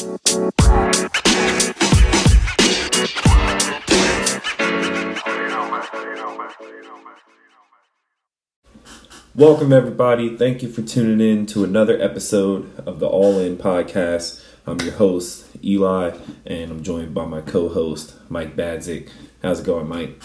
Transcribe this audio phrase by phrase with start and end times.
[0.00, 0.20] Welcome,
[9.74, 10.38] everybody.
[10.38, 14.42] Thank you for tuning in to another episode of the All In Podcast.
[14.66, 19.10] I'm your host, Eli, and I'm joined by my co host, Mike Badzik.
[19.42, 20.18] How's it going, Mike?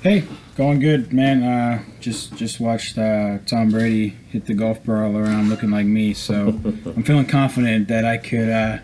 [0.00, 1.42] Hey, going good, man.
[1.42, 6.14] Uh, just just watched uh, Tom Brady hit the golf ball around looking like me,
[6.14, 6.48] so
[6.84, 8.78] I'm feeling confident that I could uh,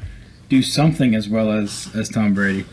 [0.49, 2.64] do something as well as, as Tom Brady.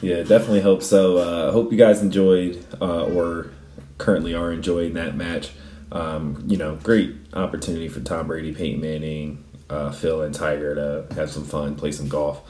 [0.00, 1.18] Yeah, definitely hope so.
[1.18, 3.50] I uh, hope you guys enjoyed uh, or
[3.98, 5.50] currently are enjoying that match.
[5.92, 11.14] Um, you know, great opportunity for Tom Brady, Peyton Manning, uh, Phil, and Tiger to
[11.14, 12.42] have some fun, play some golf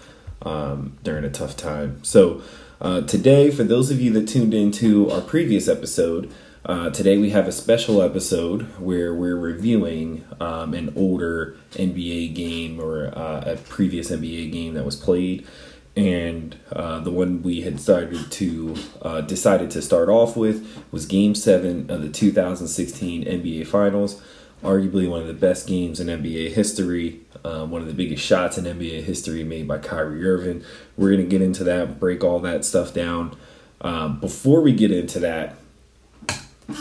[0.43, 2.03] um, during a tough time.
[2.03, 2.43] So,
[2.85, 6.31] uh, today, for those of you that tuned into our previous episode,
[6.67, 12.79] uh, today we have a special episode where we're reviewing um, an older NBA game
[12.79, 15.47] or uh, a previous NBA game that was played.
[15.97, 21.07] And uh, the one we had started to uh, decided to start off with was
[21.07, 24.21] Game Seven of the 2016 NBA Finals,
[24.63, 28.57] arguably one of the best games in NBA history, uh, one of the biggest shots
[28.59, 30.65] in NBA history made by Kyrie Irving.
[30.97, 33.37] We're gonna get into that, break all that stuff down.
[33.81, 35.57] Um, before we get into that,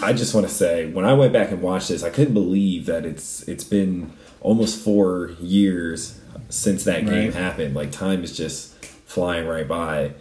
[0.01, 2.85] I just want to say when I went back and watched this, I couldn't believe
[2.85, 6.19] that it's it's been almost four years
[6.49, 7.33] since that game right.
[7.33, 7.75] happened.
[7.75, 10.13] Like time is just flying right by.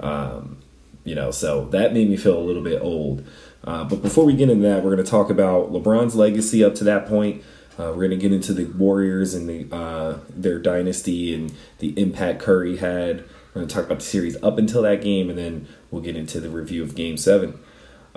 [0.00, 0.58] Um,
[1.04, 3.26] you know, so that made me feel a little bit old.
[3.64, 6.74] Uh, but before we get into that, we're going to talk about LeBron's legacy up
[6.76, 7.42] to that point.
[7.78, 11.90] Uh, we're going to get into the Warriors and the uh, their dynasty and the
[12.00, 13.24] impact Curry had.
[13.54, 16.16] We're going to talk about the series up until that game, and then we'll get
[16.16, 17.58] into the review of Game Seven.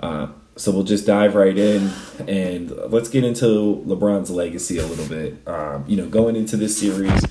[0.00, 1.90] Uh, so we'll just dive right in
[2.28, 5.36] and let's get into LeBron's legacy a little bit.
[5.46, 7.24] Um, you know, going into this series,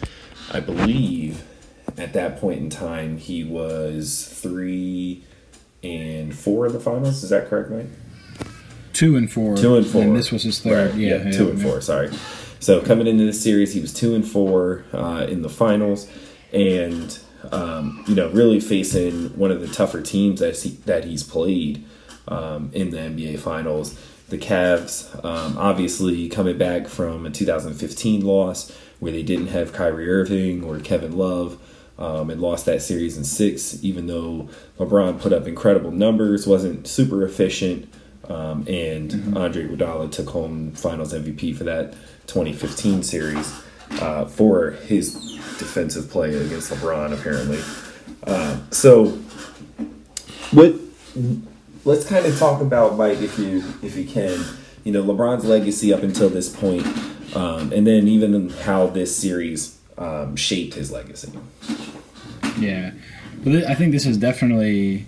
[0.52, 1.44] I believe
[1.98, 5.24] at that point in time, he was three
[5.84, 7.24] and four in the finals.
[7.24, 7.88] Is that correct, Mike?
[8.94, 9.56] Two and four.
[9.58, 10.04] Two and four.
[10.04, 10.92] And this was his third.
[10.92, 11.00] Right.
[11.00, 11.82] Yeah, yeah, two yeah, and four.
[11.82, 12.12] Sorry.
[12.60, 16.10] So coming into the series, he was two and four uh, in the finals,
[16.54, 17.18] and
[17.52, 21.84] um, you know, really facing one of the tougher teams that he, that he's played
[22.28, 24.00] um, in the NBA Finals.
[24.30, 30.10] The Cavs, um, obviously coming back from a 2015 loss where they didn't have Kyrie
[30.10, 31.60] Irving or Kevin Love
[31.98, 36.88] um, and lost that series in six, even though LeBron put up incredible numbers, wasn't
[36.88, 37.92] super efficient.
[38.30, 39.38] Um, and mm-hmm.
[39.38, 41.94] Andre Iguodala took home Finals MVP for that
[42.28, 43.62] 2015 series
[44.00, 45.14] uh, for his
[45.58, 47.60] defensive play against LeBron, apparently.
[48.24, 49.10] Uh, so,
[50.52, 50.76] what?
[51.84, 54.44] Let's kind of talk about Mike, if you if you can.
[54.84, 56.86] You know, LeBron's legacy up until this point,
[57.36, 61.32] um, and then even how this series um, shaped his legacy.
[62.60, 62.92] Yeah,
[63.44, 65.06] but I think this is definitely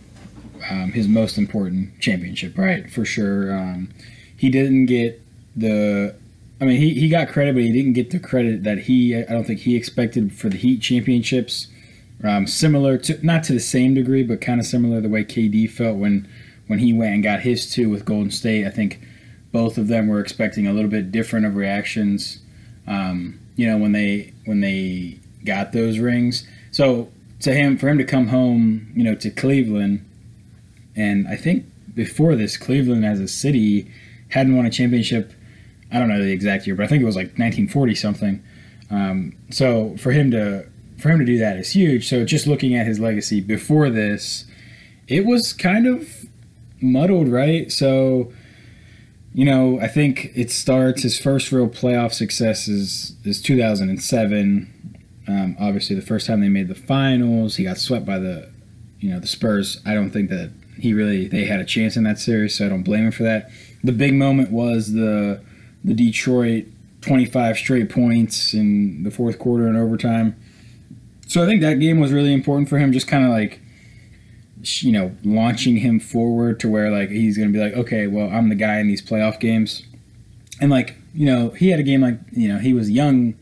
[0.70, 2.90] um, his most important championship, right?
[2.90, 3.54] For sure.
[3.56, 3.90] Um,
[4.36, 5.22] he didn't get
[5.56, 6.16] the.
[6.62, 9.16] I mean, he, he got credit, but he didn't get the credit that he.
[9.16, 11.68] I don't think he expected for the Heat championships.
[12.24, 15.70] Um, similar to not to the same degree, but kind of similar the way KD
[15.70, 16.28] felt when
[16.68, 18.66] when he went and got his two with Golden State.
[18.66, 19.02] I think
[19.52, 22.40] both of them were expecting a little bit different of reactions.
[22.88, 26.48] Um, you know, when they when they got those rings.
[26.72, 27.10] So
[27.42, 30.06] to him, for him to come home, you know, to Cleveland,
[30.96, 33.92] and I think before this, Cleveland as a city
[34.30, 35.34] hadn't won a championship.
[35.92, 38.44] I don't know the exact year, but I think it was like 1940 something.
[38.90, 40.68] Um, so for him to
[40.98, 42.08] for him to do that is huge.
[42.08, 44.46] So just looking at his legacy before this,
[45.08, 46.08] it was kind of
[46.82, 47.72] muddled, right?
[47.72, 48.32] So
[49.34, 55.00] you know, I think it starts his first real playoff success is, is 2007.
[55.28, 58.52] Um, obviously, the first time they made the finals, he got swept by the,
[59.00, 59.82] you know, the Spurs.
[59.86, 62.70] I don't think that he really they had a chance in that series, so I
[62.70, 63.50] don't blame him for that.
[63.84, 65.42] The big moment was the
[65.84, 66.66] the Detroit
[67.02, 70.36] 25 straight points in the fourth quarter and overtime.
[71.28, 73.60] So I think that game was really important for him, just kind of like
[74.64, 78.50] you know, launching him forward to where like he's to be like, okay, well, I'm
[78.50, 79.84] the guy in these playoff games.
[80.62, 83.36] And like, you know, he had a game like, you know, he was young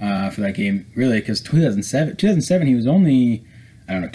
[0.00, 3.44] uh, for that game, really, because 2007, 2007, he was only,
[3.88, 4.08] I don't know,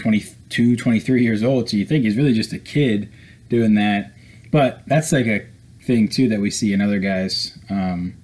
[0.53, 1.69] 22, 23 years old.
[1.69, 3.11] So you think he's really just a kid
[3.49, 4.13] doing that.
[4.51, 5.45] But that's like a
[5.83, 7.57] thing, too, that we see in other guys.
[7.69, 8.15] Um,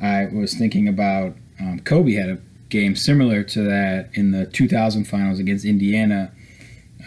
[0.00, 2.38] I was thinking about um, Kobe had a
[2.68, 6.32] game similar to that in the 2000 finals against Indiana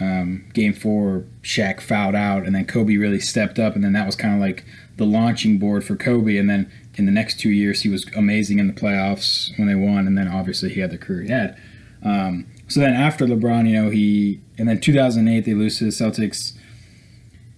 [0.00, 4.06] um, game four, Shaq fouled out, and then Kobe really stepped up, and then that
[4.06, 4.64] was kind of like
[4.96, 6.36] the launching board for Kobe.
[6.36, 9.74] And then in the next two years, he was amazing in the playoffs when they
[9.74, 11.60] won, and then obviously he had the career he had.
[12.02, 15.90] Um, so then after LeBron, you know, he and then 2008 they lose to the
[15.90, 16.56] Celtics.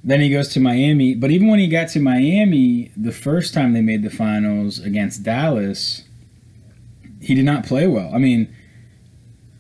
[0.03, 3.73] Then he goes to Miami, but even when he got to Miami, the first time
[3.73, 6.03] they made the finals against Dallas,
[7.21, 8.11] he did not play well.
[8.13, 8.53] I mean,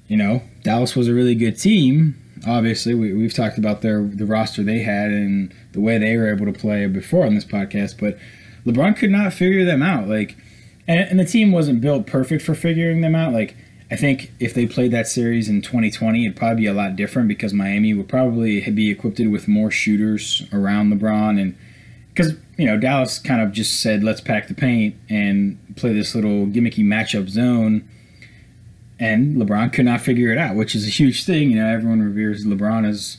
[0.08, 2.19] you know, Dallas was a really good team.
[2.44, 6.32] Obviously, we, we've talked about their the roster they had and the way they were
[6.32, 8.19] able to play before on this podcast, but
[8.64, 10.08] LeBron could not figure them out.
[10.08, 10.37] Like,
[10.88, 13.32] and, and the team wasn't built perfect for figuring them out.
[13.32, 13.54] Like,
[13.92, 17.28] I think if they played that series in 2020, it'd probably be a lot different
[17.28, 21.54] because Miami would probably be equipped with more shooters around LeBron and
[22.08, 26.14] because you know Dallas kind of just said let's pack the paint and play this
[26.14, 27.86] little gimmicky matchup zone,
[28.98, 31.50] and LeBron could not figure it out, which is a huge thing.
[31.50, 33.18] You know, everyone reveres LeBron as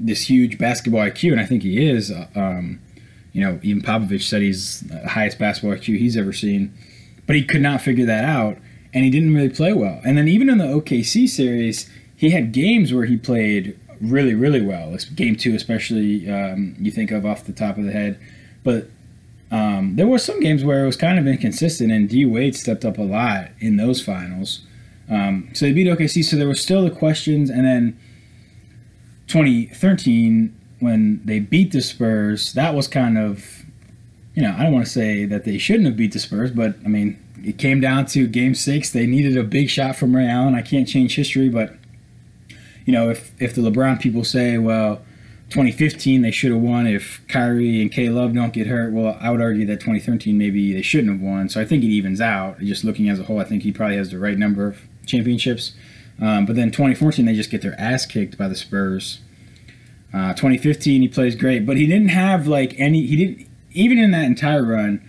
[0.00, 2.10] this huge basketball IQ, and I think he is.
[2.34, 2.80] Um,
[3.34, 6.72] you know, even Popovich said he's the highest basketball IQ he's ever seen,
[7.26, 8.56] but he could not figure that out,
[8.96, 10.00] and he didn't really play well.
[10.06, 14.62] And then even in the OKC series, he had games where he played really, really
[14.62, 14.96] well.
[15.14, 18.18] Game two, especially, um, you think of off the top of the head,
[18.64, 18.88] but
[19.50, 22.86] um, there were some games where it was kind of inconsistent, and D Wade stepped
[22.86, 24.62] up a lot in those finals.
[25.10, 28.00] Um, so they beat OKC, so there were still the questions, and then
[29.26, 33.66] 2013 when they beat the Spurs, that was kind of,
[34.34, 36.76] you know, I don't want to say that they shouldn't have beat the Spurs, but
[36.82, 38.90] I mean, it came down to Game Six.
[38.90, 40.54] They needed a big shot from Ray Allen.
[40.54, 41.74] I can't change history, but
[42.84, 45.02] you know, if if the LeBron people say, well,
[45.50, 49.30] 2015 they should have won if Kyrie and K Love don't get hurt, well, I
[49.30, 51.48] would argue that 2013 maybe they shouldn't have won.
[51.48, 52.58] So I think it evens out.
[52.60, 55.74] Just looking as a whole, I think he probably has the right number of championships.
[56.20, 59.20] Um, but then 2014 they just get their ass kicked by the Spurs.
[60.14, 63.06] Uh, 2015 he plays great, but he didn't have like any.
[63.06, 65.02] He didn't even in that entire run.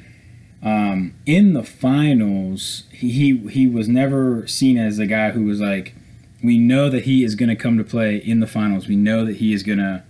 [0.63, 5.61] Um, in the finals, he, he he was never seen as a guy who was
[5.61, 5.93] like,
[6.43, 8.87] we know that he is going to come to play in the finals.
[8.87, 10.03] We know that he is going to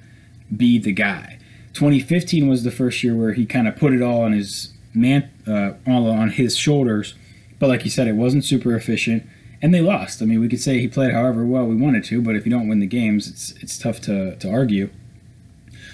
[0.55, 1.39] be the guy.
[1.73, 5.29] 2015 was the first year where he kind of put it all on his man,
[5.45, 7.13] uh, all on his shoulders.
[7.59, 9.27] But like you said, it wasn't super efficient
[9.61, 10.21] and they lost.
[10.21, 12.51] I mean, we could say he played however well we wanted to, but if you
[12.51, 14.89] don't win the games, it's it's tough to to argue.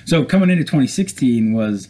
[0.05, 1.87] So coming into 2016 was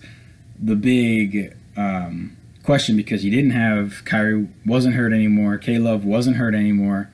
[0.59, 6.37] the big um, question because you didn't have Kyrie wasn't hurt anymore, K Love wasn't
[6.37, 7.11] hurt anymore,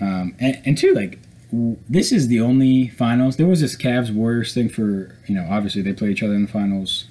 [0.00, 1.18] um, and, and two like
[1.88, 3.36] this is the only finals.
[3.36, 6.46] There was this Cavs Warriors thing for you know obviously they play each other in
[6.46, 7.06] the finals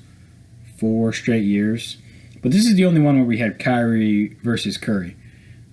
[0.78, 1.98] four straight years,
[2.42, 5.16] but this is the only one where we had Kyrie versus Curry.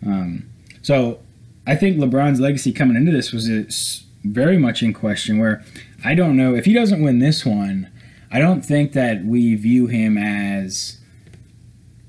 [0.07, 0.49] Um,
[0.83, 1.21] so
[1.67, 5.39] I think LeBron's legacy coming into this was very much in question.
[5.39, 5.65] Where
[6.05, 7.91] I don't know if he doesn't win this one,
[8.31, 10.98] I don't think that we view him as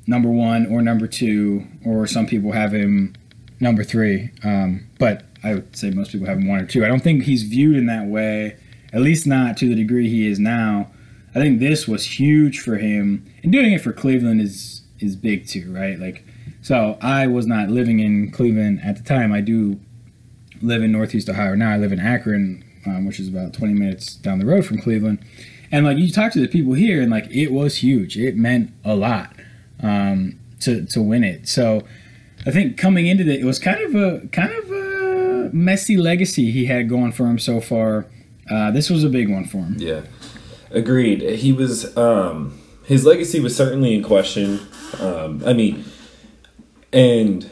[0.10, 3.16] number one or number two, or some people have him
[3.60, 4.32] number three.
[4.44, 6.84] Um, but I would say most people have him one or two.
[6.84, 8.58] I don't think he's viewed in that way,
[8.92, 10.92] at least not to the degree he is now.
[11.36, 15.48] I think this was huge for him, and doing it for Cleveland is is big
[15.48, 15.98] too, right?
[16.00, 16.26] Like
[16.62, 19.32] so I was not living in Cleveland at the time.
[19.32, 19.80] I do
[20.62, 21.72] live in Northeast Ohio now.
[21.72, 25.20] I live in Akron, um, which is about 20 minutes down the road from Cleveland.
[25.72, 28.18] And like you talk to the people here, and like it was huge.
[28.18, 29.39] It meant a lot
[29.82, 31.48] um, to to win it.
[31.48, 31.84] So
[32.46, 36.52] I think coming into it, it was kind of a kind of a messy legacy
[36.52, 38.06] he had going for him so far.
[38.50, 39.76] Uh, this was a big one for him.
[39.78, 40.02] Yeah,
[40.72, 41.22] agreed.
[41.22, 44.60] He was um, his legacy was certainly in question.
[45.00, 45.86] Um, I mean
[46.92, 47.50] and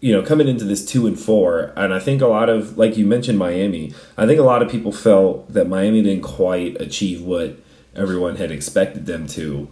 [0.00, 2.98] you know, coming into this two and four, and I think a lot of, like
[2.98, 3.94] you mentioned, Miami.
[4.18, 7.56] I think a lot of people felt that Miami didn't quite achieve what
[7.96, 9.66] everyone had expected them to.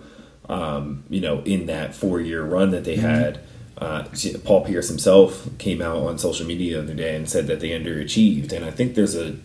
[0.49, 3.07] Um, you know, in that four-year run that they mm-hmm.
[3.07, 3.41] had,
[3.79, 4.05] uh,
[4.45, 7.71] Paul Pierce himself came out on social media the other day and said that they
[7.71, 8.53] underachieved.
[8.53, 9.37] And I think there's a,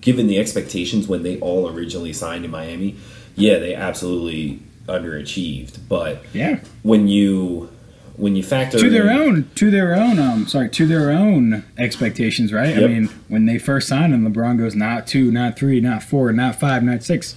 [0.00, 2.96] given the expectations when they all originally signed in Miami,
[3.36, 5.78] yeah, they absolutely underachieved.
[5.88, 7.70] But yeah, when you
[8.16, 11.64] when you factor to their in, own to their own um sorry to their own
[11.76, 12.84] expectations right yep.
[12.84, 16.32] i mean when they first signed him lebron goes not two not three not four
[16.32, 17.34] not five not six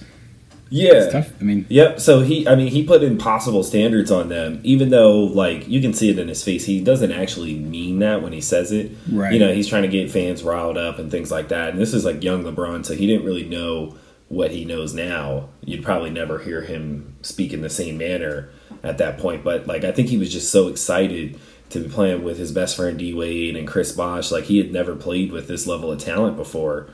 [0.70, 4.28] yeah it's tough i mean yep so he i mean he put impossible standards on
[4.28, 7.98] them even though like you can see it in his face he doesn't actually mean
[7.98, 10.98] that when he says it right you know he's trying to get fans riled up
[10.98, 13.96] and things like that and this is like young lebron so he didn't really know
[14.28, 18.50] what he knows now you'd probably never hear him speak in the same manner
[18.82, 19.44] at that point.
[19.44, 21.38] But like I think he was just so excited
[21.70, 24.30] to be playing with his best friend D Wade and Chris Bosh.
[24.30, 26.90] Like he had never played with this level of talent before.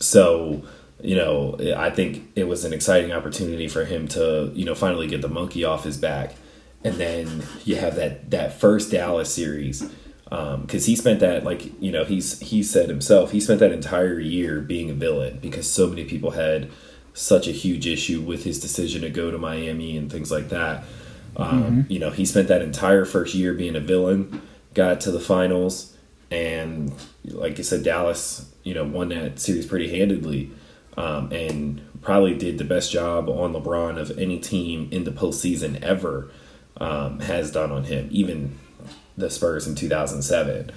[0.00, 0.62] So,
[1.00, 5.06] you know, I think it was an exciting opportunity for him to, you know, finally
[5.06, 6.34] get the monkey off his back.
[6.84, 9.82] And then you have that that first Dallas series
[10.24, 13.72] because um, he spent that like you know he's he said himself he spent that
[13.72, 16.70] entire year being a villain because so many people had
[17.14, 20.84] such a huge issue with his decision to go to Miami and things like that.
[21.36, 21.92] Um, mm-hmm.
[21.92, 24.42] You know, he spent that entire first year being a villain,
[24.74, 25.96] got to the finals,
[26.30, 26.92] and
[27.24, 30.50] like I said, Dallas, you know, won that series pretty handedly,
[30.98, 35.80] um, and probably did the best job on LeBron of any team in the postseason
[35.80, 36.28] ever
[36.78, 38.58] um, has done on him, even
[39.16, 40.72] the Spurs in 2007.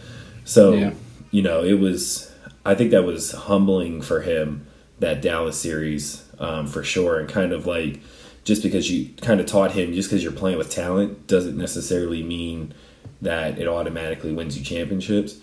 [0.46, 0.94] So, yeah.
[1.32, 2.32] you know, it was,
[2.64, 4.68] I think that was humbling for him,
[5.00, 7.20] that Dallas series, um, for sure.
[7.20, 8.00] And kind of like,
[8.44, 12.22] just because you kind of taught him, just because you're playing with talent doesn't necessarily
[12.22, 12.76] mean
[13.24, 15.40] that it automatically wins you championships.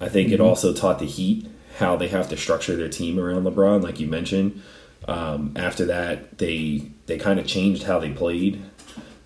[0.00, 0.34] I think mm-hmm.
[0.34, 4.00] it also taught the Heat how they have to structure their team around LeBron, like
[4.00, 4.62] you mentioned.
[5.06, 8.62] Um, after that, they they kind of changed how they played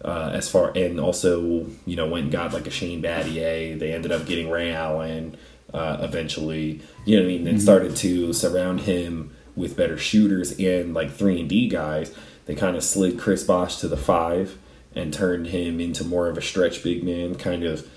[0.05, 3.79] uh, as far and also you know went and got like a Shane Battier.
[3.79, 5.37] They ended up getting Ray Allen
[5.73, 6.83] uh, eventually.
[7.05, 7.47] You know what I mean?
[7.47, 7.63] And mm-hmm.
[7.63, 12.15] started to surround him with better shooters and like three and D guys.
[12.47, 14.59] They kind of slid Chris Bosh to the five
[14.95, 17.89] and turned him into more of a stretch big man, kind of.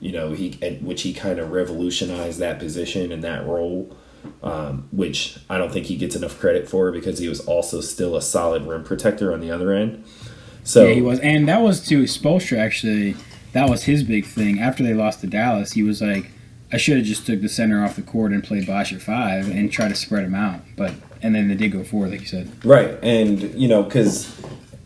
[0.00, 0.50] You know, he
[0.82, 3.96] which he kind of revolutionized that position and that role.
[4.42, 8.14] Um, which I don't think he gets enough credit for because he was also still
[8.14, 10.04] a solid rim protector on the other end.
[10.64, 13.16] So yeah, he was, and that was to Spoelstra actually.
[13.52, 14.60] That was his big thing.
[14.60, 16.30] After they lost to Dallas, he was like,
[16.72, 19.48] "I should have just took the center off the court and played Bosh at five
[19.48, 22.26] and try to spread him out." But and then they did go forward, like you
[22.26, 22.50] said.
[22.64, 24.38] Right, and you know because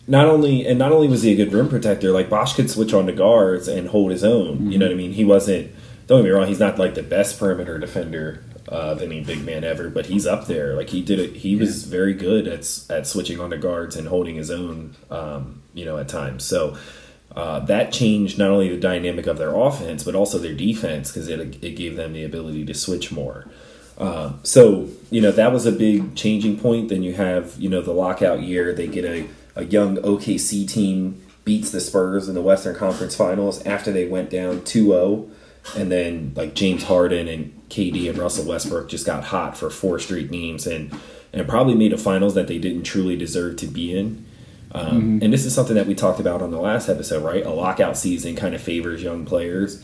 [0.07, 2.92] not only and not only was he a good rim protector, like Bosh could switch
[2.92, 4.54] on to guards and hold his own.
[4.54, 4.71] Mm-hmm.
[4.71, 5.12] You know what I mean?
[5.12, 5.73] He wasn't.
[6.07, 6.47] Don't get me wrong.
[6.47, 10.47] He's not like the best perimeter defender of any big man ever, but he's up
[10.47, 10.75] there.
[10.75, 11.37] Like he did it.
[11.37, 11.61] He yeah.
[11.61, 14.95] was very good at at switching on the guards and holding his own.
[15.11, 16.45] Um, you know, at times.
[16.45, 16.77] So.
[17.37, 21.29] Uh, that changed not only the dynamic of their offense, but also their defense because
[21.29, 23.47] it, it gave them the ability to switch more.
[23.99, 26.89] Uh, so, you know, that was a big changing point.
[26.89, 28.73] Then you have, you know, the lockout year.
[28.73, 33.63] They get a, a young OKC team beats the Spurs in the Western Conference Finals
[33.65, 35.31] after they went down 2 0.
[35.77, 39.99] And then, like, James Harden and KD and Russell Westbrook just got hot for four
[39.99, 40.97] straight games and,
[41.33, 44.25] and probably made a finals that they didn't truly deserve to be in.
[44.73, 45.25] Um, mm-hmm.
[45.25, 47.45] And this is something that we talked about on the last episode, right?
[47.45, 49.83] A lockout season kind of favors young players.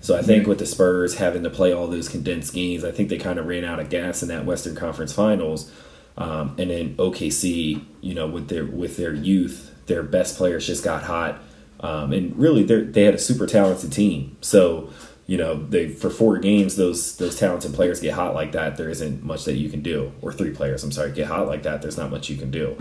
[0.00, 0.50] So I think mm-hmm.
[0.50, 3.46] with the Spurs having to play all those condensed games, I think they kind of
[3.46, 5.70] ran out of gas in that Western Conference Finals.
[6.18, 10.82] Um, and then OKC, you know, with their with their youth, their best players just
[10.82, 11.40] got hot,
[11.80, 14.36] um, and really they had a super talented team.
[14.40, 14.90] So
[15.26, 18.76] you know, they for four games, those those talented players get hot like that.
[18.76, 21.64] There isn't much that you can do, or three players, I'm sorry, get hot like
[21.64, 21.82] that.
[21.82, 22.76] There's not much you can do.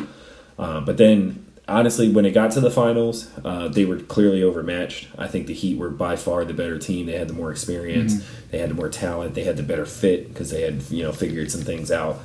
[0.57, 5.07] Uh, but then, honestly, when it got to the finals, uh, they were clearly overmatched.
[5.17, 7.07] I think the Heat were by far the better team.
[7.07, 8.51] They had the more experience, mm-hmm.
[8.51, 11.11] they had the more talent, they had the better fit because they had you know
[11.11, 12.19] figured some things out.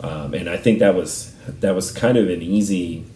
[0.00, 3.06] Um, and I think that was that was kind of an easy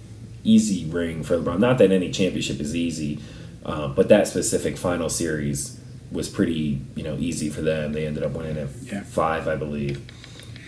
[0.43, 1.59] easy ring for LeBron.
[1.59, 3.19] Not that any championship is easy,
[3.63, 5.79] uh, but that specific final series
[6.11, 7.93] was pretty you know easy for them.
[7.93, 9.03] They ended up winning at yeah.
[9.03, 10.01] five, I believe.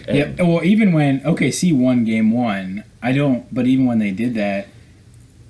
[0.06, 0.44] And yeah.
[0.44, 3.52] Well, even when OKC won Game One, I don't.
[3.54, 4.68] But even when they did that,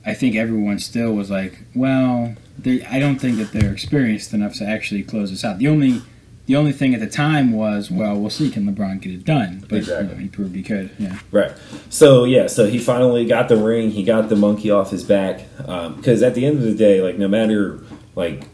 [0.04, 4.54] I think everyone still was like, "Well, they, I don't think that they're experienced enough
[4.54, 6.02] to actually close this out." The only
[6.48, 9.66] the only thing at the time was, well, we'll see, can LeBron get it done?
[9.68, 10.08] But exactly.
[10.08, 10.90] you know, he proved he could.
[10.98, 11.18] Yeah.
[11.30, 11.52] Right.
[11.90, 13.90] So yeah, so he finally got the ring.
[13.90, 15.42] He got the monkey off his back.
[15.58, 17.80] Because um, at the end of the day, like no matter
[18.16, 18.44] like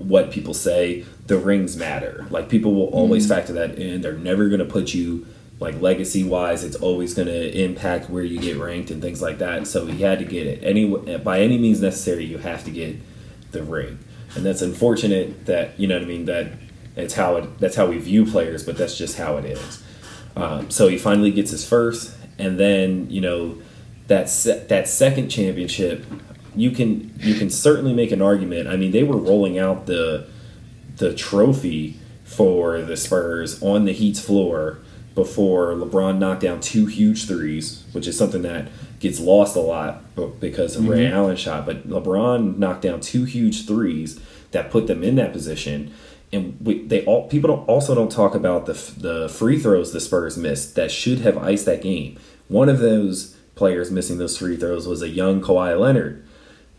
[0.00, 2.26] what people say, the rings matter.
[2.30, 3.34] Like people will always mm-hmm.
[3.34, 4.00] factor that in.
[4.00, 5.26] They're never going to put you
[5.60, 6.64] like legacy wise.
[6.64, 9.66] It's always going to impact where you get ranked and things like that.
[9.66, 12.24] So he had to get it any by any means necessary.
[12.24, 12.96] You have to get
[13.52, 13.98] the ring,
[14.34, 16.24] and that's unfortunate that you know what I mean.
[16.24, 16.52] That
[16.96, 19.82] it's how it that's how we view players, but that's just how it is.
[20.34, 23.58] Um, so he finally gets his first, and then you know
[24.06, 26.04] that se- that second championship
[26.54, 28.68] you can you can certainly make an argument.
[28.68, 30.26] I mean, they were rolling out the
[30.96, 34.78] the trophy for the Spurs on the Heat's floor
[35.14, 38.68] before LeBron knocked down two huge threes, which is something that
[39.00, 40.02] gets lost a lot
[40.38, 40.92] because of mm-hmm.
[40.92, 41.66] Ray Allen shot.
[41.66, 44.20] But LeBron knocked down two huge threes
[44.52, 45.92] that put them in that position.
[46.32, 50.00] And we, they all people don't, also don't talk about the the free throws the
[50.00, 52.18] Spurs missed that should have iced that game.
[52.46, 56.24] One of those players missing those free throws was a young Kawhi Leonard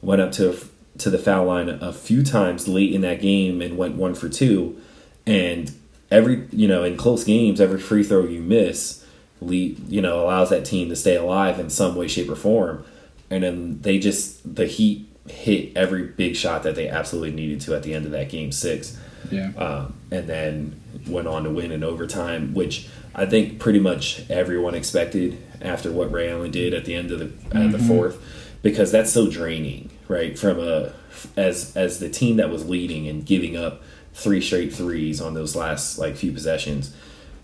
[0.02, 0.58] went up to
[0.98, 4.30] to the foul line a few times late in that game and went one for
[4.30, 4.80] two.
[5.26, 5.72] And
[6.10, 9.06] every you know in close games, every free throw you miss,
[9.40, 12.86] lead, you know allows that team to stay alive in some way, shape, or form.
[13.30, 17.76] And then they just the Heat hit every big shot that they absolutely needed to
[17.76, 18.98] at the end of that game six.
[19.30, 19.52] Yeah.
[19.56, 24.76] Um, and then went on to win in overtime, which I think pretty much everyone
[24.76, 27.72] expected after what Ray Allen did at the end of the mm-hmm.
[27.72, 28.22] the fourth,
[28.62, 30.38] because that's so draining, right?
[30.38, 30.94] From a
[31.38, 33.82] as as the team that was leading and giving up
[34.14, 36.96] three straight threes on those last like few possessions.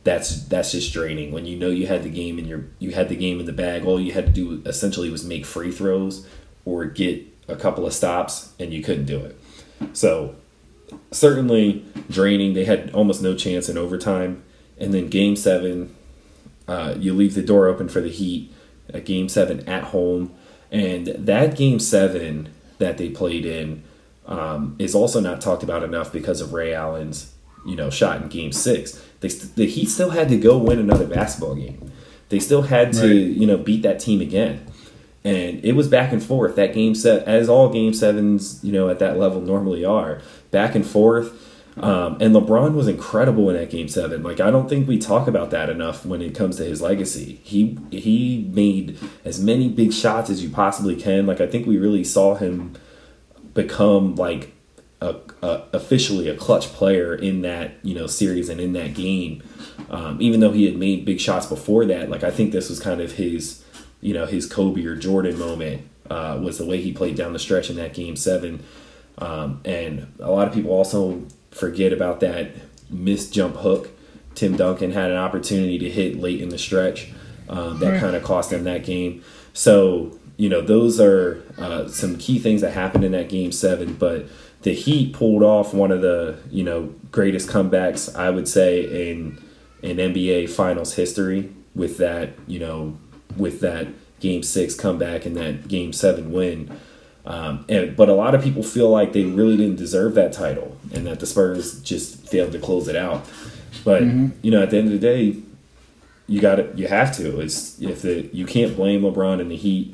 [0.04, 1.32] That's that's just draining.
[1.32, 3.54] When you know you had the game and you you had the game in the
[3.54, 6.26] bag, all you had to do essentially was make free throws
[6.66, 9.40] or get a couple of stops, and you couldn't do it.
[9.94, 10.36] So
[11.12, 12.54] certainly draining.
[12.54, 14.44] They had almost no chance in overtime,
[14.78, 15.96] and then Game Seven,
[16.68, 18.54] uh, you leave the door open for the Heat.
[18.94, 20.34] At Game Seven at home,
[20.72, 23.84] and that Game Seven that they played in
[24.26, 27.34] um, is also not talked about enough because of Ray Allen's
[27.66, 29.04] you know shot in Game Six.
[29.20, 31.92] They st- the Heat still had to go win another basketball game.
[32.30, 33.38] They still had to right.
[33.38, 34.66] you know beat that team again,
[35.24, 36.56] and it was back and forth.
[36.56, 40.22] That game set as all Game Sevens you know at that level normally are
[40.52, 41.44] back and forth.
[41.79, 44.24] Um, and LeBron was incredible in that game seven.
[44.24, 47.39] Like I don't think we talk about that enough when it comes to his legacy.
[47.43, 51.27] He he made as many big shots as you possibly can.
[51.27, 52.74] Like I think we really saw him
[53.53, 54.53] become like
[55.01, 59.43] a, a, officially a clutch player in that you know series and in that game.
[59.89, 62.79] Um, even though he had made big shots before that, like I think this was
[62.79, 63.63] kind of his
[64.01, 67.39] you know his Kobe or Jordan moment uh, was the way he played down the
[67.39, 68.63] stretch in that game seven.
[69.19, 72.51] Um, and a lot of people also forget about that
[72.89, 73.89] missed jump hook.
[74.36, 77.12] Tim Duncan had an opportunity to hit late in the stretch
[77.50, 78.00] um, that right.
[78.00, 79.24] kind of cost them that game.
[79.54, 83.96] So you know, those are uh, some key things that happened in that game seven.
[83.96, 84.27] But
[84.62, 89.42] the Heat pulled off one of the you know greatest comebacks I would say in
[89.82, 92.98] in NBA Finals history with that you know
[93.36, 93.88] with that
[94.20, 96.80] Game Six comeback and that Game Seven win.
[97.27, 100.77] Um, and but a lot of people feel like they really didn't deserve that title
[100.93, 103.27] and that the Spurs just failed to close it out.
[103.84, 104.29] But mm-hmm.
[104.41, 105.36] you know, at the end of the day,
[106.27, 106.77] you got it.
[106.77, 107.42] You have to.
[107.42, 109.94] It's if the you can't blame LeBron and the Heat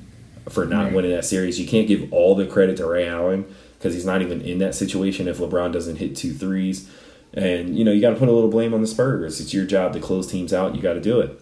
[0.50, 0.94] for not right.
[0.94, 1.60] winning that series.
[1.60, 3.46] You can't give all the credit to Ray Allen
[3.78, 6.90] because he's not even in that situation if LeBron doesn't hit two threes.
[7.34, 9.42] And, you know, you got to put a little blame on the Spurs.
[9.42, 10.76] It's your job to close teams out.
[10.76, 11.40] You got to do it.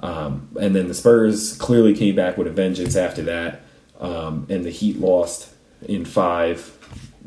[0.00, 3.62] Um, and then the Spurs clearly came back with a vengeance after that.
[3.98, 6.76] Um, and the Heat lost in five,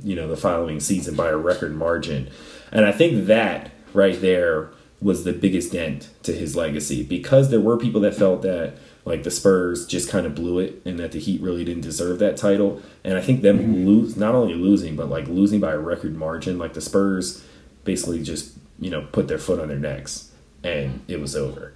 [0.04, 2.30] you know, the following season by a record margin.
[2.72, 7.60] And I think that right there was the biggest dent to his legacy because there
[7.60, 11.12] were people that felt that like the Spurs just kind of blew it and that
[11.12, 12.82] the Heat really didn't deserve that title.
[13.04, 13.88] And I think them mm-hmm.
[13.88, 16.60] lose not only losing but like losing by a record margin.
[16.60, 17.44] Like the Spurs
[17.84, 20.32] basically just you know put their foot on their necks
[20.64, 21.74] and it was over.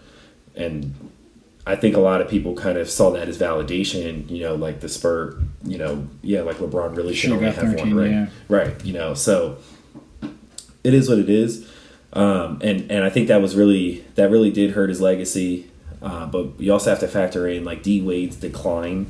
[0.55, 1.11] And
[1.67, 4.29] I think a lot of people kind of saw that as validation.
[4.29, 5.39] You know, like the Spur.
[5.63, 8.27] You know, yeah, like LeBron really should only have 13, one ring, yeah.
[8.49, 8.85] right?
[8.85, 9.57] You know, so
[10.83, 11.67] it is what it is.
[12.13, 15.69] Um, and and I think that was really that really did hurt his legacy.
[16.01, 19.07] Uh, but you also have to factor in like D Wade's decline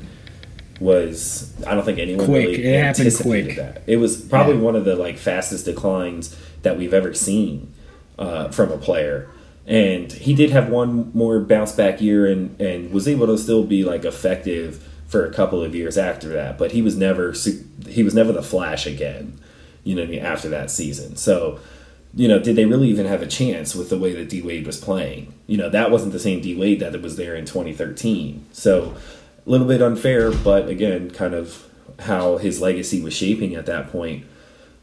[0.80, 2.46] was I don't think anyone quick.
[2.48, 3.82] really it anticipated that.
[3.86, 4.62] It was probably yeah.
[4.62, 7.72] one of the like fastest declines that we've ever seen
[8.18, 9.28] uh, from a player.
[9.66, 13.64] And he did have one more bounce back year and and was able to still
[13.64, 16.58] be like effective for a couple of years after that.
[16.58, 17.34] But he was never
[17.88, 19.38] he was never the Flash again.
[19.82, 21.16] You know, after that season.
[21.16, 21.60] So
[22.14, 24.66] you know, did they really even have a chance with the way that D Wade
[24.66, 25.34] was playing?
[25.46, 28.46] You know, that wasn't the same D Wade that was there in 2013.
[28.52, 28.96] So
[29.46, 31.66] a little bit unfair, but again, kind of
[32.00, 34.24] how his legacy was shaping at that point.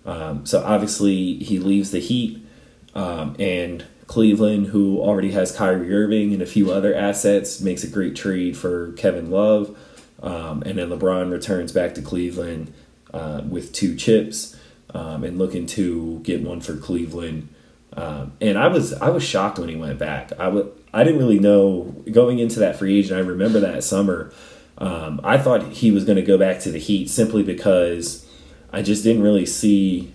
[0.06, 2.46] Um, so obviously he leaves the Heat
[2.94, 7.88] um, and Cleveland, who already has Kyrie Irving and a few other assets, makes a
[7.88, 9.78] great trade for Kevin Love.
[10.22, 12.74] Um, and then LeBron returns back to Cleveland
[13.14, 14.58] uh, with two chips
[14.94, 17.50] um, and looking to get one for Cleveland.
[17.96, 20.32] Um, and I was I was shocked when he went back.
[20.34, 23.20] I w- I didn't really know going into that free agent.
[23.20, 24.32] I remember that summer.
[24.78, 28.28] Um, I thought he was going to go back to the Heat simply because
[28.72, 30.14] I just didn't really see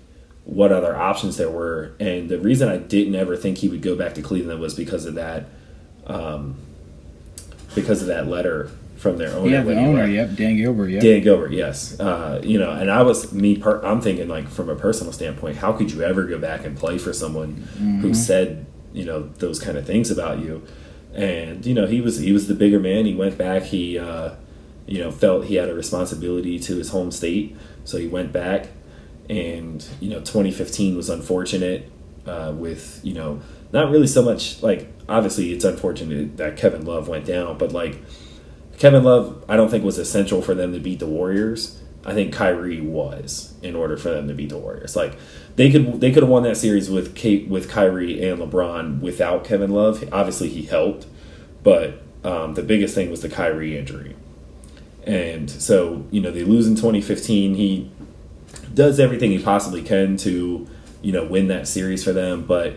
[0.49, 1.93] what other options there were.
[2.01, 5.05] And the reason I didn't ever think he would go back to Cleveland was because
[5.05, 5.45] of that,
[6.07, 6.57] um,
[7.75, 9.51] because of that letter from their owner.
[9.51, 10.07] Yeah, the owner.
[10.07, 10.89] Yep, Dan Gilbert.
[10.89, 11.03] Yep.
[11.03, 11.53] Dan Gilbert.
[11.53, 12.01] Yes.
[12.01, 13.59] Uh, you know, and I was me.
[13.59, 16.77] Per, I'm thinking like from a personal standpoint, how could you ever go back and
[16.77, 18.01] play for someone mm-hmm.
[18.01, 20.67] who said you know those kind of things about you?
[21.15, 23.05] And you know, he was he was the bigger man.
[23.05, 23.65] He went back.
[23.65, 24.35] He uh,
[24.87, 28.69] you know felt he had a responsibility to his home state, so he went back.
[29.29, 31.91] And you know, 2015 was unfortunate
[32.27, 33.41] uh, with you know
[33.73, 38.01] not really so much like obviously it's unfortunate that Kevin Love went down, but like
[38.79, 41.81] Kevin Love, I don't think was essential for them to beat the Warriors.
[42.05, 44.95] I think Kyrie was in order for them to beat the Warriors.
[44.95, 45.19] Like
[45.57, 49.45] they could they could have won that series with Kate with Kyrie and LeBron without
[49.45, 50.09] Kevin Love.
[50.13, 51.07] Obviously, he helped,
[51.63, 54.17] but um, the biggest thing was the Kyrie injury.
[55.05, 57.55] And so you know they lose in 2015.
[57.57, 57.91] He
[58.75, 60.69] does everything he possibly can to
[61.03, 62.77] you know win that series for them, but.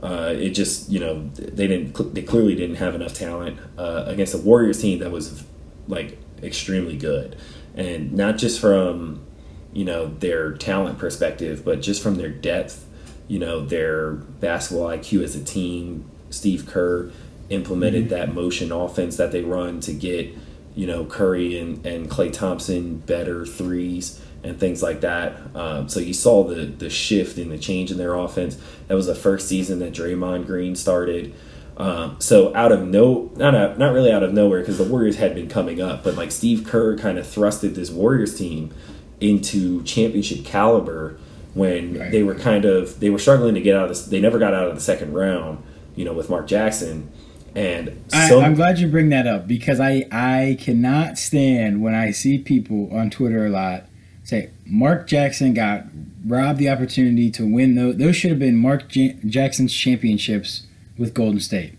[0.00, 4.32] Uh, it just you know they didn't they clearly didn't have enough talent uh, against
[4.32, 5.42] a Warriors team that was
[5.88, 7.36] like extremely good,
[7.74, 9.26] and not just from
[9.72, 12.86] you know their talent perspective, but just from their depth,
[13.26, 16.08] you know their basketball IQ as a team.
[16.30, 17.10] Steve Kerr
[17.48, 18.14] implemented mm-hmm.
[18.14, 20.34] that motion offense that they run to get
[20.74, 25.36] you know Curry and and Klay Thompson better threes and things like that.
[25.54, 28.58] Um, so you saw the the shift and the change in their offense.
[28.86, 31.34] That was the first season that Draymond Green started.
[31.76, 35.34] Um, so out of no, not not really out of nowhere because the Warriors had
[35.34, 38.74] been coming up, but like Steve Kerr kind of thrusted this Warriors team
[39.20, 41.18] into championship caliber
[41.54, 42.10] when right.
[42.10, 44.06] they were kind of they were struggling to get out of this.
[44.06, 45.62] They never got out of the second round,
[45.94, 47.10] you know, with Mark Jackson.
[47.54, 51.94] And so, I, am glad you bring that up because I I cannot stand when
[51.94, 53.87] I see people on Twitter a lot
[54.28, 55.84] say Mark Jackson got
[56.26, 57.96] robbed the opportunity to win those.
[57.96, 60.66] Those should have been Mark J- Jackson's championships
[60.98, 61.74] with Golden State.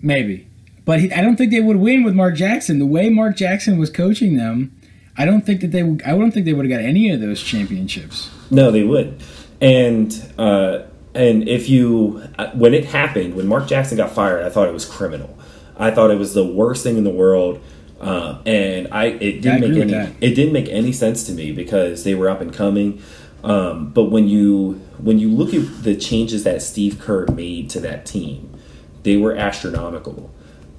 [0.00, 0.46] Maybe,
[0.84, 2.78] but he, I don't think they would win with Mark Jackson.
[2.78, 4.80] The way Mark Jackson was coaching them,
[5.16, 5.82] I don't think that they.
[5.82, 8.30] Would, I don't think they would have got any of those championships.
[8.52, 9.20] No, they would.
[9.60, 10.84] And uh,
[11.16, 14.74] and if you uh, when it happened when Mark Jackson got fired, I thought it
[14.74, 15.36] was criminal.
[15.76, 17.60] I thought it was the worst thing in the world
[18.00, 21.52] uh, and I it didn't I make any it didn't make any sense to me
[21.52, 23.02] because they were up and coming.
[23.42, 27.80] Um, but when you when you look at the changes that Steve Kerr made to
[27.80, 28.56] that team,
[29.02, 30.32] they were astronomical.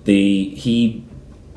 [0.05, 1.05] They he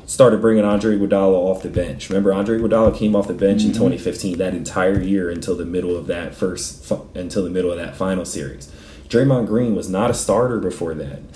[0.05, 2.09] started bringing Andre Iguodala off the bench.
[2.09, 3.69] Remember, Andre Iguodala came off the bench mm-hmm.
[3.69, 7.77] in 2015 that entire year until the middle of that first until the middle of
[7.77, 8.71] that final series.
[9.07, 11.27] Draymond Green was not a starter before then.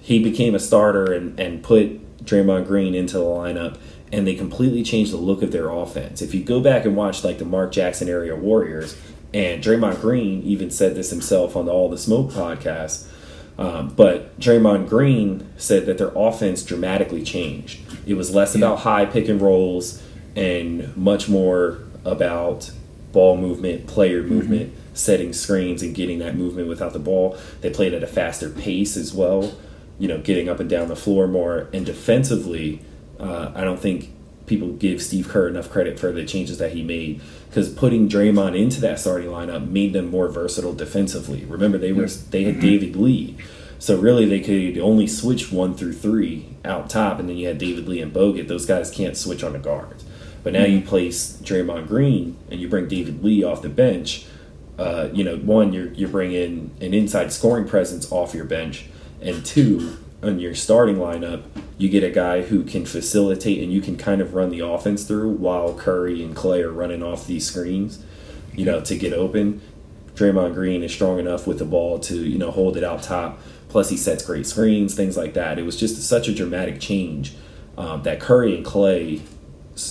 [0.00, 3.78] He became a starter and, and put Draymond Green into the lineup,
[4.12, 6.22] and they completely changed the look of their offense.
[6.22, 8.96] If you go back and watch like the Mark Jackson area Warriors,
[9.32, 13.06] and Draymond Green even said this himself on the All the Smoke podcast.
[13.58, 17.80] Um, but Draymond Green said that their offense dramatically changed.
[18.06, 18.60] It was less yeah.
[18.60, 20.02] about high pick and rolls
[20.34, 22.70] and much more about
[23.12, 24.34] ball movement, player mm-hmm.
[24.34, 27.36] movement, setting screens, and getting that movement without the ball.
[27.60, 29.52] They played at a faster pace as well
[30.00, 31.68] you know, getting up and down the floor more.
[31.72, 32.80] And defensively,
[33.20, 34.10] uh, I don't think
[34.46, 38.58] people give Steve Kerr enough credit for the changes that he made because putting Draymond
[38.58, 41.44] into that starting lineup made them more versatile defensively.
[41.44, 43.36] Remember, they were they had David Lee,
[43.78, 47.58] so really they could only switch one through three out top, and then you had
[47.58, 48.48] David Lee and Bogut.
[48.48, 50.04] Those guys can't switch on the guards.
[50.42, 54.24] But now you place Draymond Green and you bring David Lee off the bench.
[54.78, 58.86] Uh, you know, one you're you're bringing an inside scoring presence off your bench
[59.20, 61.42] and two, on your starting lineup,
[61.78, 65.04] you get a guy who can facilitate and you can kind of run the offense
[65.04, 68.04] through while Curry and Klay are running off these screens,
[68.54, 69.60] you know, to get open.
[70.14, 73.38] Draymond Green is strong enough with the ball to, you know, hold it out top.
[73.68, 75.58] Plus, he sets great screens, things like that.
[75.58, 77.34] It was just such a dramatic change
[77.78, 79.22] um, that Curry and Klay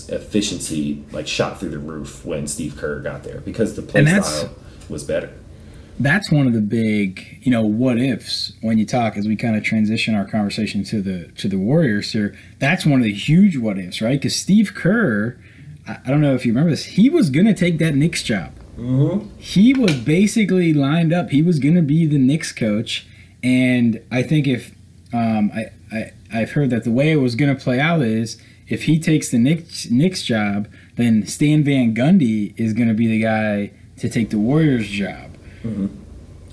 [0.09, 4.53] efficiency like shot through the roof when Steve Kerr got there because the play style
[4.87, 5.33] was better
[5.99, 9.55] that's one of the big, you know, what ifs when you talk as we kind
[9.55, 12.35] of transition our conversation to the to the Warriors here.
[12.57, 14.19] That's one of the huge what ifs, right?
[14.19, 15.37] Because Steve Kerr,
[15.85, 18.53] I, I, don't know if you remember this, he was gonna take that Knicks job.
[18.77, 19.27] Mm-hmm.
[19.37, 21.31] He was basically lined up.
[21.31, 23.05] He was gonna be the Knicks coach,
[23.43, 24.73] and I think if
[25.11, 28.83] um, I, I I've heard that the way it was gonna play out is if
[28.83, 33.71] he takes the Knicks Knicks job, then Stan Van Gundy is gonna be the guy
[33.97, 35.28] to take the Warriors job.
[35.63, 35.87] Mm-hmm.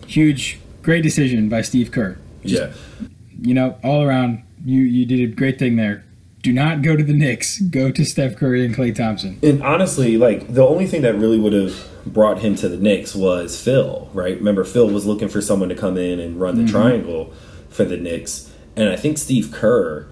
[0.07, 2.19] Huge, great decision by Steve Kerr.
[2.45, 2.63] Just,
[3.01, 3.09] yeah.
[3.41, 6.05] You know, all around, you you did a great thing there.
[6.43, 7.61] Do not go to the Knicks.
[7.61, 9.39] Go to Steph Curry and Klay Thompson.
[9.43, 13.15] And honestly, like the only thing that really would have brought him to the Knicks
[13.15, 14.37] was Phil, right?
[14.37, 16.71] Remember, Phil was looking for someone to come in and run the mm-hmm.
[16.71, 17.33] triangle
[17.69, 20.09] for the Knicks, and I think Steve Kerr,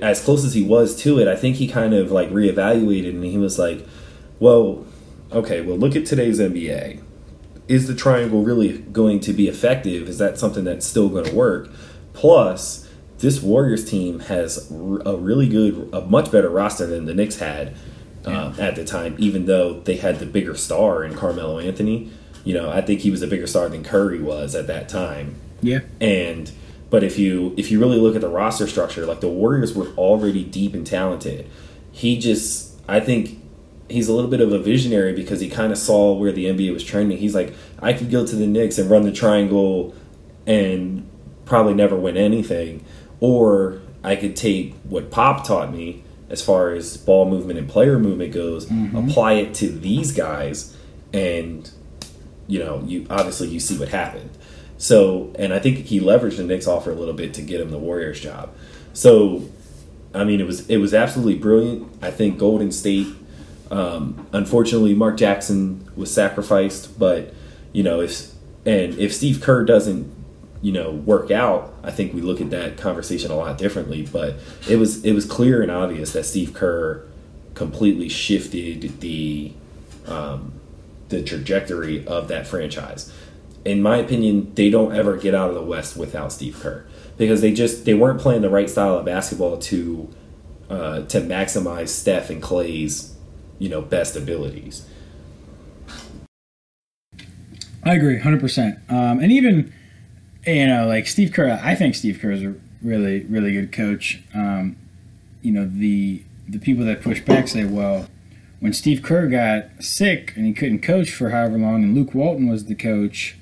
[0.00, 3.24] as close as he was to it, I think he kind of like reevaluated and
[3.24, 3.86] he was like,
[4.38, 4.86] "Well,
[5.32, 7.00] okay, well look at today's NBA
[7.72, 10.06] is the triangle really going to be effective?
[10.06, 11.70] Is that something that's still going to work?
[12.12, 17.38] Plus, this Warriors team has a really good, a much better roster than the Knicks
[17.38, 17.74] had
[18.26, 22.10] uh, at the time, even though they had the bigger star in Carmelo Anthony.
[22.44, 25.36] You know, I think he was a bigger star than Curry was at that time.
[25.62, 25.80] Yeah.
[25.98, 26.52] And
[26.90, 29.88] but if you if you really look at the roster structure, like the Warriors were
[29.96, 31.48] already deep and talented.
[31.90, 33.41] He just I think
[33.92, 36.72] he's a little bit of a visionary because he kind of saw where the NBA
[36.72, 37.18] was trending.
[37.18, 39.94] He's like, I could go to the Knicks and run the triangle
[40.46, 41.08] and
[41.44, 42.84] probably never win anything,
[43.20, 47.98] or I could take what Pop taught me as far as ball movement and player
[47.98, 48.96] movement goes, mm-hmm.
[48.96, 50.74] apply it to these guys,
[51.12, 51.70] and
[52.46, 54.30] you know, you obviously you see what happened.
[54.78, 57.70] So, and I think he leveraged the Knicks offer a little bit to get him
[57.70, 58.52] the Warriors job.
[58.94, 59.48] So,
[60.14, 61.88] I mean, it was it was absolutely brilliant.
[62.02, 63.06] I think Golden State.
[63.72, 67.32] Um, unfortunately, Mark Jackson was sacrificed, but
[67.72, 68.30] you know, if
[68.66, 70.14] and if Steve Kerr doesn't
[70.60, 74.02] you know work out, I think we look at that conversation a lot differently.
[74.02, 74.36] But
[74.68, 77.06] it was it was clear and obvious that Steve Kerr
[77.54, 79.54] completely shifted the
[80.06, 80.52] um,
[81.08, 83.10] the trajectory of that franchise.
[83.64, 86.84] In my opinion, they don't ever get out of the West without Steve Kerr
[87.16, 90.12] because they just they weren't playing the right style of basketball to
[90.68, 93.11] uh, to maximize Steph and Klay's
[93.62, 94.84] you know best abilities.
[97.84, 98.78] I agree, hundred um, percent.
[98.88, 99.72] And even
[100.44, 104.20] you know, like Steve Kerr, I think Steve Kerr is a really, really good coach.
[104.34, 104.76] Um,
[105.42, 108.08] you know, the the people that push back say, well,
[108.58, 112.48] when Steve Kerr got sick and he couldn't coach for however long, and Luke Walton
[112.48, 113.36] was the coach,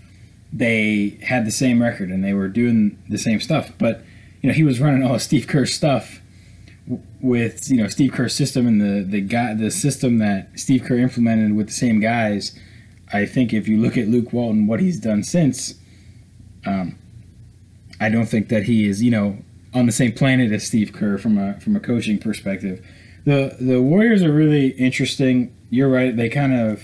[0.53, 3.73] they had the same record and they were doing the same stuff.
[3.79, 4.05] But
[4.43, 6.20] you know, he was running all Steve Kerr's stuff
[7.21, 10.99] with you know Steve Kerr's system and the the guy the system that Steve Kerr
[10.99, 12.59] implemented with the same guys.
[13.13, 15.75] I think if you look at Luke Walton, what he's done since,
[16.65, 16.97] um,
[18.01, 19.39] I don't think that he is, you know,
[19.75, 22.85] on the same planet as Steve Kerr from a from a coaching perspective.
[23.25, 25.55] The the Warriors are really interesting.
[25.71, 26.17] You're right.
[26.17, 26.83] They kind of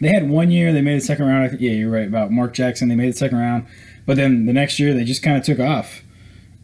[0.00, 1.50] they had one year they made the second round.
[1.50, 2.88] Think, yeah, you're right about Mark Jackson.
[2.88, 3.66] They made the second round,
[4.06, 6.02] but then the next year they just kind of took off.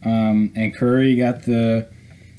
[0.03, 1.87] Um, and Curry got the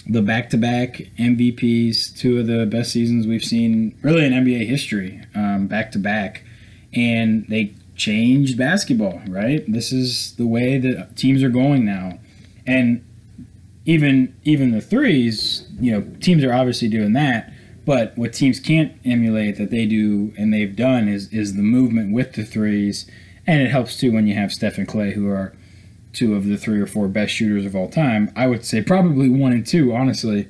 [0.09, 4.67] the back to back MVPs, two of the best seasons we've seen really in NBA
[4.67, 6.43] history, back to back,
[6.93, 9.65] and they changed basketball, right?
[9.71, 12.19] This is the way that teams are going now.
[12.67, 13.05] And
[13.85, 17.53] even even the threes, you know, teams are obviously doing that,
[17.85, 22.13] but what teams can't emulate that they do and they've done is is the movement
[22.13, 23.11] with the threes.
[23.47, 25.53] And it helps too when you have Steph and Klay who are
[26.13, 28.31] two of the three or four best shooters of all time.
[28.37, 30.49] I would say probably one and two, honestly.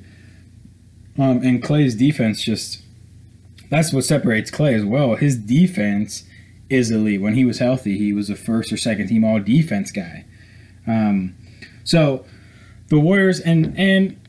[1.17, 2.81] Um, and Klay's defense just
[3.69, 5.15] that's what separates Klay as well.
[5.15, 6.23] His defense
[6.69, 7.21] is elite.
[7.21, 10.25] When he was healthy, he was a first or second team all defense guy.
[10.85, 11.35] Um,
[11.83, 12.25] so
[12.89, 14.19] the Warriors and and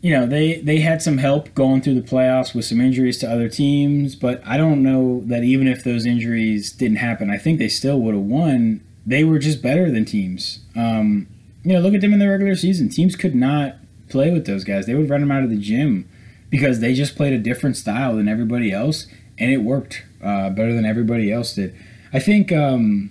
[0.00, 3.30] you know they they had some help going through the playoffs with some injuries to
[3.30, 7.58] other teams, but I don't know that even if those injuries didn't happen, I think
[7.58, 8.82] they still would have won.
[9.06, 10.60] They were just better than teams.
[10.74, 11.28] Um,
[11.62, 12.88] you know, look at them in the regular season.
[12.88, 13.76] Teams could not
[14.08, 14.86] play with those guys.
[14.86, 16.08] They would run them out of the gym
[16.50, 19.06] because they just played a different style than everybody else,
[19.38, 21.74] and it worked uh, better than everybody else did.
[22.12, 23.10] I think um,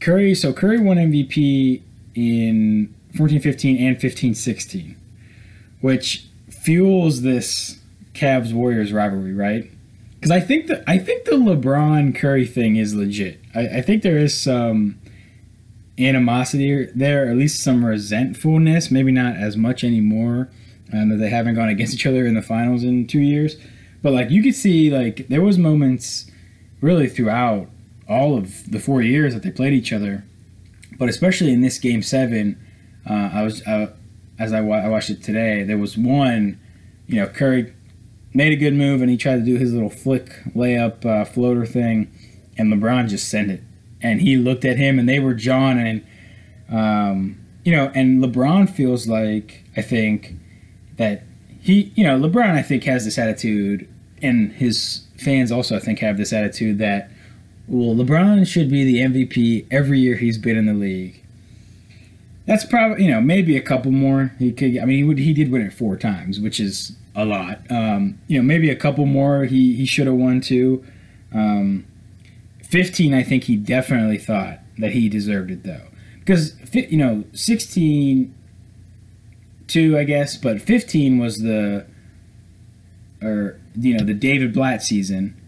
[0.00, 0.34] Curry.
[0.34, 1.82] So Curry won MVP
[2.14, 4.96] in 14-15 and 15-16,
[5.80, 7.80] which fuels this
[8.14, 9.70] Cavs Warriors rivalry, right?
[10.26, 13.38] Because I think the I think the LeBron Curry thing is legit.
[13.54, 14.98] I, I think there is some
[16.00, 18.90] animosity there, at least some resentfulness.
[18.90, 20.50] Maybe not as much anymore.
[20.92, 23.56] Um, that they haven't gone against each other in the finals in two years.
[24.02, 26.28] But like you could see, like there was moments
[26.80, 27.70] really throughout
[28.08, 30.24] all of the four years that they played each other,
[30.98, 32.60] but especially in this game seven,
[33.08, 33.92] uh, I was uh,
[34.40, 35.62] as I, wa- I watched it today.
[35.62, 36.58] There was one,
[37.06, 37.72] you know, Curry
[38.36, 41.64] made a good move and he tried to do his little flick layup uh, floater
[41.64, 42.12] thing,
[42.58, 43.62] and LeBron just sent it.
[44.02, 46.06] And he looked at him and they were John and
[46.68, 50.34] um, you know, and LeBron feels like I think
[50.98, 51.24] that
[51.60, 53.88] he, you know, LeBron I think has this attitude
[54.22, 57.10] and his fans also, I think, have this attitude that,
[57.66, 61.22] well, LeBron should be the MVP every year he's been in the league.
[62.46, 64.78] That's probably you know maybe a couple more he could.
[64.78, 67.60] I mean, he would he did win it four times, which is a lot.
[67.70, 70.84] Um, you know, maybe a couple more he he should have won too.
[71.32, 71.86] Um,
[72.62, 75.86] Fifteen, I think he definitely thought that he deserved it though,
[76.18, 78.34] because you know sixteen
[79.68, 81.86] two, I guess, but fifteen was the
[83.22, 85.40] or you know the David Blatt season,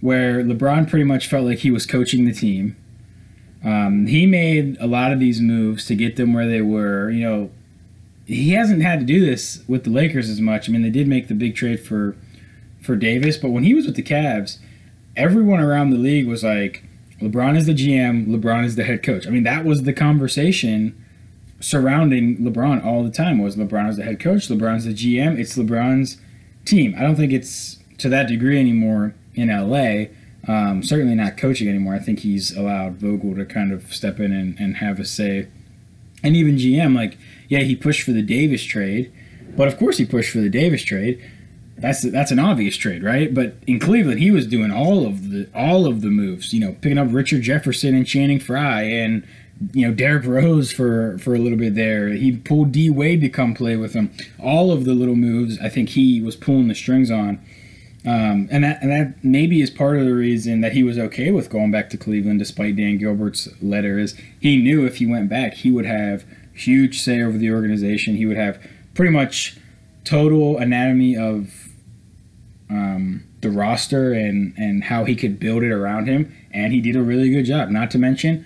[0.00, 2.76] where LeBron pretty much felt like he was coaching the team.
[3.64, 7.10] Um, he made a lot of these moves to get them where they were.
[7.10, 7.50] You know,
[8.26, 10.68] he hasn't had to do this with the Lakers as much.
[10.68, 12.16] I mean, they did make the big trade for
[12.82, 14.58] for Davis, but when he was with the Cavs,
[15.16, 16.84] everyone around the league was like,
[17.20, 19.26] LeBron is the GM, LeBron is the head coach.
[19.26, 20.94] I mean, that was the conversation
[21.60, 23.38] surrounding LeBron all the time.
[23.38, 26.18] Was LeBron is the head coach, LeBron's the GM, it's LeBron's
[26.66, 26.94] team.
[26.98, 30.06] I don't think it's to that degree anymore in LA.
[30.46, 31.94] Um, certainly not coaching anymore.
[31.94, 35.48] I think he's allowed Vogel to kind of step in and, and have a say.
[36.22, 37.16] And even GM, like,
[37.48, 39.12] yeah, he pushed for the Davis trade,
[39.56, 41.22] but of course he pushed for the Davis trade.
[41.76, 43.34] That's that's an obvious trade, right?
[43.34, 46.52] But in Cleveland, he was doing all of the all of the moves.
[46.52, 49.26] You know, picking up Richard Jefferson and Channing Frye, and
[49.72, 52.10] you know Derrick Rose for for a little bit there.
[52.10, 54.12] He pulled D Wade to come play with him.
[54.40, 57.44] All of the little moves, I think he was pulling the strings on.
[58.06, 61.30] Um, and that and that maybe is part of the reason that he was okay
[61.30, 63.98] with going back to Cleveland, despite Dan Gilbert's letter.
[63.98, 68.16] Is he knew if he went back, he would have huge say over the organization.
[68.16, 68.60] He would have
[68.92, 69.56] pretty much
[70.04, 71.68] total anatomy of
[72.68, 76.96] um, the roster and and how he could build it around him, and he did
[76.96, 77.70] a really good job.
[77.70, 78.44] Not to mention,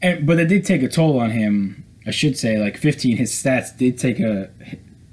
[0.00, 1.84] and but it did take a toll on him.
[2.06, 4.48] I should say, like 15, his stats did take a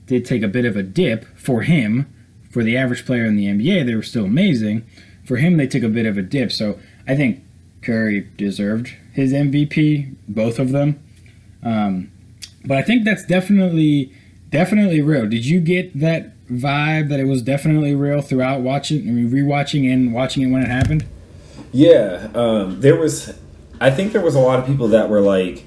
[0.06, 2.13] did take a bit of a dip for him
[2.54, 4.86] for the average player in the NBA, they were still amazing.
[5.26, 6.52] For him, they took a bit of a dip.
[6.52, 7.44] So I think
[7.82, 11.04] Curry deserved his MVP, both of them.
[11.64, 12.12] Um,
[12.64, 14.14] but I think that's definitely
[14.52, 15.28] definitely real.
[15.28, 19.92] Did you get that vibe that it was definitely real throughout watching, I mean, rewatching
[19.92, 21.06] and watching it when it happened?
[21.72, 23.36] Yeah, um, there was.
[23.82, 25.66] I think there was a lot of people that were like,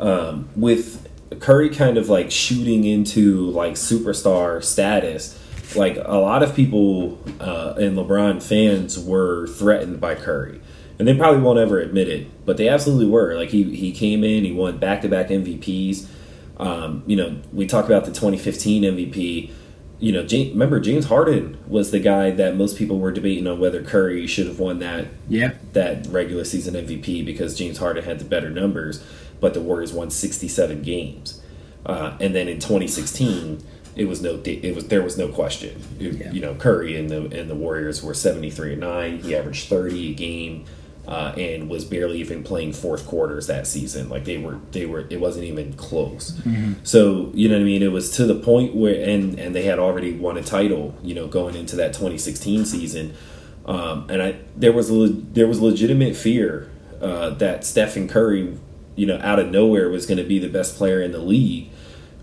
[0.00, 5.38] um, with Curry kind of like shooting into like superstar status
[5.76, 10.60] like a lot of people uh, and LeBron fans were threatened by Curry,
[10.98, 13.34] and they probably won't ever admit it, but they absolutely were.
[13.34, 16.06] Like he he came in, he won back to back MVPs.
[16.58, 19.50] Um, you know, we talk about the 2015 MVP.
[20.00, 23.58] You know, James, remember James Harden was the guy that most people were debating on
[23.58, 28.18] whether Curry should have won that yeah that regular season MVP because James Harden had
[28.18, 29.04] the better numbers,
[29.40, 31.40] but the Warriors won 67 games.
[31.86, 33.62] Uh, and then in 2016
[33.96, 35.80] it was no it was there was no question.
[35.98, 36.32] It, yeah.
[36.32, 39.20] You know, Curry and the and the Warriors were seventy three and nine.
[39.20, 40.64] He averaged thirty a game.
[41.06, 44.08] Uh, and was barely even playing fourth quarters that season.
[44.08, 45.00] Like they were, they were.
[45.10, 46.30] It wasn't even close.
[46.30, 46.82] Mm-hmm.
[46.82, 47.82] So you know what I mean.
[47.82, 50.94] It was to the point where, and and they had already won a title.
[51.02, 53.14] You know, going into that 2016 season,
[53.66, 56.70] um, and I there was a, there was legitimate fear
[57.02, 58.56] uh, that Stephen Curry,
[58.96, 61.68] you know, out of nowhere was going to be the best player in the league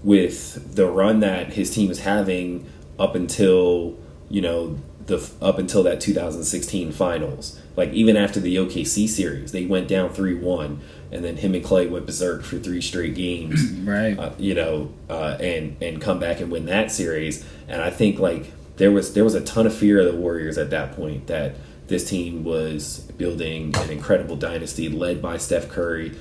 [0.04, 3.98] with the run that his team is having up until
[4.30, 7.60] you know the up until that 2016 finals.
[7.76, 11.64] Like even after the OKC series, they went down three one, and then him and
[11.64, 13.72] Klay went berserk for three straight games.
[13.84, 14.18] right.
[14.18, 17.46] Uh, you know, uh, and and come back and win that series.
[17.68, 20.58] And I think like there was there was a ton of fear of the Warriors
[20.58, 21.56] at that point that
[21.88, 26.18] this team was building an incredible dynasty led by Steph Curry.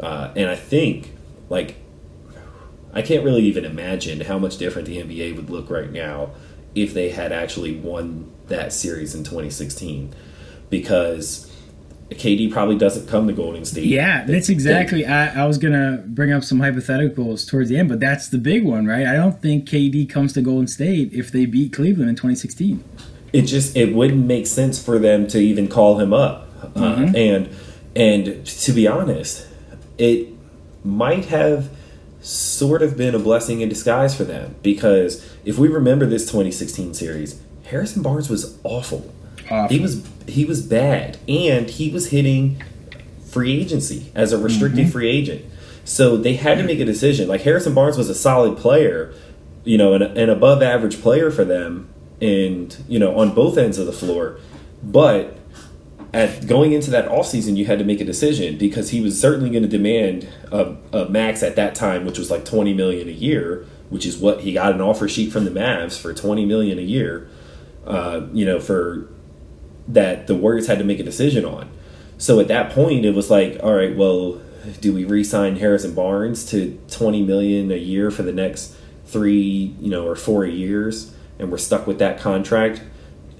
[0.00, 1.14] Uh, and I think
[1.48, 1.76] like
[2.92, 6.30] I can't really even imagine how much different the NBA would look right now
[6.74, 10.14] if they had actually won that series in 2016
[10.70, 11.50] because
[12.10, 13.86] KD probably doesn't come to Golden State.
[13.86, 15.06] Yeah, that's exactly.
[15.06, 18.64] I, I, was gonna bring up some hypotheticals towards the end, but that's the big
[18.64, 19.06] one, right?
[19.06, 22.84] I don't think KD comes to Golden State if they beat Cleveland in 2016.
[23.32, 27.14] It just it wouldn't make sense for them to even call him up, uh, mm-hmm.
[27.14, 27.48] uh, and
[27.96, 29.46] and to be honest,
[29.98, 30.28] it
[30.84, 31.70] might have
[32.22, 36.94] sort of been a blessing in disguise for them because if we remember this 2016
[36.94, 39.12] series, Harrison Barnes was awful.
[39.50, 39.68] awful.
[39.68, 42.62] He was he was bad, and he was hitting
[43.26, 44.92] free agency as a restricted mm-hmm.
[44.92, 45.44] free agent.
[45.84, 47.28] So they had to make a decision.
[47.28, 49.12] Like Harrison Barnes was a solid player,
[49.64, 53.78] you know, an, an above average player for them, and you know on both ends
[53.78, 54.38] of the floor,
[54.82, 55.36] but
[56.14, 59.18] at going into that off season, you had to make a decision because he was
[59.18, 63.08] certainly going to demand a, a, max at that time, which was like twenty million
[63.08, 66.44] a year, which is what he got an offer sheet from the Mavs for twenty
[66.44, 67.28] million a year.
[67.86, 69.08] Uh, you know, for
[69.88, 71.70] that the Warriors had to make a decision on.
[72.18, 74.40] So at that point, it was like, all right, well,
[74.80, 79.90] do we re-sign Harrison Barnes to twenty million a year for the next three, you
[79.90, 82.82] know, or four years, and we're stuck with that contract?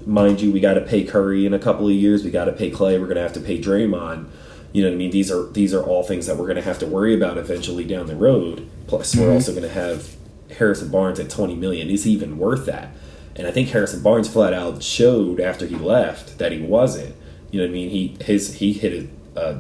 [0.07, 2.24] Mind you, we got to pay Curry in a couple of years.
[2.24, 2.98] We got to pay Klay.
[2.98, 4.28] We're going to have to pay Draymond.
[4.72, 5.11] You know what I mean?
[5.11, 7.84] These are these are all things that we're going to have to worry about eventually
[7.84, 8.68] down the road.
[8.86, 9.24] Plus, mm-hmm.
[9.24, 10.16] we're also going to have
[10.57, 11.90] Harrison Barnes at 20 million.
[11.90, 12.90] Is he even worth that?
[13.36, 17.14] And I think Harrison Barnes flat out showed after he left that he wasn't.
[17.50, 17.90] You know what I mean?
[17.90, 19.38] He his he hit a.
[19.38, 19.59] Uh,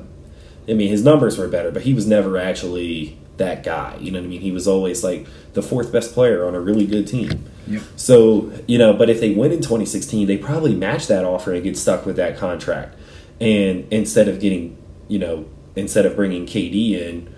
[0.68, 3.96] I mean, his numbers were better, but he was never actually that guy.
[4.00, 4.40] You know what I mean?
[4.40, 7.48] He was always like the fourth best player on a really good team.
[7.96, 11.62] So, you know, but if they win in 2016, they probably match that offer and
[11.62, 12.96] get stuck with that contract.
[13.40, 14.76] And instead of getting,
[15.08, 17.34] you know, instead of bringing KD in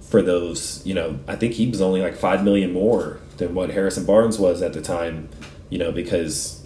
[0.00, 3.70] for those, you know, I think he was only like 5 million more than what
[3.70, 5.28] Harrison Barnes was at the time,
[5.70, 6.62] you know, because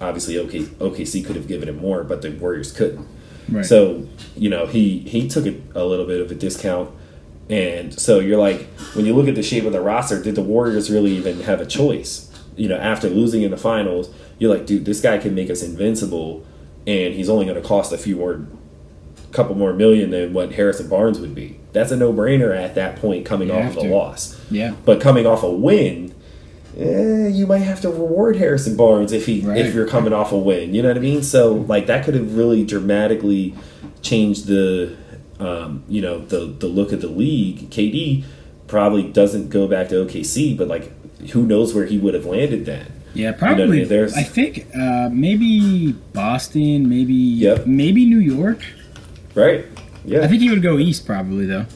[0.00, 3.06] obviously OK, OKC could have given him more, but the Warriors couldn't.
[3.48, 3.64] Right.
[3.64, 4.06] So
[4.36, 6.90] you know he he took a, a little bit of a discount,
[7.48, 10.42] and so you're like when you look at the shape of the roster, did the
[10.42, 12.30] Warriors really even have a choice?
[12.56, 15.62] You know, after losing in the finals, you're like, dude, this guy can make us
[15.62, 16.44] invincible,
[16.86, 18.46] and he's only going to cost a few more,
[19.32, 21.60] couple more million than what Harrison Barnes would be.
[21.72, 23.88] That's a no brainer at that point coming You off of a to.
[23.94, 24.40] loss.
[24.50, 24.74] yeah.
[24.86, 26.14] But coming off a win,
[26.78, 29.58] eh, you might have to reward Harrison Barnes if he Right.
[29.58, 30.74] if you're coming off a win.
[30.74, 31.22] You know what I mean?
[31.22, 33.54] So like that could have really dramatically
[34.00, 34.96] changed the
[35.40, 37.70] um, you know the the look of the league.
[37.70, 38.24] KD
[38.68, 40.92] probably doesn't go back to OKC, but like
[41.30, 42.92] who knows where he would have landed then?
[43.14, 43.78] Yeah, what I probably.
[43.80, 43.88] mean?
[43.88, 47.66] There's- I think uh, maybe Boston, maybe Yep.
[47.66, 48.60] maybe New York.
[49.34, 49.64] Right?
[50.04, 50.20] Yeah.
[50.22, 51.66] I think he would go east probably though.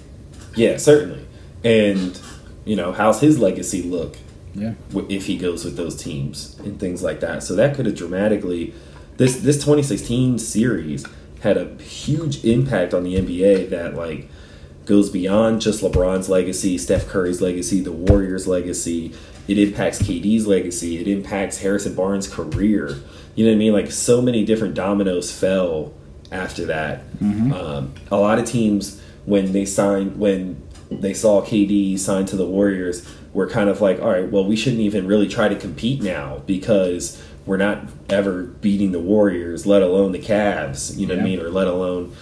[0.56, 1.24] Yeah, certainly.
[1.64, 2.20] And
[2.64, 4.16] you know, how's his legacy look
[4.54, 4.74] Yeah.
[5.08, 7.42] if he goes with those teams and things like that?
[7.42, 8.74] So that could have dramatically
[9.16, 11.06] this this 2016 series
[11.40, 14.28] had a huge impact on the NBA that like
[14.84, 19.14] goes beyond just LeBron's legacy, Steph Curry's legacy, the Warriors' legacy.
[19.48, 20.98] It impacts KD's legacy.
[20.98, 22.96] It impacts Harrison Barnes' career.
[23.34, 23.72] You know what I mean?
[23.72, 25.92] Like so many different dominoes fell
[26.30, 27.04] after that.
[27.52, 32.46] Um, a lot of teams when they signed when they saw KD signed to the
[32.46, 36.02] Warriors were kind of like, all right, well, we shouldn't even really try to compete
[36.02, 40.96] now because we're not ever beating the Warriors, let alone the Cavs.
[40.96, 41.40] You know what I mean?
[41.40, 42.14] Or let alone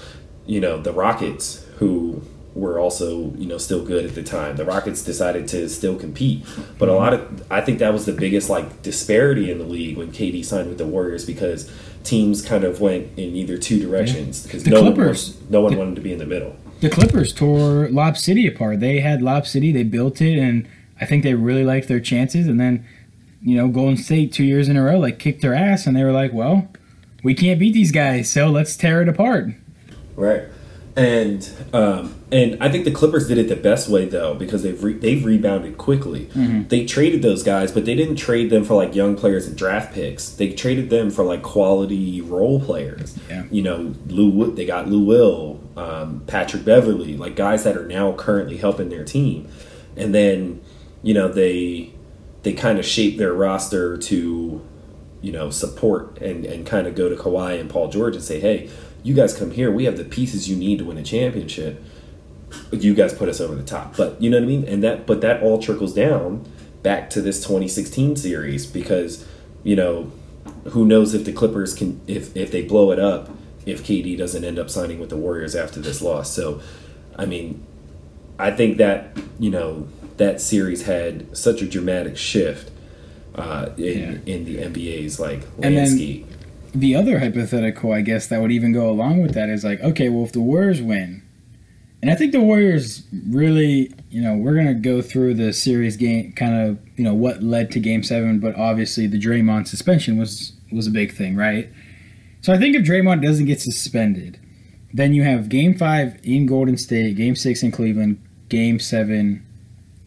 [0.47, 2.23] you know the Rockets who
[2.55, 4.57] were also you know still good at the time.
[4.57, 6.47] The Rockets decided to still compete,
[6.79, 9.99] but a lot of I think that was the biggest like disparity in the league
[9.99, 11.71] when KD signed with the Warriors because
[12.05, 15.77] teams kind of went in either two directions because The no one was, no one
[15.77, 16.57] wanted to be in the middle.
[16.81, 18.81] The Clippers tore Lob City apart.
[18.81, 20.67] They had Lob City, they built it, and
[20.99, 22.47] I think they really liked their chances.
[22.47, 22.87] And then,
[23.43, 26.05] you know, Golden State two years in a row like kicked their ass, and they
[26.05, 26.69] were like, "Well,
[27.23, 29.51] we can't beat these guys, so let's tear it apart."
[30.17, 30.45] Right.
[30.97, 34.83] And um, and I think the Clippers did it the best way though because they've
[34.83, 36.25] re- they've rebounded quickly.
[36.69, 39.95] They traded those guys, but they didn't trade them for like young players and draft
[39.95, 40.31] picks.
[40.31, 43.17] They traded them for like quality role players.
[43.31, 43.45] Yeah.
[43.49, 44.53] You know, Lou.
[44.53, 49.05] They got Lou Will, um, Patrick Beverley, like guys that are now currently helping their
[49.05, 49.49] team.
[49.97, 50.61] And then,
[51.05, 51.93] you know, they
[52.43, 54.67] they kind of shape their roster to
[55.21, 58.41] you know, support and, and kind of go to Kawhi and Paul George and say,
[58.41, 58.71] hey,
[59.03, 59.71] you guys come here.
[59.71, 61.83] We have the pieces you need to win a championship.
[62.71, 63.97] You guys put us over the top.
[63.97, 64.65] But you know what I mean?
[64.65, 66.51] And that, but that all trickles down
[66.83, 69.27] back to this 2016 series because,
[69.65, 70.13] you know,
[70.71, 73.31] who knows if the Clippers can, if, if they blow it up,
[73.67, 76.33] if KD doesn't end up signing with the Warriors after this loss.
[76.33, 76.61] So,
[77.17, 77.67] I mean,
[78.39, 82.71] I think that, you know, that series had such a dramatic shift
[83.35, 86.27] uh, in, in the NBA's like landscape.
[86.75, 90.09] The other hypothetical, I guess, that would even go along with that is like, okay,
[90.09, 91.23] well, if the Warriors win,
[92.01, 96.33] and I think the Warriors really, you know, we're gonna go through the series game,
[96.33, 100.53] kind of, you know, what led to Game Seven, but obviously the Draymond suspension was
[100.71, 101.69] was a big thing, right?
[102.41, 104.39] So I think if Draymond doesn't get suspended,
[104.93, 109.45] then you have Game Five in Golden State, Game Six in Cleveland, Game Seven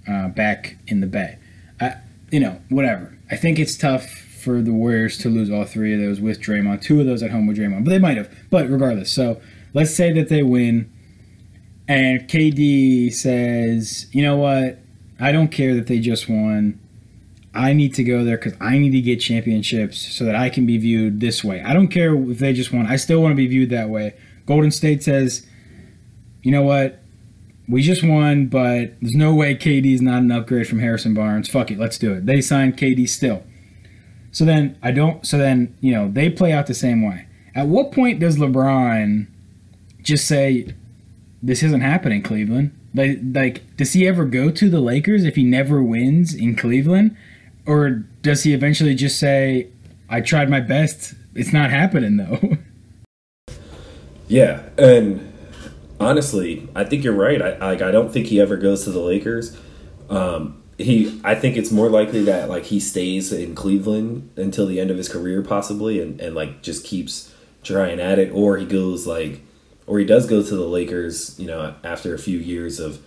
[0.08, 1.38] uh, back in the Bay.
[1.80, 1.96] I,
[2.32, 3.18] you know, whatever.
[3.30, 6.82] I think it's tough for the Warriors to lose all three of those with Draymond.
[6.82, 8.34] Two of those at home with Draymond, but they might have.
[8.50, 9.40] But regardless, so
[9.74, 10.92] let's say that they win,
[11.88, 14.80] and KD says, "You know what?
[15.20, 16.80] I don't care that they just won.
[17.54, 20.66] I need to go there because I need to get championships so that I can
[20.66, 21.62] be viewed this way.
[21.62, 22.88] I don't care if they just won.
[22.88, 24.16] I still want to be viewed that way."
[24.46, 25.46] Golden State says,
[26.42, 27.01] "You know what?
[27.68, 31.50] We just won, but there's no way KD's not an upgrade from Harrison Barnes.
[31.50, 33.44] Fuck it, let's do it." They signed KD still.
[34.32, 35.26] So then I don't.
[35.26, 37.28] So then you know they play out the same way.
[37.56, 39.28] At what point does LeBron
[40.02, 40.74] just say,
[41.44, 42.72] "This isn't happening, Cleveland"?
[42.94, 47.16] Like, like does he ever go to the Lakers if he never wins in Cleveland,
[47.66, 47.90] or
[48.22, 49.68] does he eventually just say,
[50.10, 51.14] "I tried my best.
[51.36, 52.58] It's not happening though."
[54.32, 55.31] Yeah, and
[56.02, 57.42] honestly, I think you're right.
[57.42, 57.82] I like.
[57.82, 59.58] I don't think he ever goes to the Lakers.
[60.10, 64.80] Um, he, I think it's more likely that like he stays in Cleveland until the
[64.80, 67.34] end of his career, possibly, and and like just keeps
[67.64, 69.42] trying at it, or he goes like,
[69.88, 71.40] or he does go to the Lakers.
[71.40, 73.02] You know, after a few years of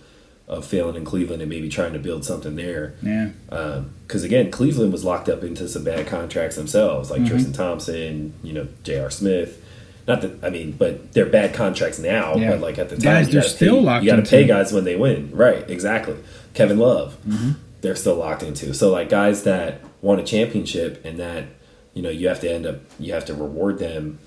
[0.47, 2.93] of failing in Cleveland and maybe trying to build something there.
[3.01, 8.31] yeah, Because again, Cleveland was locked up into some bad contracts themselves, like Tristan Thompson,
[8.43, 9.09] you know, J.R.
[9.09, 9.59] Smith.
[10.07, 12.35] Not that I mean, but they're bad contracts now.
[12.35, 12.51] Yeah.
[12.51, 14.29] But like at the time, Guys, you they're gotta still pay, locked You got to
[14.29, 15.67] pay guys when they win, right?
[15.69, 16.15] Exactly.
[16.53, 17.51] Kevin Love, Mm-hmm.
[17.81, 18.73] they're still locked into.
[18.73, 21.45] So like guys that won a championship, and that
[21.93, 24.19] you know you have to end up you have to reward them,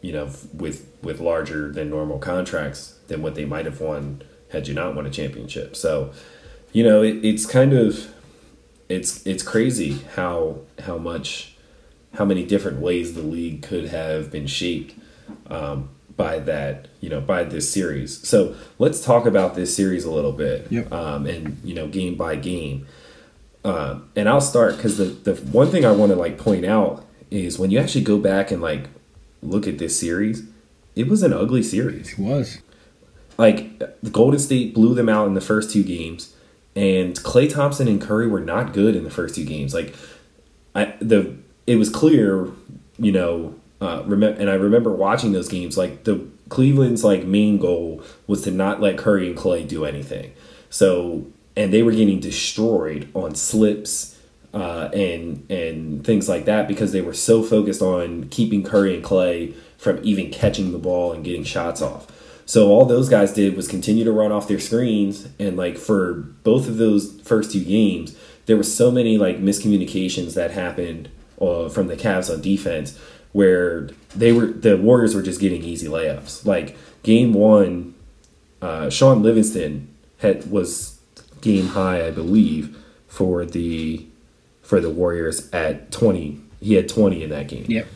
[0.00, 4.22] you know, with with larger than normal contracts than what they might have won
[4.52, 5.74] had you not won a championship.
[5.74, 6.12] So,
[6.72, 8.08] you know, it, it's kind of
[8.88, 11.56] it's it's crazy how how much
[12.14, 14.94] how many different ways the league could have been shaped
[15.48, 18.26] um, by that you know by this series.
[18.26, 20.92] So let's talk about this series a little bit, Yep.
[20.92, 22.86] um, and you know game by game.
[23.64, 27.04] Uh, and I'll start because the the one thing I want to like point out
[27.30, 28.88] is when you actually go back and like
[29.42, 30.42] look at this series,
[30.94, 32.58] it was an ugly series It was.
[33.38, 36.34] like the Golden State blew them out in the first two games,
[36.76, 39.72] and Klay Thompson and Curry were not good in the first two games.
[39.74, 39.94] Like,
[40.74, 41.34] I the
[41.66, 42.48] it was clear,
[42.98, 45.76] you know, uh, remember, and I remember watching those games.
[45.76, 50.32] Like the Cleveland's like main goal was to not let Curry and Klay do anything.
[50.70, 54.12] So, and they were getting destroyed on slips.
[54.52, 59.04] Uh, and and things like that because they were so focused on keeping Curry and
[59.04, 62.06] Klay from even catching the ball and getting shots off.
[62.46, 66.14] So all those guys did was continue to run off their screens, and like for
[66.44, 68.16] both of those first two games,
[68.46, 71.08] there were so many like miscommunications that happened
[71.40, 72.98] uh, from the Cavs on defense,
[73.34, 76.46] where they were the Warriors were just getting easy layups.
[76.46, 77.94] Like game one,
[78.62, 80.98] uh, Shaun Livingston had was
[81.42, 82.74] game high, I believe,
[83.08, 84.06] for the
[84.62, 86.40] for the Warriors at twenty.
[86.60, 87.86] He had twenty in that game Yep.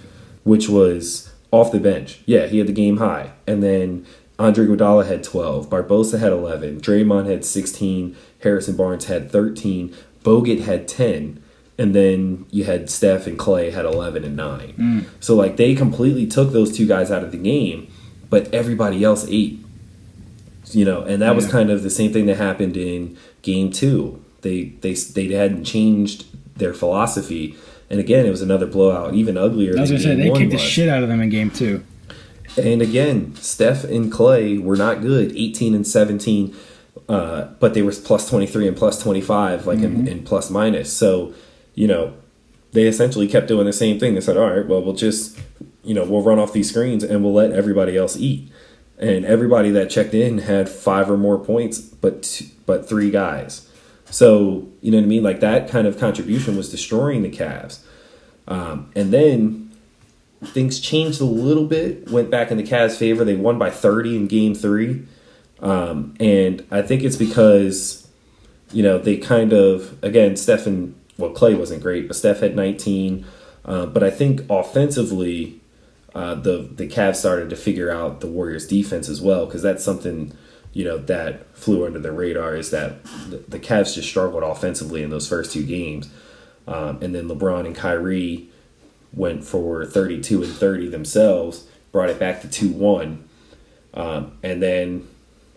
[0.45, 2.21] which was off the bench.
[2.27, 3.31] Yeah, he had the game high.
[3.47, 4.05] And then
[4.39, 10.61] Andre Iguodala had 12, Barbosa had 11, Draymond had 16, Harrison Barnes had 13, Bogut
[10.61, 11.43] had 10,
[11.79, 15.07] and then you had Steph and Klay had 11 and 9.
[15.21, 17.91] So like they completely took those two guys out of the game,
[18.31, 19.65] but everybody else ate.
[20.73, 24.23] You know, and that was kind of the same thing that happened in game 2.
[24.43, 26.27] They they they hadn't changed
[26.59, 27.57] their philosophy.
[27.91, 30.51] And again, it was another blowout, even uglier I was than gonna say they kicked
[30.51, 31.83] the shit out of them in game two.
[32.57, 36.55] And again, Steph and Klay were not good, 18 and 17,
[37.09, 40.93] uh, but they were plus 23 and plus 25, like in, in plus minus.
[40.93, 41.33] So,
[41.79, 42.13] you know,
[42.73, 44.17] they essentially kept doing the same thing.
[44.17, 45.39] They said, all right, well, we'll just,
[45.85, 48.51] you know, we'll run off these screens and we'll let everybody else eat.
[48.99, 53.71] And everybody that checked in had five or more points, but but three guys.
[54.07, 55.23] So you know what I mean?
[55.23, 57.79] Like that kind of contribution was destroying the Cavs.
[58.49, 59.71] Um, and then
[60.43, 63.25] things changed a little bit, went back in the Cavs' favor.
[63.25, 65.07] They won by 30 in game three.
[65.61, 68.09] Um, and I think it's because,
[68.73, 72.57] you know, they kind of, again, Steph and, well, Klay wasn't great, but Steph had
[72.57, 73.27] 19.
[73.65, 75.61] Uh, but I think offensively,
[76.15, 79.85] uh, the, the Cavs started to figure out the Warriors' defense as well, because that's
[79.85, 80.33] something,
[80.73, 85.03] you know, that flew under the radar is that the, the Cavs just struggled offensively
[85.03, 86.09] in those first two games.
[86.67, 88.49] Um, and then LeBron and Kyrie
[89.13, 93.29] went for 32 and 30 themselves, brought it back to 2 1.
[93.95, 95.09] Um, and then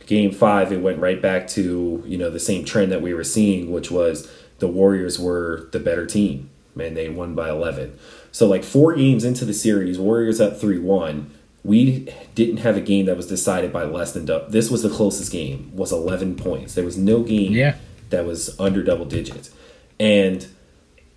[0.05, 3.23] game five, it went right back to, you know, the same trend that we were
[3.23, 4.29] seeing, which was
[4.61, 6.49] the Warriors were the better team,
[6.79, 7.99] and they won by 11.
[8.31, 11.29] So, like four games into the series, Warriors up 3 1.
[11.63, 14.49] We didn't have a game that was decided by less than double.
[14.49, 16.73] This was the closest game, was 11 points.
[16.73, 17.75] There was no game Yeah.
[18.09, 19.51] that was under double digits.
[19.99, 20.47] And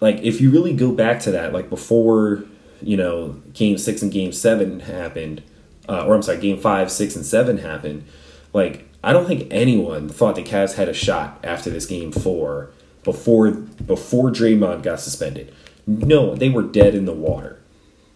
[0.01, 2.45] like if you really go back to that, like before,
[2.82, 5.42] you know, game six and game seven happened,
[5.88, 8.05] uh, or I'm sorry, game five, six, and seven happened,
[8.53, 12.68] like I don't think anyone thought the Cavs had a shot after this game four
[13.05, 15.55] before before Draymond got suspended.
[15.86, 17.61] No, they were dead in the water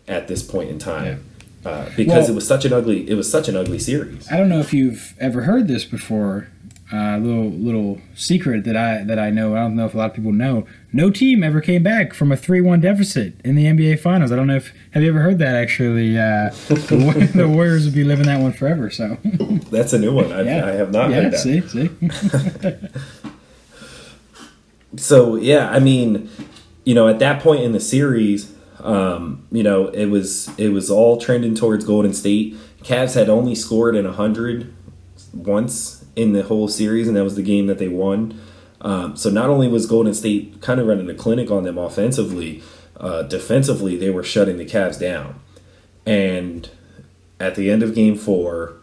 [0.06, 1.24] at this point in time.
[1.64, 4.26] Uh, because Well- it was such an ugly it was such an ugly series.
[4.30, 6.48] I don't know if you've ever heard this before.
[6.90, 9.54] A little little secret that I that I know.
[9.54, 10.66] I don't know if a lot of people know.
[10.90, 14.32] No team ever came back from a three-one deficit in the NBA Finals.
[14.32, 15.54] I don't know if have you ever heard that.
[15.54, 18.88] Actually, uh, the, the Warriors would be living that one forever.
[18.88, 19.18] So
[19.70, 20.32] That's a new one.
[20.32, 21.40] I, yeah, I have not yeah, heard that.
[21.40, 21.90] See, see.
[24.96, 26.30] So yeah, I mean,
[26.84, 30.90] you know, at that point in the series, um, you know, it was it was
[30.90, 32.56] all trending towards Golden State.
[32.82, 34.72] Cavs had only scored in hundred
[35.34, 38.40] once in the whole series, and that was the game that they won.
[38.80, 42.62] Um, so not only was Golden State kind of running a clinic on them offensively,
[42.96, 45.40] uh, defensively they were shutting the Cavs down.
[46.06, 46.70] And
[47.40, 48.74] at the end of Game Four,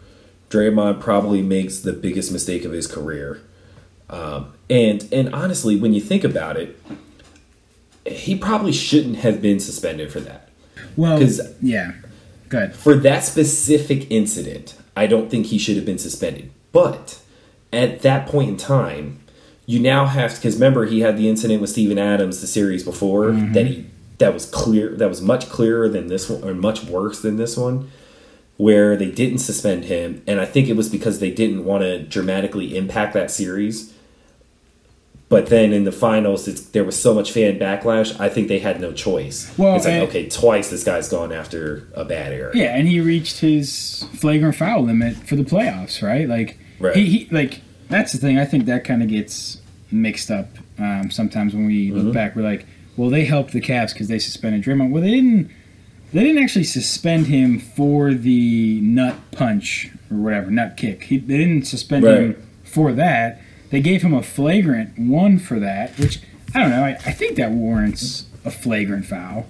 [0.50, 3.42] Draymond probably makes the biggest mistake of his career.
[4.10, 6.80] Um, and and honestly, when you think about it,
[8.06, 10.50] he probably shouldn't have been suspended for that.
[10.96, 11.94] Well, 'Cause- yeah.
[12.50, 12.76] Good.
[12.76, 16.52] For that specific incident, I don't think he should have been suspended.
[16.72, 17.18] But
[17.74, 19.20] at that point in time,
[19.66, 23.32] you now have because remember he had the incident with Steven Adams the series before
[23.32, 23.54] Mm-hmm.
[23.54, 23.86] that he
[24.20, 27.58] that was clear that was much clearer than this one or much worse than this
[27.58, 27.90] one
[28.58, 32.00] where they didn't suspend him and I think it was because they didn't want to
[32.00, 33.92] dramatically impact that series
[35.28, 38.60] but then in the finals it's, there was so much fan backlash I think they
[38.60, 42.32] had no choice Well, it's like and- okay twice this guy's gone after a bad
[42.32, 46.28] area Yeah, and he reached his flagrant foul limit for the playoffs, right?
[46.30, 46.96] Like Right.
[46.96, 48.38] he, he like that's the thing.
[48.40, 49.62] I think that kind of gets
[49.92, 50.48] mixed up
[50.80, 52.00] um, sometimes when we Mm-hmm.
[52.00, 52.36] look back.
[52.36, 52.66] We're like,
[52.98, 54.90] well, they helped the Cavs because they suspended Draymond.
[54.92, 55.52] Well, they didn't.
[56.12, 61.04] They didn't actually suspend him for the nut punch or whatever nut kick.
[61.04, 62.18] He, they didn't suspend Right.
[62.18, 63.40] him for that.
[63.76, 66.22] They gave him a flagrant one for that, which
[66.54, 66.86] I don't know.
[66.86, 69.48] I, I think that warrants a flagrant foul.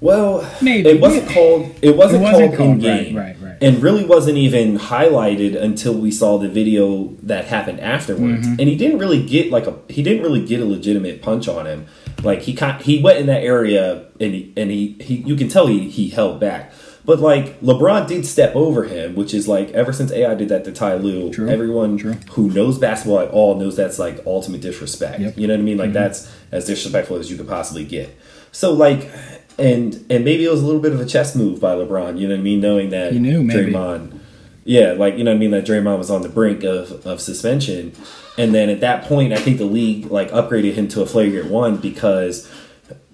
[0.00, 0.88] Well, Maybe.
[0.88, 1.78] it wasn't called.
[1.82, 3.58] It wasn't, It wasn't called, in game, right, right, right.
[3.60, 8.46] and really wasn't even highlighted until we saw the video that happened afterwards.
[8.46, 8.60] Mm-hmm.
[8.60, 9.78] And he didn't really get like a.
[9.90, 11.86] He didn't really get a legitimate punch on him.
[12.22, 15.66] Like he he went in that area and he, and he, he you can tell
[15.66, 16.72] he he held back.
[17.06, 20.64] But like LeBron did step over him, which is like ever since AI did that
[20.64, 22.14] to Ty Lue, True, everyone true.
[22.30, 25.20] who knows basketball at all knows that's like ultimate disrespect.
[25.20, 25.32] Yep.
[25.32, 25.40] Mm-hmm.
[25.40, 25.76] You know what I mean?
[25.76, 28.16] Like that's as disrespectful as you could possibly get.
[28.52, 29.10] So like,
[29.58, 32.18] and and maybe it was a little bit of a chess move by LeBron.
[32.18, 32.60] You know what I mean?
[32.60, 33.72] Knowing that He knew, maybe.
[33.72, 34.20] Draymond,
[34.64, 35.50] yeah, like you know what I mean.
[35.50, 37.92] That Draymond was on the brink of of suspension,
[38.38, 41.50] and then at that point, I think the league like upgraded him to a flagrant
[41.50, 42.50] one because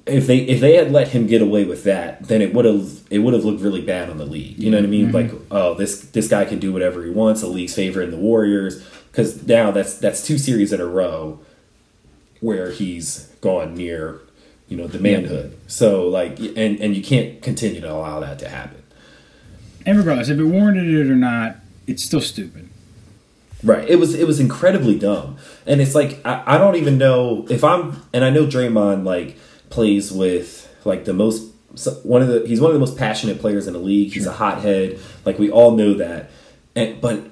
[0.07, 3.01] if they if they had let him get away with that, then it would have
[3.11, 4.59] it would have looked really bad on the league.
[4.59, 5.13] You know what I mean?
[5.13, 5.33] Mm-hmm.
[5.33, 7.41] Like, oh, this this guy can do whatever he wants.
[7.41, 11.41] The league's favoring the Warriors because now that's that's two series in a row
[12.41, 14.21] where he's gone near
[14.69, 15.59] you know the manhood.
[15.67, 18.83] So like, and and you can't continue to allow that to happen.
[19.85, 22.69] And regardless, if it warranted it or not, it's still stupid.
[23.63, 23.89] Right.
[23.89, 25.37] It was it was incredibly dumb,
[25.67, 29.37] and it's like I, I don't even know if I'm and I know Draymond like
[29.71, 31.53] plays with like the most
[32.03, 34.13] one of the he's one of the most passionate players in the league.
[34.13, 36.31] He's a hothead, like we all know that.
[36.77, 37.23] And but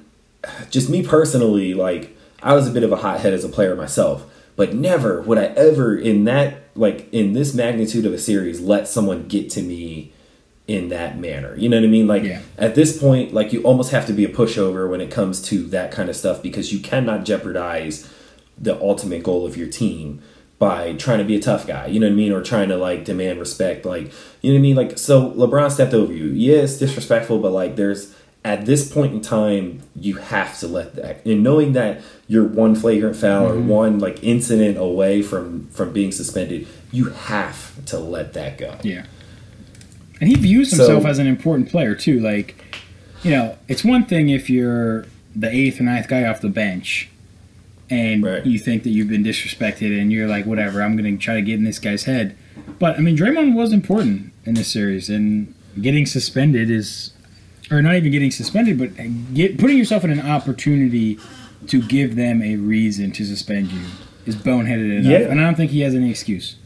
[0.70, 4.24] just me personally, like I was a bit of a hothead as a player myself,
[4.56, 8.86] but never would I ever in that like in this magnitude of a series let
[8.86, 10.12] someone get to me
[10.68, 11.56] in that manner.
[11.56, 12.06] You know what I mean?
[12.06, 12.42] Like Yeah.
[12.56, 15.62] at this point, like you almost have to be a pushover when it comes to
[15.68, 18.08] that kind of stuff because you cannot jeopardize
[18.56, 20.20] the ultimate goal of your team
[20.58, 21.86] by trying to be a tough guy.
[21.86, 22.32] You know what I mean?
[22.32, 23.84] Or trying to like demand respect.
[23.84, 24.76] Like you know what I mean?
[24.76, 26.26] Like so LeBron stepped over you.
[26.26, 30.94] Yeah, it's disrespectful, but like there's at this point in time, you have to let
[30.94, 33.68] that and knowing that you're one flagrant foul or mm-hmm.
[33.68, 38.76] one like incident away from from being suspended, you have to let that go.
[38.82, 39.04] Yeah.
[40.20, 42.20] And he views So- himself as an important player too.
[42.20, 42.64] Like,
[43.22, 45.06] you know, it's one thing if you're
[45.36, 47.10] the eighth or ninth guy off the bench
[47.90, 48.44] and Right.
[48.46, 51.42] you think that you've been disrespected and you're like, whatever, I'm going to try to
[51.42, 52.36] get in this guy's head.
[52.78, 57.12] But, I mean, Draymond was important in this series, and getting suspended is,
[57.70, 58.90] or not even getting suspended, but
[59.34, 61.18] get, putting yourself in an opportunity
[61.66, 63.80] to give them a reason to suspend you
[64.26, 65.10] is boneheaded enough.
[65.10, 65.28] Yeah.
[65.30, 66.56] And I don't think he has any excuse.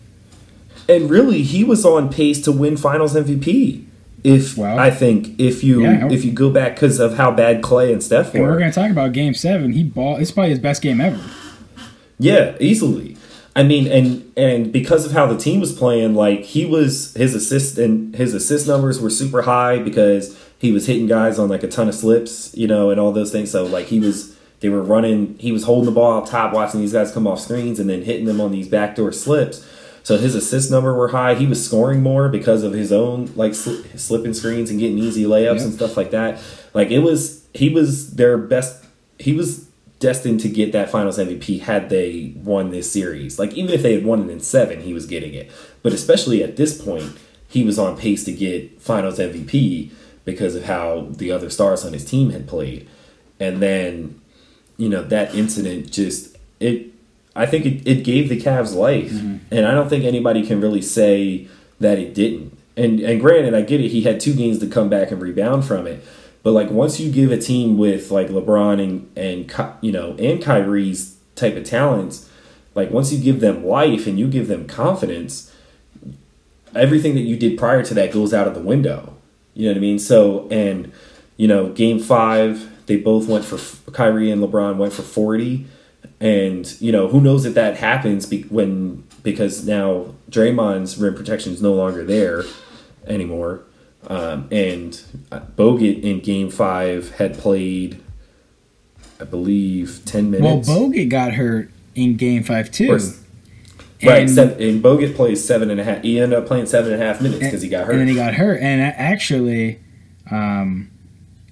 [0.88, 3.84] And really, he was on pace to win Finals MVP.
[4.24, 6.08] If Well, I think if you yeah.
[6.10, 8.74] if you go back because of how bad Klay and Steph we're were, going to
[8.74, 9.72] talk about Game Seven.
[9.72, 10.16] He ball.
[10.16, 11.20] It's probably his best game ever.
[12.18, 13.16] yeah, easily.
[13.54, 17.34] I mean, and and because of how the team was playing, like he was his
[17.34, 21.64] assist and his assist numbers were super high because he was hitting guys on like
[21.64, 23.50] a ton of slips, you know, and all those things.
[23.50, 26.80] So like he was, they were running, he was holding the ball up top, watching
[26.80, 29.66] these guys come off screens, and then hitting them on these backdoor slips.
[30.04, 31.34] So his assist number were high.
[31.34, 35.24] He was scoring more because of his own like sli- slipping screens and getting easy
[35.24, 35.62] layups Yeah.
[35.64, 36.40] and stuff like that.
[36.74, 38.84] Like it was, he was their best.
[39.18, 39.68] He was
[40.00, 43.38] destined to get that Finals MVP had they won this series.
[43.38, 45.50] Like even if they had won it in seven, he was getting it.
[45.82, 47.16] But especially at this point,
[47.48, 49.90] he was on pace to get Finals MVP
[50.24, 52.88] because of how the other stars on his team had played.
[53.38, 54.20] And then,
[54.76, 56.88] you know, that incident just it.
[57.34, 59.38] I think it, it gave the Cavs life, mm-hmm.
[59.50, 61.48] and I don't think anybody can really say
[61.80, 62.58] that it didn't.
[62.76, 63.88] And and granted, I get it.
[63.88, 66.04] He had two games to come back and rebound from it.
[66.42, 70.42] But like once you give a team with like LeBron and and you know and
[70.42, 72.28] Kyrie's type of talents,
[72.74, 75.54] like once you give them life and you give them confidence,
[76.74, 79.16] everything that you did prior to that goes out of the window.
[79.54, 79.98] You know what I mean?
[79.98, 80.92] So and
[81.36, 83.58] you know, game five, they both went for
[83.92, 85.66] Kyrie and LeBron went for forty,
[86.22, 91.52] and you know who knows if that happens be, when because now Draymond's rim protection
[91.52, 92.44] is no longer there
[93.06, 93.64] anymore.
[94.06, 94.92] Um, and
[95.30, 98.00] Bogut in Game Five had played,
[99.20, 100.68] I believe, ten minutes.
[100.68, 100.88] Well.
[100.88, 102.92] Bogut got hurt in Game Five too.
[104.04, 106.02] Right, And- seven, and Bogut plays seven and a half.
[106.02, 107.92] He ended up playing seven and a half minutes because he got hurt.
[107.92, 108.60] And then he got hurt.
[108.60, 109.80] And actually,
[110.30, 110.90] um,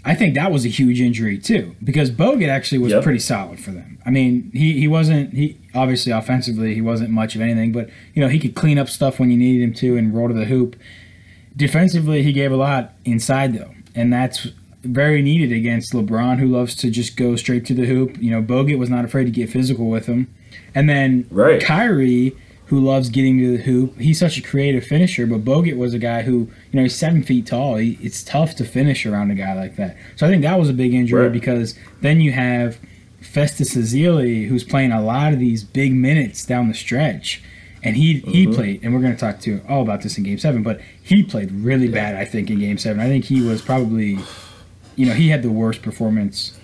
[0.05, 3.03] I think that was a huge injury too, because Bogut actually was Yep.
[3.03, 3.98] pretty solid for them.
[4.07, 8.22] I mean, he, he wasn't he obviously offensively he wasn't much of anything, but you
[8.22, 10.46] know he could clean up stuff when you needed him to and roll to the
[10.46, 10.76] hoop.
[11.57, 14.48] Defensively, he gave a lot inside though, and that's
[14.82, 18.16] very needed against LeBron, who loves to just go straight to the hoop.
[18.20, 20.32] You know, Bogut was not afraid to get physical with him,
[20.74, 21.61] and then Right.
[21.62, 22.34] Kyrie,
[22.71, 25.27] who loves getting to the hoop, he's such a creative finisher.
[25.27, 27.77] But Bogut was a guy who, you know, he's seven feet tall.
[27.77, 29.97] He, it's tough to finish around a guy like that.
[30.16, 31.33] So I think that was a big injury Right.
[31.33, 32.79] because then you have
[33.21, 37.43] Festus Ezeli, who's playing a lot of these big minutes down the stretch.
[37.83, 38.55] And he he Mm-hmm.
[38.55, 40.62] played, and we're going to talk to all about this in Game Seven.
[40.62, 43.01] But he played really bad, I think, in Game Seven.
[43.01, 44.18] I think he was probably,
[44.97, 46.59] you know, he had the worst performance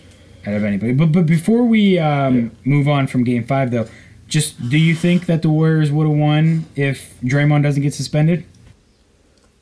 [0.47, 0.93] out of anybody.
[0.93, 2.49] But but before we um, Yeah.
[2.65, 3.89] move on from Game Five, though,
[4.29, 8.45] just do you think that the Warriors would have won if Draymond doesn't get suspended?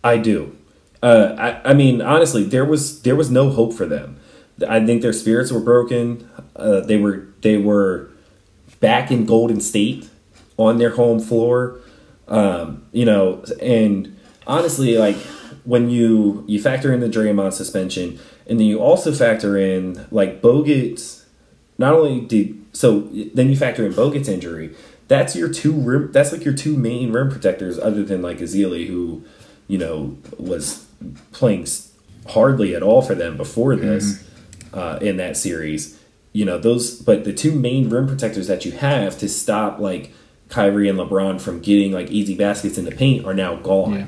[0.03, 0.57] I do.
[1.03, 4.19] Uh, I, I mean, honestly, there was there was no hope for them.
[4.67, 6.29] I think their spirits were broken.
[6.57, 8.11] Uh, they were they were
[8.81, 10.09] back in Golden State
[10.57, 11.81] on their home floor.
[12.29, 15.17] Um, you know, and honestly, like
[15.65, 20.41] when you you factor in the Draymond suspension, and then you also factor in like
[20.41, 21.24] Bogut's.
[21.79, 23.01] Not only did so,
[23.35, 24.75] then you factor in Bogut's injury.
[25.09, 26.13] That's your two rim.
[26.13, 29.25] That's like your two main rim protectors, other than like Ezeli, who
[29.69, 30.87] you know was
[31.33, 31.67] playing
[32.29, 34.27] hardly at all for them before this
[34.73, 36.01] uh, in that series.
[36.33, 40.13] You know those, but the two main rim protectors that you have to stop like
[40.49, 43.95] Kyrie and LeBron from getting like easy baskets in the paint are now gone.
[43.95, 44.07] Yeah.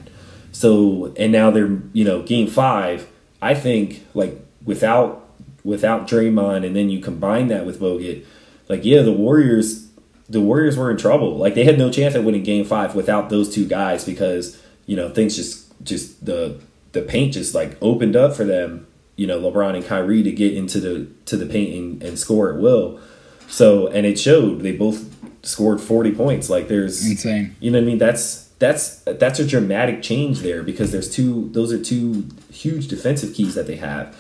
[0.52, 3.08] So and now they're you know game five.
[3.42, 5.25] I think like without
[5.66, 8.24] without Draymond and then you combine that with Bogut,
[8.68, 9.86] like yeah, the Warriors
[10.28, 11.36] the Warriors were in trouble.
[11.36, 14.96] Like they had no chance at winning game five without those two guys because, you
[14.96, 16.60] know, things just just the
[16.92, 18.86] the paint just like opened up for them,
[19.16, 22.52] you know, LeBron and Kyrie to get into the to the paint and, and score
[22.52, 23.00] at will.
[23.48, 25.14] So and it showed they both
[25.46, 26.50] scored forty points.
[26.50, 27.56] Like there's Insane.
[27.60, 27.98] you know what I mean?
[27.98, 33.34] That's that's that's a dramatic change there because there's two those are two huge defensive
[33.34, 34.16] keys that they have.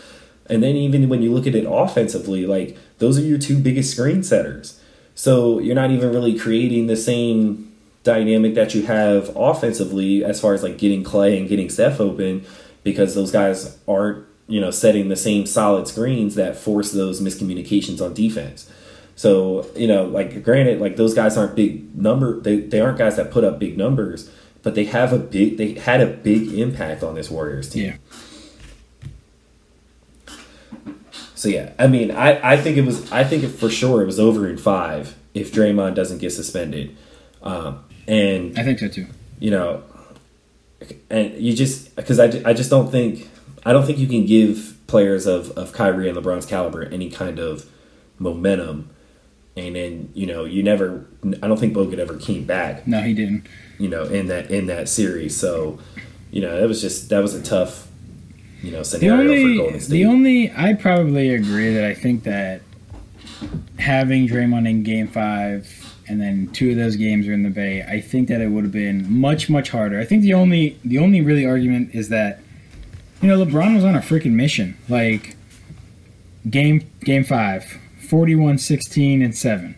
[0.48, 3.92] And then even when you look at it offensively, like those are your two biggest
[3.92, 4.80] screen setters.
[5.14, 7.72] So you're not even really creating the same
[8.02, 12.44] dynamic that you have offensively as far as like getting Klay and getting Steph open
[12.84, 18.00] because those guys aren't, you know, setting the same solid screens that force those miscommunications
[18.00, 18.70] on defense.
[19.16, 23.16] So, you know, like granted, like those guys aren't big number they, they aren't guys
[23.16, 24.30] that put up big numbers,
[24.62, 27.84] but they have a big they had a big impact on this Warriors team.
[27.86, 27.96] Yeah.
[31.46, 34.06] So yeah, I mean, I, I think it was I think it, for sure it
[34.06, 36.96] was over in five if Draymond doesn't get suspended,
[37.40, 39.06] um, and I think so too.
[39.38, 39.84] you know,
[41.08, 43.28] and you just because I, I just don't think
[43.64, 47.38] I don't think you can give players of of Kyrie and LeBron's caliber any kind
[47.38, 47.70] of
[48.18, 48.90] momentum,
[49.56, 51.06] and then you know you never
[51.42, 53.46] I don't think Bogut ever came back No, he didn't.
[53.78, 55.78] you know in that in that series so
[56.32, 57.85] you know it was just that was a tough
[58.66, 59.92] you know The scenario for only, Golden State.
[59.92, 62.62] the only, I probably agree that I think that
[63.78, 67.82] having Draymond in Game Five and then two of those games are in the Bay,
[67.82, 70.00] I think that it would have been much, much harder.
[70.00, 72.40] I think the only, the only really argument is that,
[73.22, 74.76] you know, LeBron was on a freaking mission.
[74.88, 75.36] Like
[76.50, 79.76] game, game five, 41, 16, and seven.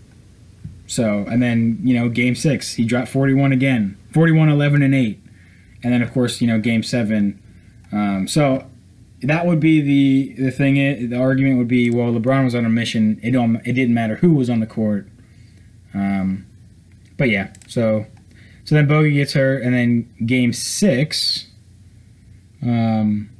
[0.87, 5.21] So, and then you know, game six, he dropped 41 again, 41, 11, and eight,
[5.83, 7.43] and then of course, you know, game seven.
[7.93, 8.67] Um, so
[9.23, 10.77] that would be the the thing.
[10.77, 13.19] It, the argument would be, well, LeBron was on a mission.
[13.23, 13.57] It don't.
[13.67, 15.09] It didn't matter who was on the court.
[15.95, 16.47] Um,
[17.17, 18.07] but yeah, so
[18.65, 21.49] so then Bogey gets hurt, and then Game Six,
[22.63, 23.31] um,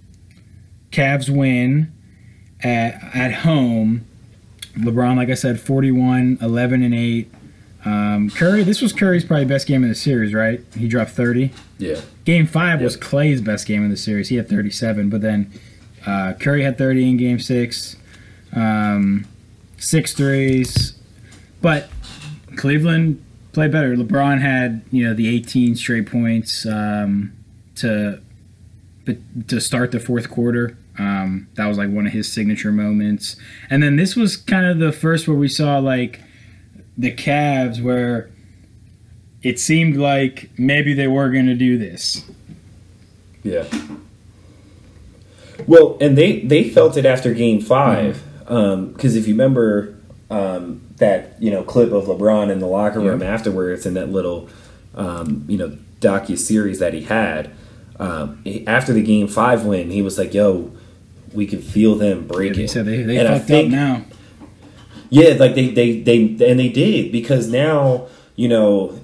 [0.91, 1.93] Cavs win
[2.61, 4.05] at at home.
[4.77, 7.31] LeBron, like I said, 41, 11, and 8.
[7.85, 10.61] Um, Curry, this was Curry's probably best game in the series, right?
[10.77, 11.53] He dropped 30.
[11.79, 14.29] yeah Game five was Klay's best game in the series.
[14.29, 15.51] He had 37, but then
[16.09, 17.97] uh, Curry had 30 in game six,
[18.55, 19.27] um,
[19.77, 20.95] six threes.
[21.61, 21.91] But
[22.57, 23.95] Cleveland played better.
[23.95, 27.33] LeBron had you know the 18 straight points um,
[27.77, 28.23] to
[29.49, 30.79] to start the fourth quarter.
[30.99, 33.37] Um, that was like one of his signature moments.
[33.71, 36.21] And then this was kind of the first where we saw like
[36.97, 38.31] the Cavs where
[39.43, 42.25] it seemed like maybe they were going to do this.
[43.45, 43.65] Yeah.
[45.67, 49.95] Well, and they they felt it after Game Five, because if you remember,
[50.31, 53.33] um, that you know clip of LeBron in the locker room Yeah.
[53.35, 54.49] afterwards in that little
[54.95, 57.51] um, you know docu series that he had
[57.99, 60.71] um, he- after the game five win, he was like, "Yo,
[61.33, 64.05] we could feel them breaking." He said they, they And I fucked think- up now.
[65.11, 68.07] yeah, like they, they, they, and they did because now
[68.37, 68.99] you know,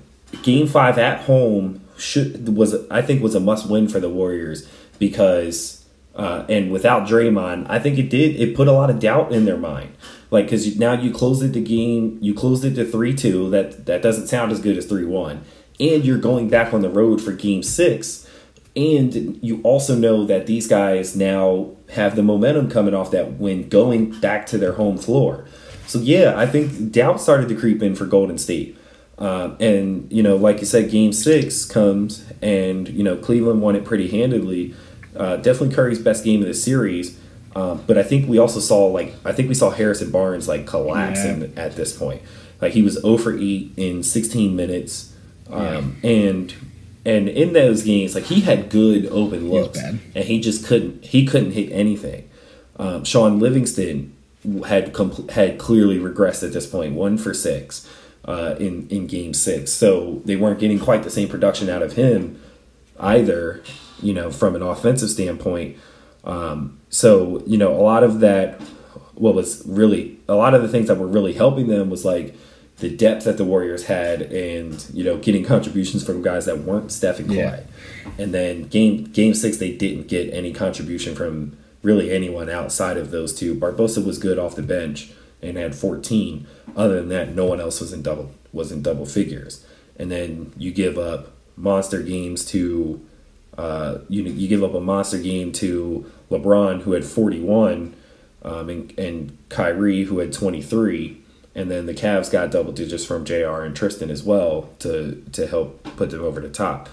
[0.45, 4.69] game five at home should was I think was a must win for the Warriors
[5.01, 5.84] because
[6.17, 9.45] uh, and without Draymond, I think it did it put a lot of doubt in
[9.45, 9.97] their mind.
[10.31, 13.51] Like because now you closed it to game, you closed it to three two.
[13.51, 15.45] That that doesn't sound as good as three one,
[15.81, 18.29] and you're going back on the road for game six.
[18.77, 23.69] And you also know that these guys now have the momentum coming off that win
[23.69, 25.47] going back to their home floor.
[25.87, 28.77] So yeah, I think doubt started to creep in for Golden State.
[29.19, 33.77] Um, and you know, like you said, Game Six comes, and you know Cleveland won
[33.77, 34.75] it pretty handedly.
[35.17, 37.19] Uh, definitely Curry's best game of the series.
[37.57, 40.67] Um, but I think we also saw like I think we saw Harrison Barnes like
[40.67, 42.23] collapsing at this point.
[42.61, 45.15] Like he was 0 for 8 in 16 minutes,
[45.51, 46.53] um, and
[47.05, 50.01] and in those games, like he had good open looks, bad.
[50.15, 52.29] and he just couldn't he couldn't hit anything.
[52.77, 54.15] Um, Shaun Livingston
[54.67, 57.89] had compl- had clearly regressed at this point, one for six
[58.25, 59.71] uh, in in game six.
[59.71, 62.41] So they weren't getting quite the same production out of him
[62.99, 63.63] either.
[64.05, 65.77] You know, from an offensive standpoint.
[66.25, 68.61] Um, so you know, a lot of that,
[69.15, 72.35] what was really a lot of the things that were really helping them was like
[72.79, 76.91] the depth that the Warriors had, and you know, getting contributions from guys that weren't
[76.93, 77.61] Steph and Yeah.
[78.19, 83.11] And then game game six, they didn't get any contribution from really anyone outside of
[83.11, 83.55] those two.
[83.55, 86.47] Barbosa was good off the bench and had 14.
[86.75, 89.65] Other than that, no one else was in double was in double figures.
[89.97, 93.05] And then you give up monster games to
[93.57, 97.95] uh, you you give up a monster game to LeBron who had 41
[98.43, 101.21] um, and, and Kyrie who had 23.
[101.57, 105.47] And then the Cavs got double digits from JR and Tristan as well to to
[105.47, 106.89] help put them over the top.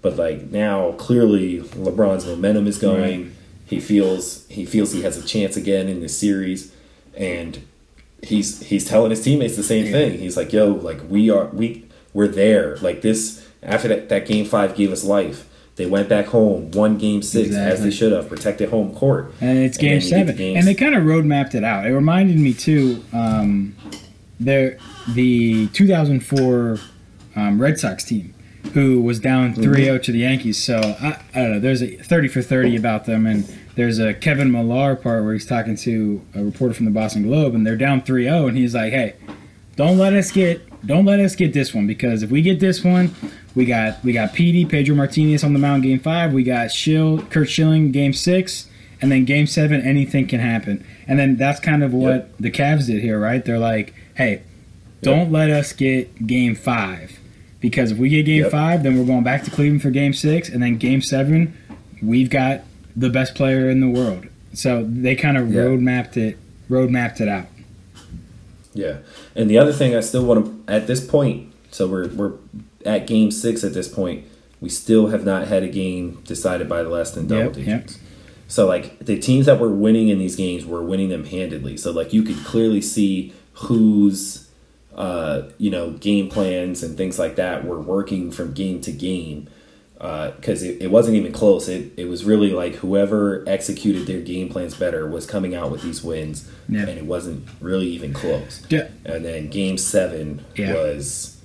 [0.00, 3.22] But like now, clearly LeBron's momentum is going.
[3.24, 3.32] Right.
[3.66, 6.72] He feels he feels he has a chance again in this series,
[7.14, 7.60] and
[8.22, 10.18] he's he's telling his teammates the same thing.
[10.18, 12.76] He's like, "Yo, like we are we we're there.
[12.76, 15.46] Like this after that that game five gave us life.
[15.76, 19.32] They went back home, won game six as they should have, protected home court.
[19.42, 21.86] and it's game get seven, and they kind of road mapped it out.
[21.86, 23.76] It reminded me too, um,
[24.40, 24.78] the
[25.14, 26.78] the 2004
[27.36, 28.34] um, Red Sox team,
[28.72, 29.70] who was down Mm-hmm.
[29.72, 30.62] 3-0 to the Yankees.
[30.62, 31.60] So I, I don't know.
[31.60, 35.46] There's a 30 for 30 about them, and there's a Kevin Millar part where he's
[35.46, 38.92] talking to a reporter from the Boston Globe, and they're down 3-0, and he's like,
[38.92, 39.14] "Hey,
[39.76, 42.84] don't let us get." Don't let us get this one because if we get this
[42.84, 43.14] one,
[43.54, 46.32] we got we got PD Pedro Martinez on the mound game five.
[46.32, 48.68] We got Schill Curt Schilling game six,
[49.00, 50.84] and then game seven anything can happen.
[51.08, 52.34] And then that's kind of what Yep.
[52.40, 53.44] the Cavs did here, right?
[53.44, 54.42] They're like, hey,
[55.02, 57.18] don't let us get game five
[57.60, 58.50] because if we get game Yep.
[58.52, 61.54] five, then we're going back to Cleveland for game six, and then game seven,
[62.02, 62.62] we've got
[62.94, 64.26] the best player in the world.
[64.52, 67.46] So they kind of road mapped it, road mapped it out.
[68.76, 68.98] Yeah,
[69.34, 71.52] and the other thing I still want to at this point.
[71.70, 72.34] So we're we're
[72.84, 74.24] at game six at this point.
[74.60, 77.80] We still have not had a game decided by less than double Yep, yep.
[77.82, 77.98] digits.
[78.48, 81.76] So like the teams that were winning in these games were winning them handedly.
[81.76, 84.48] So like you could clearly see whose
[84.94, 89.48] uh, you know game plans and things like that were working from game to game
[89.98, 91.68] because it, it wasn't even close.
[91.68, 95.82] It it was really like whoever executed their game plans better was coming out with
[95.82, 96.80] these wins, Yeah.
[96.82, 98.62] and it wasn't really even close.
[98.68, 98.88] Yeah.
[99.04, 100.74] And then game seven Yeah.
[100.74, 101.40] was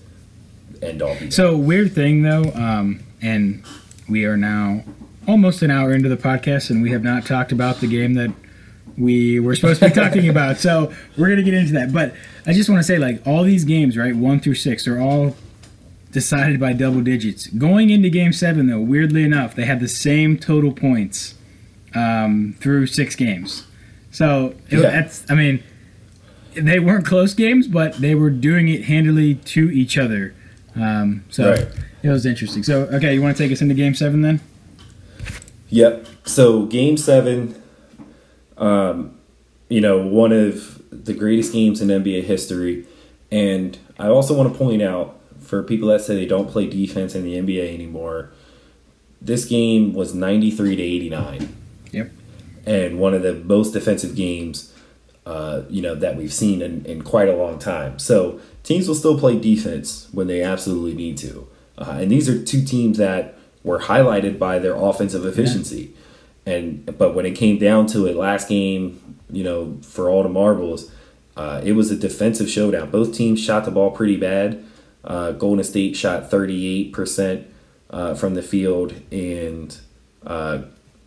[0.82, 1.16] end all.
[1.30, 3.64] So weird thing though, um, and
[4.10, 4.84] we are now
[5.28, 8.32] almost an hour into the podcast, and we have not talked about the game that
[8.98, 10.58] we were supposed to be talking about.
[10.58, 11.94] So we're gonna get into that.
[11.94, 12.14] But
[12.46, 15.38] I just want to say, like all these games, right, one through six, they're all
[16.12, 17.48] decided by double digits.
[17.48, 21.36] Going into Game Seven, though, weirdly enough, they had the same total points
[21.96, 23.66] um, through six games.
[24.12, 24.82] So it, Yeah.
[24.92, 25.64] that's, I mean,
[26.54, 30.34] they weren't close games, but they were doing it handily to each other.
[30.76, 31.68] Um, so Right.
[32.04, 32.64] it was interesting.
[32.64, 34.42] So okay, you want to take us into Game Seven then?
[35.70, 36.06] Yep.
[36.26, 37.56] So game seven,
[38.58, 39.16] um,
[39.70, 42.86] you know, one of the greatest games in NBA history.
[43.32, 45.16] And I also want to point out
[45.52, 48.32] for people that say they don't play defense in the NBA anymore,
[49.22, 51.56] this game was 93 to 89.
[51.92, 52.12] Yep.
[52.66, 54.74] And one of the most defensive games,
[55.26, 58.00] uh, you know, that we've seen in, in quite a long time.
[58.00, 61.50] So teams will still play defense when they absolutely need to.
[61.78, 65.94] Uh, and these are two teams that were highlighted by their offensive efficiency.
[66.46, 70.30] And but when it came down to it last game, you know, for all the
[70.30, 70.90] marbles,
[71.36, 72.90] uh, it was a defensive showdown.
[72.90, 74.64] Both teams shot the ball pretty bad.
[75.04, 77.46] Uh, Golden State shot 38%
[77.90, 79.78] uh, from the field, and
[80.26, 80.64] uh,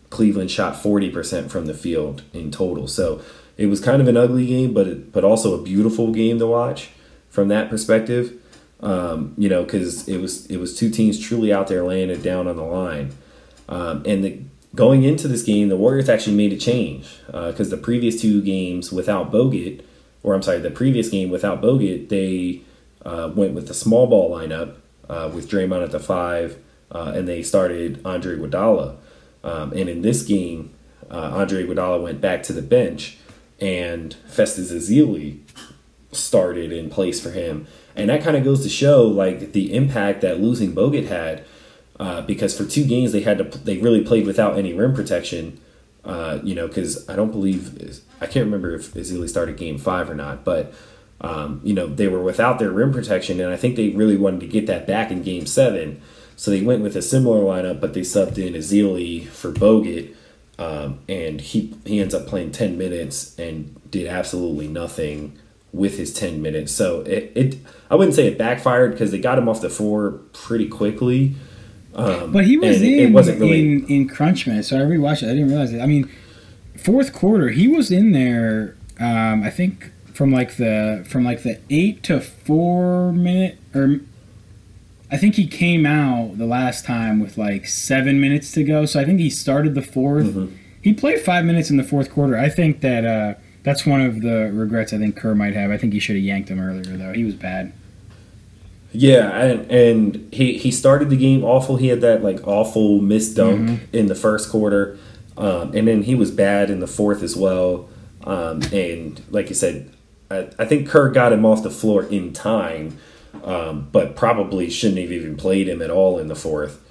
[0.09, 2.87] Cleveland shot 40% from the field in total.
[2.87, 3.21] So
[3.57, 6.47] it was kind of an ugly game, but it, but also a beautiful game to
[6.47, 6.89] watch
[7.29, 8.33] from that perspective.
[8.81, 12.21] Um, you know, because it was it was two teams truly out there laying it
[12.21, 13.13] down on the line.
[13.69, 14.39] Um, and the,
[14.75, 18.41] going into this game, the Warriors actually made a change because uh, the previous two
[18.41, 19.81] games without Bogut,
[20.21, 22.61] or I'm sorry, the previous game without Bogut, they
[23.05, 24.75] uh, went with the small ball lineup
[25.09, 26.57] uh, with Draymond at the five,
[26.91, 28.97] uh, and they started Andre Iguodala.
[29.43, 30.73] Um, and in this game,
[31.09, 33.17] uh, Andre Iguodala went back to the bench,
[33.59, 35.39] and Festus Ezeli
[36.11, 37.67] started in place for him.
[37.95, 41.43] And that kind of goes to show like the impact that losing Bogut had,
[41.99, 45.59] uh, because for two games they had to they really played without any rim protection.
[46.03, 50.09] Uh, you know, because I don't believe I can't remember if Ezeli started game five
[50.09, 50.73] or not, but
[51.21, 54.41] um, you know they were without their rim protection, and I think they really wanted
[54.41, 56.01] to get that back in game seven.
[56.35, 60.13] So they went with a similar lineup, but they subbed in Ezeli for Bogut,
[60.59, 65.37] um, and he he ends up playing ten minutes and did absolutely nothing
[65.75, 66.71] with his 10 minutes.
[66.71, 67.57] So it, it
[67.89, 71.35] I wouldn't say it backfired because they got him off the floor pretty quickly.
[71.93, 74.69] Um, but he was in, it wasn't really, in in crunch minutes.
[74.69, 75.27] So I rewatched it.
[75.27, 75.81] I didn't realize it.
[75.81, 76.09] I mean,
[76.77, 78.75] fourth quarter, he was in there.
[78.99, 83.99] Um, I think from like the from like the eight to four minute or
[85.11, 88.85] I think he came out the last time with like seven minutes to go.
[88.85, 90.55] So I think he started the 4th mm-hmm.
[90.81, 92.37] He played five minutes in the fourth quarter.
[92.37, 95.71] I think that uh, that's one of the regrets I think Kerr might have.
[95.71, 97.11] I think he should have yanked him earlier though.
[97.11, 97.73] He was bad.
[98.91, 101.77] Yeah, and and he he started the game awful.
[101.77, 103.95] He had that like awful missed dunk mm-hmm.
[103.95, 104.99] in the first quarter,
[105.37, 107.89] um, and then he was bad in the fourth as well.
[108.23, 109.91] Um, and like you said,
[110.29, 112.97] I, I, think Kerr got him off the floor in time,
[113.43, 116.81] um, but probably shouldn't have even played him at all in the fourth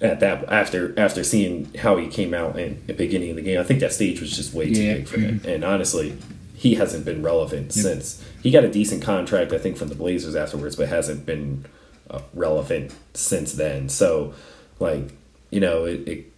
[0.00, 3.60] at that after after seeing how he came out in the beginning of the game.
[3.60, 4.94] I think that stage was just way too yeah.
[4.94, 5.40] big for him.
[5.44, 6.16] And honestly,
[6.54, 7.84] he hasn't been relevant yep.
[7.84, 11.66] since he got a decent contract, I think, from the Blazers afterwards, but hasn't been
[12.08, 13.88] uh, relevant since then.
[13.88, 14.34] So,
[14.78, 15.12] like,
[15.50, 16.29] you know, it, it,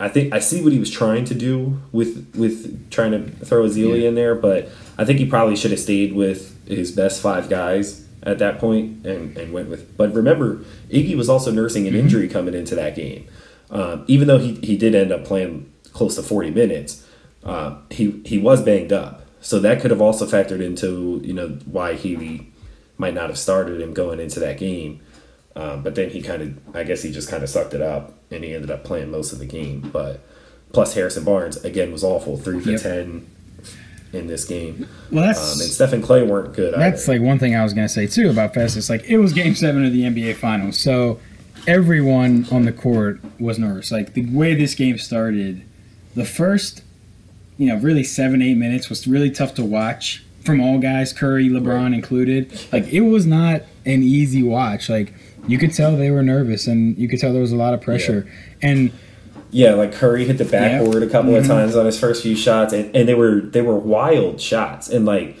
[0.00, 3.64] I think I see what he was trying to do with with trying to throw
[3.64, 4.08] Ezeli yeah.
[4.08, 8.06] in there, but I think he probably should have stayed with his best five guys
[8.22, 9.96] at that point and, and went with.
[9.96, 10.58] But remember,
[10.90, 12.02] Iggy was also nursing an mm-hmm.
[12.02, 13.26] injury coming into that game.
[13.70, 17.06] Um, even though he, he did end up playing close to 40 minutes,
[17.44, 19.24] uh, he he was banged up.
[19.40, 22.52] So that could have also factored into you know why he
[22.98, 25.00] might not have started him going into that game.
[25.56, 28.17] Um, but then he kind of, I guess he just kind of sucked it up
[28.30, 29.90] and he ended up playing most of the game.
[29.92, 30.20] But
[30.72, 32.80] plus Harrison Barnes again was awful, three for yep.
[32.82, 33.26] ten,
[34.12, 34.88] in this game.
[35.10, 36.74] Well, that's um, and Steph and Klay weren't good.
[36.74, 37.18] That's either.
[37.18, 38.88] like one thing I was gonna say too about Festus.
[38.88, 41.20] Like it was Game Seven of the NBA Finals, so
[41.66, 43.92] everyone on the court was nervous.
[43.92, 45.62] Like the way this game started,
[46.14, 46.82] the first,
[47.58, 51.48] you know, really seven eight minutes was really tough to watch from all guys, Curry,
[51.48, 51.92] LeBron right.
[51.92, 52.58] included.
[52.72, 54.88] Like it was not an easy watch.
[54.88, 55.12] Like
[55.48, 57.80] you could tell they were nervous, and you could tell there was a lot of
[57.80, 58.26] pressure,
[58.62, 58.68] yeah.
[58.70, 58.92] and
[59.50, 61.40] yeah, like Curry hit the backboard a couple mm-hmm.
[61.40, 64.88] of times on his first few shots, and, and they were they were wild shots,
[64.88, 65.38] and like,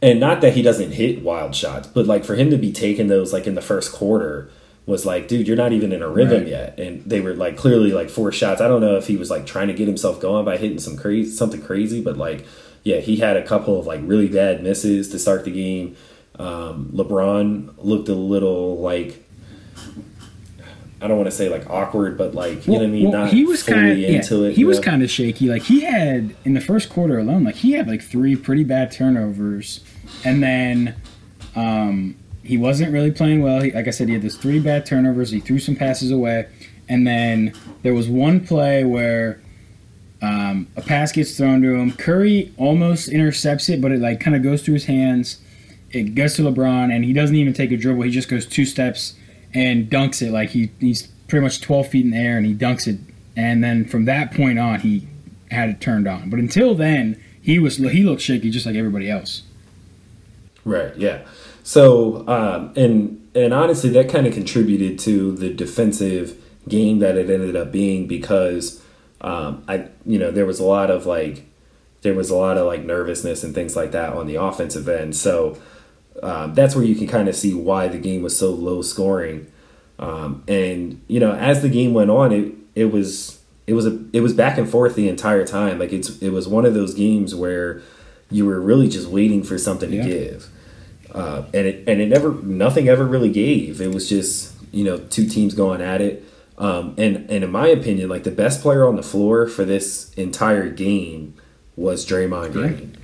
[0.00, 3.08] and not that he doesn't hit wild shots, but like for him to be taking
[3.08, 4.50] those like in the first quarter
[4.84, 6.48] was like, dude, you're not even in a rhythm right.
[6.48, 8.60] yet, and they were like clearly like four shots.
[8.60, 10.96] I don't know if he was like trying to get himself going by hitting some
[10.96, 12.46] crazy something crazy, but like,
[12.84, 15.94] yeah, he had a couple of like really bad misses to start the game.
[16.38, 19.22] Um, LeBron looked a little like
[21.02, 23.10] I don't want to say like awkward, but like you well, know what I mean.
[23.10, 24.54] Well, Not he was kind of into it.
[24.54, 25.48] He was kind of shaky.
[25.48, 28.92] Like he had in the first quarter alone, like he had like three pretty bad
[28.92, 29.80] turnovers,
[30.24, 30.94] and then
[31.56, 33.60] um, he wasn't really playing well.
[33.60, 35.32] He, like I said, he had those three bad turnovers.
[35.32, 36.48] He threw some passes away,
[36.88, 37.52] and then
[37.82, 39.40] there was one play where
[40.22, 41.92] um, a pass gets thrown to him.
[41.92, 45.40] Curry almost intercepts it, but it like kind of goes through his hands.
[45.90, 48.02] It goes to LeBron, and he doesn't even take a dribble.
[48.02, 49.14] He just goes two steps
[49.54, 50.30] and dunks it.
[50.30, 52.98] Like he he's pretty much 12 feet in the air and he dunks it.
[53.36, 55.08] And then from that point on he
[55.50, 56.30] had it turned on.
[56.30, 59.42] But until then he was he looked shaky just like everybody else.
[60.64, 61.22] Right yeah.
[61.62, 66.38] So um, and and honestly that kind of contributed to the defensive
[66.68, 68.82] game that it ended up being because
[69.20, 71.46] um, I you know there was a lot of like
[72.02, 75.16] there was a lot of like nervousness and things like that on the offensive end.
[75.16, 75.56] So
[76.22, 79.50] um, that's where you can kind of see why the game was so low scoring.
[79.98, 84.04] Um, and you know, as the game went on, it it was it was a
[84.12, 85.78] it was back and forth the entire time.
[85.78, 87.80] Like it's it was one of those games where
[88.30, 90.04] you were really just waiting for something to Yeah.
[90.06, 90.48] give.
[91.14, 93.80] Uh, and it and it never nothing ever really gave.
[93.80, 96.24] It was just you know two teams going at it.
[96.58, 100.12] Um, and and in my opinion, like the best player on the floor for this
[100.14, 101.34] entire game
[101.76, 102.96] was Draymond Green.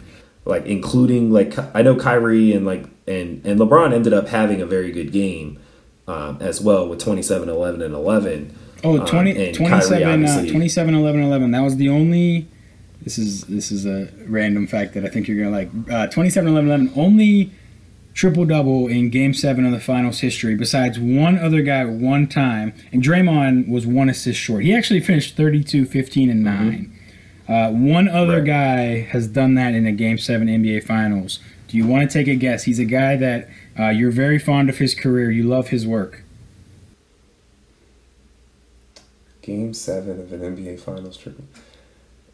[0.45, 4.67] Like including like I know Kyrie and like and and LeBron ended up having a
[4.67, 5.59] very good game
[6.07, 8.55] um, as well with 27, 11, and 11.
[8.85, 11.51] Oh, Um, 20, and 27, Kyrie uh, 27, 11, 11.
[11.51, 12.47] That was the only.
[13.03, 15.71] This is this is a random fact that I think you're gonna like.
[15.91, 16.93] Uh, 27, 11, 11.
[16.97, 17.51] Only
[18.15, 22.73] triple double in Game Seven of the Finals history, besides one other guy one time,
[22.93, 24.65] and Draymond was one assist short.
[24.65, 26.93] He actually finished 32, 15, and 9
[27.49, 28.45] Uh, one other Right.
[28.45, 31.39] guy has done that in a Game Seven NBA Finals.
[31.69, 32.65] Do you want to take a guess?
[32.65, 33.49] He's a guy that
[33.79, 35.31] uh, you're very fond of his career.
[35.31, 36.23] You love his work.
[39.43, 41.45] Game seven of an NBA Finals triple.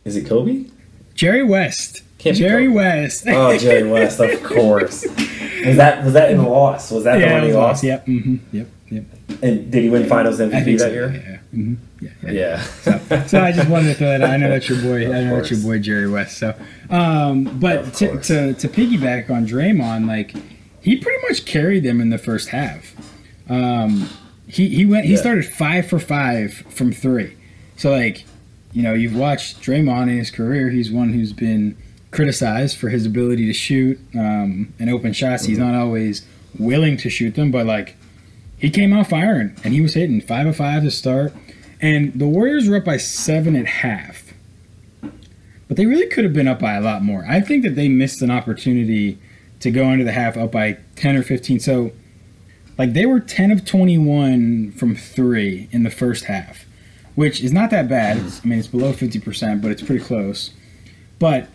[0.05, 0.67] Is it Kobe?
[1.15, 2.03] Jerry West.
[2.19, 3.25] Can't Jerry West.
[3.29, 5.05] Oh, Jerry West, of course.
[5.05, 6.91] Was that was that in loss?
[6.91, 7.85] Was that the one he lost?
[7.85, 8.07] Yep.
[8.07, 8.69] hmm Yep.
[8.91, 9.05] Yep.
[9.43, 10.91] And did he win Finals MVP that so.
[10.91, 11.11] year?
[11.13, 11.39] Yeah.
[11.51, 11.75] hmm
[12.05, 12.11] Yeah.
[12.23, 12.31] yeah.
[12.33, 12.63] Yeah.
[12.63, 14.31] So, so I just wanted to throw that out.
[14.31, 15.07] I know that's your boy.
[15.13, 16.39] I know that's your boy Jerry West.
[16.39, 16.55] So,
[16.91, 20.35] um, but to, to to piggyback on Draymond, like
[20.81, 22.95] he pretty much carried them in the first half.
[23.49, 24.09] Um,
[24.47, 25.07] he he went.
[25.07, 25.19] He Yeah.
[25.21, 27.37] started five for five from three.
[27.77, 28.25] So like,
[28.73, 30.71] you know, you've watched Draymond in his career.
[30.71, 31.77] He's one who's been
[32.11, 35.45] criticized for his ability to shoot um, and open shots.
[35.47, 36.25] He's not always
[36.59, 37.97] willing to shoot them, but like
[38.59, 41.33] he came out firing and he was hitting five of five to start.
[41.85, 44.33] And the Warriors were up by seven at half.
[45.69, 47.25] But they really could have been up by a lot more.
[47.29, 49.19] I think that they missed an opportunity
[49.61, 51.61] to go into the half up by 10 or 15.
[51.61, 51.93] So,
[52.79, 56.65] like, they were 10 of 21 from three in the first half,
[57.17, 58.17] which is not that bad.
[58.17, 60.53] It's, I mean, it's below 50%, but it's pretty close.
[61.19, 61.49] But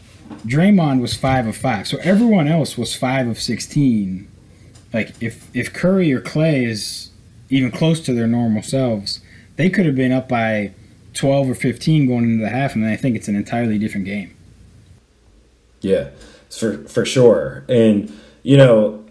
[0.46, 1.88] Draymond was 5 of 5.
[1.88, 4.28] So everyone else was 5 of 16
[4.94, 7.10] like if if Curry or Klay is
[7.50, 9.22] even close to their normal selves,
[9.60, 10.72] they could have been up by
[11.16, 14.34] 12 or 15 going into the half, and I think it's an entirely different game.
[15.82, 16.12] Yeah,
[16.50, 17.66] for for sure.
[17.68, 18.10] And
[18.42, 19.04] you know,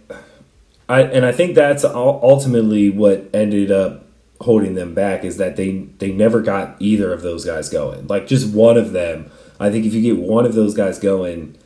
[0.88, 4.06] I and I think that's ultimately what ended up
[4.40, 8.06] holding them back is that they they never got either of those guys going.
[8.06, 9.30] Like just one of them.
[9.60, 11.58] I think if you get one of those guys going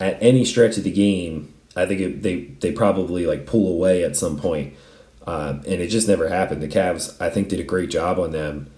[0.00, 4.02] at any stretch of the game, I think it, they they probably like pull away
[4.02, 4.74] at some point.
[5.26, 6.62] Um, and it just never happened.
[6.62, 8.70] The Cavs, I think, did a great job on them,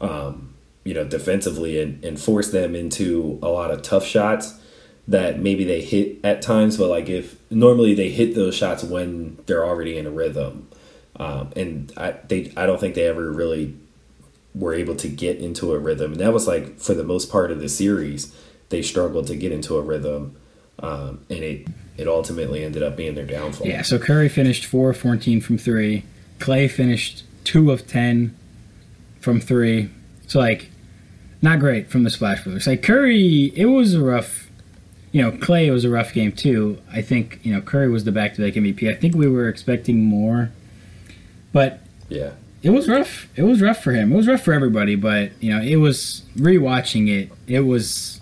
[0.00, 4.58] um, you know, defensively and, and forced them into a lot of tough shots
[5.06, 9.38] that maybe they hit at times, but like if normally they hit those shots when
[9.46, 10.68] they're already in a rhythm,
[11.16, 13.76] um, and I they I don't think they ever really
[14.54, 17.50] were able to get into a rhythm, and that was like for the most part
[17.50, 18.34] of the series
[18.70, 20.36] they struggled to get into a rhythm,
[20.78, 23.66] um, and it it ultimately ended up being their downfall.
[23.66, 26.04] Yeah, so Curry finished 4 of 14 from 3.
[26.38, 28.36] Klay finished 2 of 10
[29.20, 29.90] from 3.
[30.26, 30.70] So, like,
[31.40, 32.66] not great from the Splash Brothers.
[32.66, 34.50] Like, Curry, it was a rough,
[35.12, 36.78] you know, Klay was a rough game, too.
[36.92, 38.90] I think, you know, Curry was the back to back MVP.
[38.90, 40.50] I think we were expecting more.
[41.52, 42.32] But yeah.
[42.64, 43.28] it was rough.
[43.36, 44.12] It was rough for him.
[44.12, 48.20] It was rough for everybody, but, you know, it was, rewatching it, it was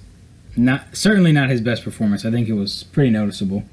[0.56, 2.24] not certainly not his best performance.
[2.24, 3.64] I think it was pretty noticeable.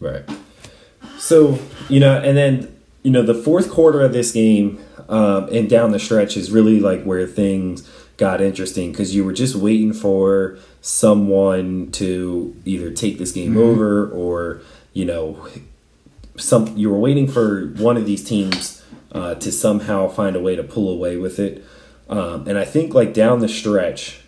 [0.00, 0.24] Right.
[1.18, 5.68] So, you know, and then, you know, the fourth quarter of this game um, and
[5.68, 9.92] down the stretch is really like where things got interesting because you were just waiting
[9.92, 14.60] for someone to either take this game over or,
[14.92, 15.46] you know,
[16.36, 18.82] some you were waiting for one of these teams
[19.12, 21.64] uh, to somehow find a way to pull away with it.
[22.08, 24.20] Um, and I think like down the stretch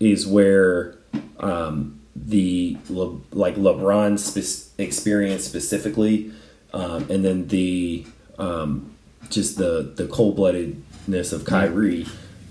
[0.00, 0.98] is where
[1.40, 6.32] um, the Le- like LeBron spe- experience specifically,
[6.72, 8.06] um, and then the
[8.38, 8.94] um,
[9.30, 12.06] just the the cold bloodedness of Kyrie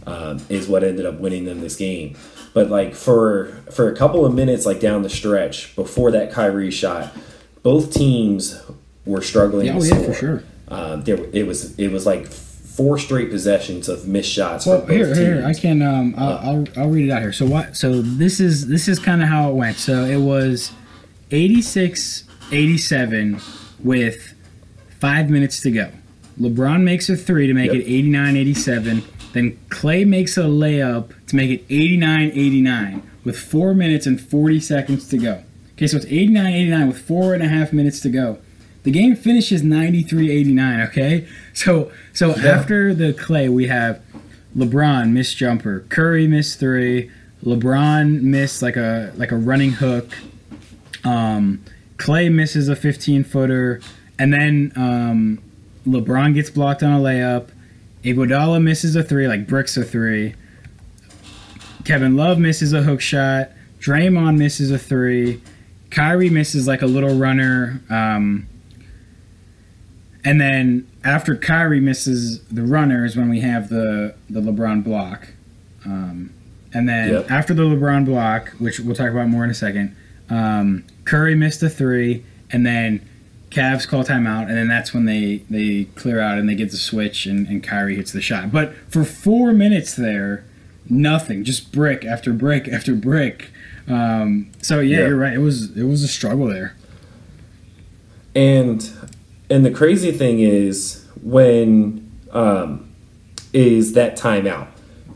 [0.06, 2.16] um, is what ended up winning them this game.
[2.54, 6.72] But like for for a couple of minutes, like down the stretch before that Kyrie
[6.72, 7.16] shot,
[7.64, 8.62] both teams
[9.06, 9.68] were struggling.
[9.68, 10.44] Yeah, oh, yeah, for sure.
[10.68, 12.28] Um, there it was it was like
[12.76, 14.66] four straight possessions of missed shots.
[14.66, 15.82] Well, here, here, I can.
[15.82, 17.34] Um, I'll, I'll, I'll read it out here.
[17.34, 17.76] So what?
[17.78, 19.78] So this is this is kind of how it went.
[19.78, 20.72] So it was
[21.32, 23.40] 86, 87
[23.84, 24.34] with
[25.00, 25.90] five minutes to go.
[26.40, 27.82] LeBron makes a three to make Yep.
[27.82, 29.04] it 89, 87.
[29.34, 34.60] Then Klay makes a layup to make it 89, 89 with four minutes and 40
[34.60, 35.44] seconds to go.
[35.74, 38.38] Okay, so it's 89, 89 with four and a half minutes to go.
[38.84, 41.26] The game finishes 93-89, okay?
[41.54, 42.50] So so Yeah.
[42.50, 44.02] after the Klay, we have
[44.58, 47.10] LeBron missed jumper, Curry missed three,
[47.44, 50.12] LeBron missed like a like a running hook.
[51.04, 51.62] Um,
[51.98, 53.80] Klay misses a 15 footer,
[54.20, 55.40] and then um,
[55.88, 57.48] LeBron gets blocked on a layup.
[58.04, 60.36] Iguodala misses a three, like bricks a three.
[61.86, 63.50] Kevin Love misses a hook shot.
[63.80, 65.42] Draymond misses a three.
[65.90, 67.82] Kyrie misses like a little runner.
[67.90, 68.48] Um,
[70.26, 75.30] and then after Kyrie misses the runner is when we have the, the LeBron block.
[75.86, 76.34] Um,
[76.74, 77.32] and then yep.
[77.32, 79.96] after the LeBron block, which we'll talk about more in a second,
[80.30, 82.24] um, Curry missed a three.
[82.52, 83.02] And then
[83.50, 86.78] Cavs call timeout, and then that's when they, they clear out and they get the
[86.78, 88.52] switch, and, and Kyrie hits the shot.
[88.52, 90.46] But for four minutes there,
[90.88, 93.50] nothing, just brick after brick after brick.
[93.88, 95.34] Um, so yeah, yeah, you're right.
[95.34, 96.76] It was it was a struggle there.
[98.36, 98.84] And
[99.50, 102.90] and the crazy thing is when um,
[103.54, 104.68] is that timeout.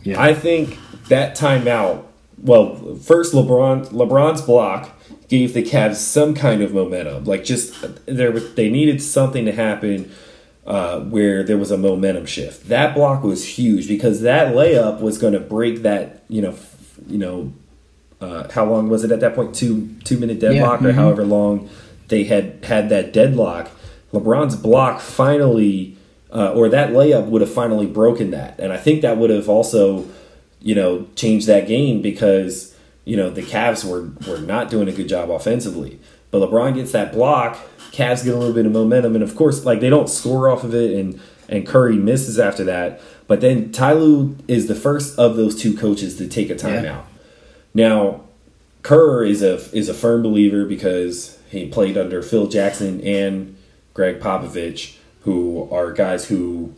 [0.04, 0.22] Yeah.
[0.22, 0.78] I think
[1.10, 2.06] that timeout.
[2.38, 4.92] Well, first LeBron LeBron's block
[5.28, 7.26] gave the Cavs some kind of momentum.
[7.26, 7.76] Like just
[8.06, 10.12] there, they needed something to happen
[10.66, 12.68] uh, where there was a momentum shift.
[12.70, 16.24] That block was huge because that layup was going to break that.
[16.28, 16.56] You know,
[17.08, 17.54] you know,
[18.22, 19.56] uh, how long was it at that point?
[19.56, 21.00] Two two minute deadlock yeah, mm-hmm.
[21.00, 21.70] or however long
[22.08, 23.72] they had had that deadlock.
[24.14, 25.98] LeBron's block finally,
[26.32, 29.50] uh, or that layup would have finally broken that, and I think that would have
[29.50, 30.06] also,
[30.62, 32.76] you know, changed that game because
[33.08, 35.98] you know, the Cavs were, were not doing a good job offensively.
[36.30, 37.58] But LeBron gets that block,
[37.94, 40.66] Cavs get a little bit of momentum, and of course, like they don't score off
[40.66, 43.00] of it, and and Curry misses after that.
[43.26, 46.84] But then Ty Lue is the first of those two coaches to take a timeout.
[46.84, 47.04] Yeah.
[47.74, 48.22] Now,
[48.84, 53.57] Kerr is a is a firm believer because he played under Phil Jackson and
[53.98, 56.76] Gregg Popovich, who are guys who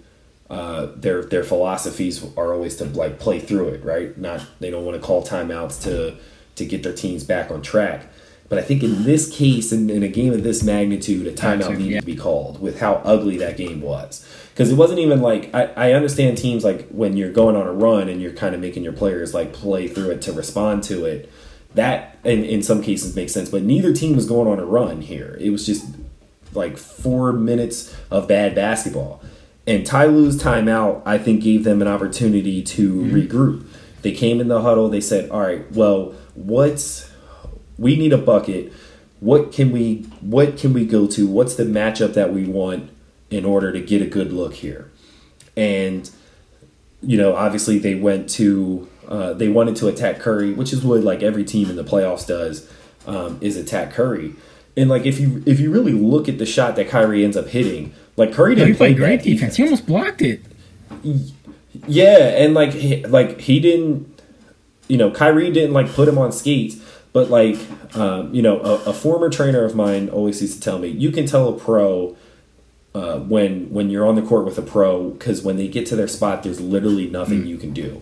[0.49, 4.17] uh, their their philosophies are always to like play through it, right?
[4.17, 6.15] Not they don't want to call timeouts to
[6.55, 8.07] to get their teams back on track.
[8.47, 11.77] But I think in this case, in, in a game of this magnitude, a timeout
[11.77, 11.99] needed yeah.
[11.99, 14.27] to be called with how ugly that game was.
[14.53, 17.73] Because it wasn't even like I, I understand teams like when you're going on a
[17.73, 21.03] run and you're kind of making your players like play through it to respond to
[21.03, 21.29] it.
[21.75, 25.01] That in, in some cases makes sense, but neither team was going on a run
[25.01, 25.37] here.
[25.39, 25.85] It was just
[26.53, 29.21] like four minutes of bad basketball.
[29.67, 33.15] And Ty Lue's timeout, I think, gave them an opportunity to mm-hmm.
[33.15, 33.65] regroup.
[34.01, 34.89] They came in the huddle.
[34.89, 37.11] They said, "All right, well, what's
[37.77, 38.73] we need a bucket.
[39.19, 41.27] What can we what can we go to?
[41.27, 42.89] What's the matchup that we want
[43.29, 44.89] in order to get a good look here?"
[45.55, 46.09] And
[47.01, 51.01] you know, obviously, they went to uh, they wanted to attack Curry, which is what
[51.01, 52.69] like every team in the playoffs does,
[53.07, 54.33] um, is attack Curry.
[54.79, 57.47] And like if you if you really look at the shot that Kyrie ends up
[57.47, 59.25] hitting, like Curry didn't play great defense.
[59.25, 59.55] defense.
[59.57, 60.41] He almost blocked it.
[61.85, 64.21] Yeah, and like he, like he didn't,
[64.87, 66.77] you know, Kyrie didn't like put him on skates.
[67.11, 67.57] But like,
[67.97, 71.11] um, you know, a, a, former trainer of mine always used to tell me, you
[71.11, 72.15] can tell a pro
[72.95, 75.97] uh, when when you're on the court with a pro because when they get to
[75.97, 77.47] their spot, there's literally nothing mm.
[77.47, 78.01] you can do.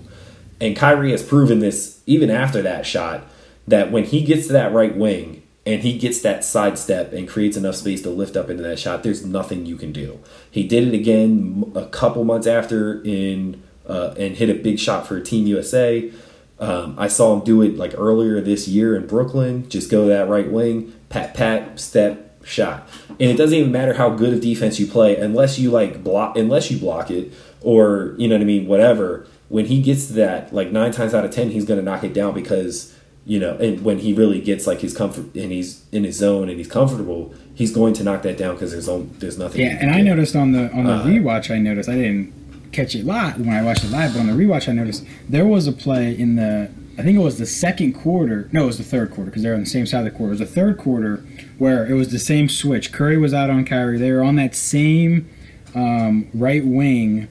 [0.61, 3.23] And Kyrie has proven this even after that shot
[3.67, 5.36] that when he gets to that right wing
[5.67, 9.03] and he gets that sidestep and creates enough space to lift up into that shot,
[9.03, 10.17] there's nothing you can do.
[10.49, 15.05] He did it again a couple months after in uh, and hit a big shot
[15.05, 16.09] for Team USA.
[16.57, 19.67] Um, I saw him do it like earlier this year in Brooklyn.
[19.67, 22.87] Just go that right wing, pat, pat, step, shot.
[23.09, 26.37] And it doesn't even matter how good of defense you play, unless you like block,
[26.37, 29.27] unless you block it, or you know what I mean, whatever.
[29.49, 32.13] When he gets to that, like nine times out of ten, he's to knock it
[32.13, 32.96] down because
[33.27, 36.47] you know, and when he really gets like his comfort and he's in his zone
[36.47, 38.87] and he's comfortable, he's going to knock that down because there's
[39.19, 39.61] there's nothing.
[39.61, 42.95] Yeah, and I noticed on the on the uh, rewatch, I noticed I didn't catch
[42.95, 45.67] it live when I watched it live, but on the rewatch, I noticed there was
[45.67, 48.49] a play in the I think it was the second quarter.
[48.53, 50.31] No, it was the third quarter because they're on the same side of the quarter.
[50.31, 51.17] It was the third quarter
[51.57, 52.93] where it was the same switch.
[52.93, 53.97] Curry was out on Kyrie.
[53.97, 55.29] They were on that same
[55.75, 57.27] um, right wing,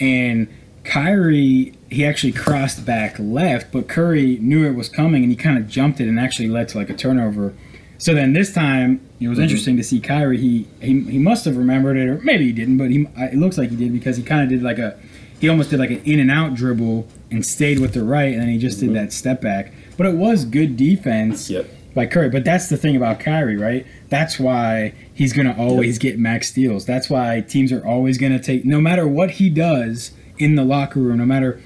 [0.00, 0.48] and
[0.84, 5.56] Kyrie he actually crossed back left, but Curry knew it was coming and he kind
[5.56, 7.54] of jumped it and actually led to like a turnover.
[7.98, 9.44] So then this time it was mm-hmm.
[9.44, 10.38] interesting to see Kyrie.
[10.38, 13.56] He, he he must have remembered it, or maybe he didn't, but he it looks
[13.56, 14.98] like he did because he kind of did like a
[15.40, 18.42] he almost did like an in and out dribble and stayed with the right, and
[18.42, 18.92] then he just mm-hmm.
[18.92, 19.72] did that step back.
[19.96, 21.48] But it was good defense.
[21.48, 21.70] Yep.
[21.94, 23.86] By Curry, but that's the thing about Kyrie, right?
[24.08, 26.02] That's why he's gonna always yep.
[26.02, 26.84] get max steals.
[26.84, 31.00] That's why teams are always gonna take, no matter what he does, in the locker
[31.00, 31.60] room, no matter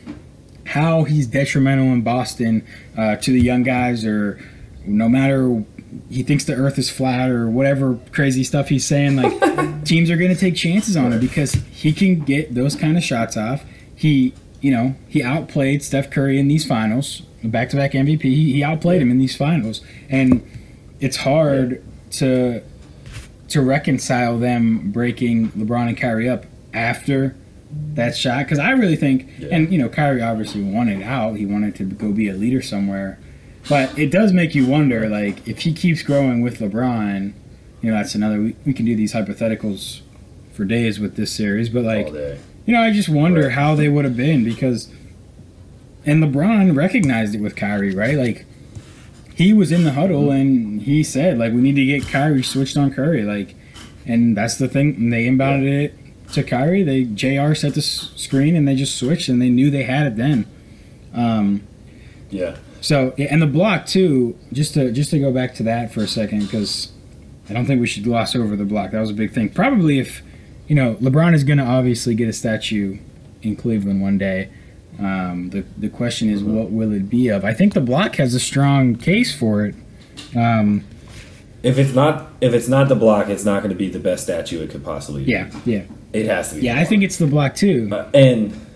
[0.66, 2.66] how he's detrimental in Boston
[2.96, 4.38] uh, to the young guys, or
[4.84, 5.64] no matter
[6.10, 9.16] he thinks the Earth is flat or whatever crazy stuff he's saying.
[9.16, 12.96] Like teams are going to take chances on him because he can get those kind
[12.96, 13.64] of shots off.
[13.94, 18.22] He, you know, he outplayed Steph Curry in these finals back-to-back MVP.
[18.22, 20.48] He, he outplayed him in these finals, and
[21.00, 21.82] it's hard
[22.12, 22.62] to
[23.48, 27.34] to reconcile them breaking LeBron and Kyrie up after
[27.94, 29.48] that shot because I really think, Yeah.
[29.52, 31.36] and you know, Kyrie obviously wanted out.
[31.36, 33.18] He wanted to go be a leader somewhere,
[33.68, 37.32] but it does make you wonder, like, if he keeps growing with LeBron,
[37.82, 38.40] you know, that's another.
[38.40, 40.00] We, we can do these hypotheticals
[40.52, 42.08] for days with this series, but like,
[42.66, 43.52] you know, I just wonder Right.
[43.52, 44.88] how they would have been because,
[46.04, 48.16] and LeBron recognized it with Kyrie, right?
[48.16, 48.44] Like,
[49.34, 50.40] he was in the huddle mm-hmm.
[50.40, 53.54] and he said, like, we need to get Kyrie switched on Curry, like,
[54.06, 54.94] and that's the thing.
[54.96, 55.94] And they inbounded it
[56.32, 56.82] to Kyrie.
[56.82, 57.54] They Jr.
[57.54, 60.46] set the screen and they just switched and they knew they had it then.
[61.14, 61.62] Um,
[62.30, 62.56] Yeah.
[62.80, 64.36] so yeah, and the block too.
[64.52, 66.92] Just to just to go back to that for a second because
[67.48, 68.90] I don't think we should gloss over the block.
[68.90, 69.48] That was a big thing.
[69.48, 70.22] Probably if
[70.68, 72.98] you know LeBron is going to obviously get a statue
[73.42, 74.50] in Cleveland one day.
[74.98, 77.44] Um, the the question is, what will it be of?
[77.44, 79.74] I think the block has a strong case for it.
[80.36, 80.84] Um,
[81.62, 84.24] If it's not if it's not the block, it's not going to be the best
[84.24, 85.30] statue it could possibly be.
[85.32, 85.82] yeah, yeah,
[86.12, 86.62] It has to be.
[86.62, 86.78] yeah.
[86.78, 87.88] I think it's the block too.
[87.92, 88.66] Uh, and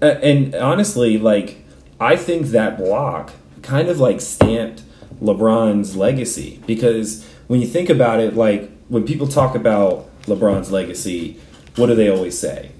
[0.00, 1.64] uh, and honestly, like
[2.00, 3.32] I think that block
[3.62, 4.82] kind of like stamped
[5.22, 11.40] LeBron's legacy because when you think about it, like when people talk about LeBron's legacy,
[11.76, 12.72] what do they always say?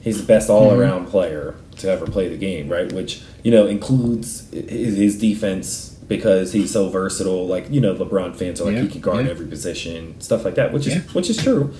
[0.00, 2.90] He's the best all-around player to ever play the game, right?
[2.92, 7.46] Which you know includes his, his defense because he's so versatile.
[7.46, 9.30] Like you know, LeBron fans are like Yeah, he can guard yeah.
[9.30, 11.74] every position, stuff like that, which is which is true.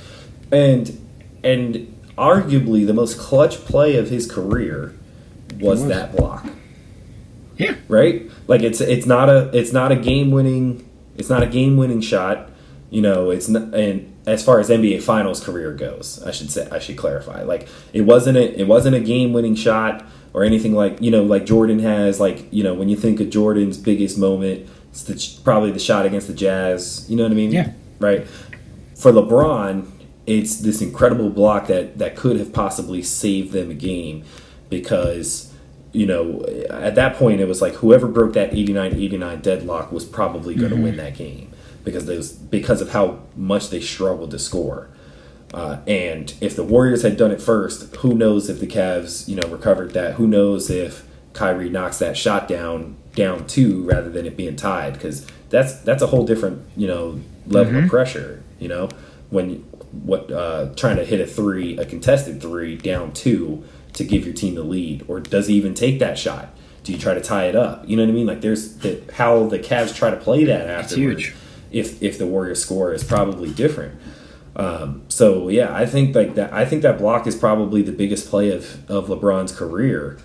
[0.53, 0.99] And
[1.43, 4.95] and arguably the most clutch play of his career
[5.59, 5.89] was was.
[5.89, 6.47] that block.
[7.57, 7.77] Yeah.
[7.89, 8.31] Right?
[8.47, 12.01] Like it's it's not a it's not a game winning it's not a game winning
[12.01, 12.51] shot.
[12.91, 16.69] You know, it's not and as far as NBA finals career goes, I should say
[16.71, 17.43] I should clarify.
[17.43, 21.25] Like it wasn't a it wasn't a game winning shot or anything like, you know,
[21.25, 25.43] like Jordan has like, you know, when you think of Jordan's biggest moment, it's the,
[25.43, 27.51] probably the shot against the Jazz, you know what I mean?
[27.51, 27.73] Yeah.
[27.99, 28.27] Right?
[28.95, 29.90] For LeBron,
[30.31, 34.25] it's this incredible block that that could have possibly saved them a game
[34.69, 35.53] because
[35.93, 40.55] you know at that point it was like whoever broke that 89-89 deadlock was probably
[40.55, 41.51] going to win that game
[41.85, 44.89] because those because of how much they struggled to score
[45.53, 49.35] uh, and if the Warriors had done it first, who knows if the Cavs, you
[49.35, 50.15] know, recovered that?
[50.15, 54.93] Who knows if Kyrie knocks that shot down down two rather than it being tied?
[54.93, 58.45] Because that's that's a whole different, you know, level of pressure.
[58.61, 58.89] You know,
[59.31, 63.65] when what uh, trying to hit a three, a contested three down two
[63.95, 66.55] to give your team the lead, or does he even take that shot?
[66.85, 67.87] Do you try to tie it up?
[67.89, 68.27] You know what I mean?
[68.27, 71.21] Like there's the, how the Cavs try to play that afterwards.
[71.27, 71.35] huge.
[71.73, 74.01] If if the Warriors score is probably different.
[74.57, 76.53] Um, so yeah, I think like that.
[76.53, 80.19] I think that block is probably the biggest play of of LeBron's career,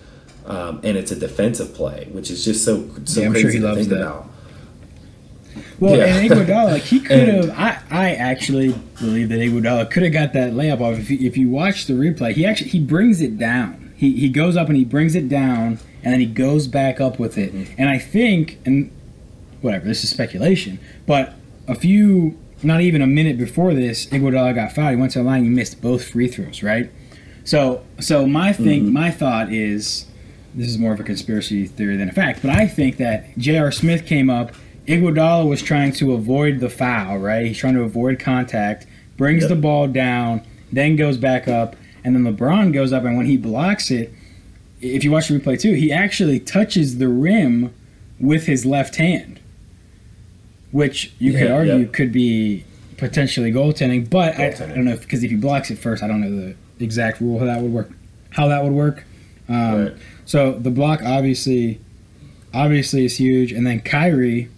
[0.46, 3.60] um, and it's a defensive play, which is just so so Yeah, crazy sure he
[3.60, 4.02] to loves think that.
[4.02, 4.30] about.
[5.80, 6.06] Well, Yeah.
[6.06, 7.50] and Iguodala, like he could have.
[7.52, 10.98] I, I actually believe that Iguodala could have got that layup off.
[11.00, 13.94] If you, if you watch the replay, he actually he brings it down.
[13.98, 17.20] He he goes up and he brings it down, and then he goes back up
[17.20, 17.54] with it.
[17.54, 17.74] Mm-hmm.
[17.78, 18.92] And I think, and
[19.62, 21.34] whatever, this is speculation, but
[21.68, 24.92] a few, not even a minute before this, Iguodala got fouled.
[24.92, 25.44] He went to the line.
[25.44, 26.62] He missed both free throws.
[26.64, 26.92] Right.
[27.44, 28.94] So so my thing, Mm-hmm.
[28.94, 30.06] my thought is
[30.54, 33.72] this is more of a conspiracy theory than a fact, but I think that J.R.
[33.72, 34.54] Smith came up.
[34.88, 37.46] Iguodala was trying to avoid the foul, right?
[37.46, 38.86] He's trying to avoid contact,
[39.18, 39.50] brings Yep.
[39.50, 40.42] the ball down,
[40.72, 44.14] then goes back up, and then LeBron goes up, and when he blocks it,
[44.82, 47.74] if you watch the replay too, he actually touches the rim
[48.20, 49.40] with his left hand,
[50.72, 51.86] which you could argue yeah.
[51.88, 52.64] could be
[52.98, 54.10] potentially goaltending.
[54.10, 56.84] But I, I don't know because if he blocks it first, I don't know the
[56.84, 57.92] exact rule how that would work.
[58.30, 59.06] How that would work.
[59.50, 59.94] Um, Right.
[60.26, 61.80] So the block obviously,
[62.54, 64.50] obviously is huge, and then Kyrie,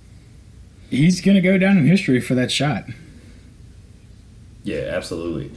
[0.89, 2.85] he's gonna go down in history for that shot.
[4.63, 5.51] Yeah, absolutely.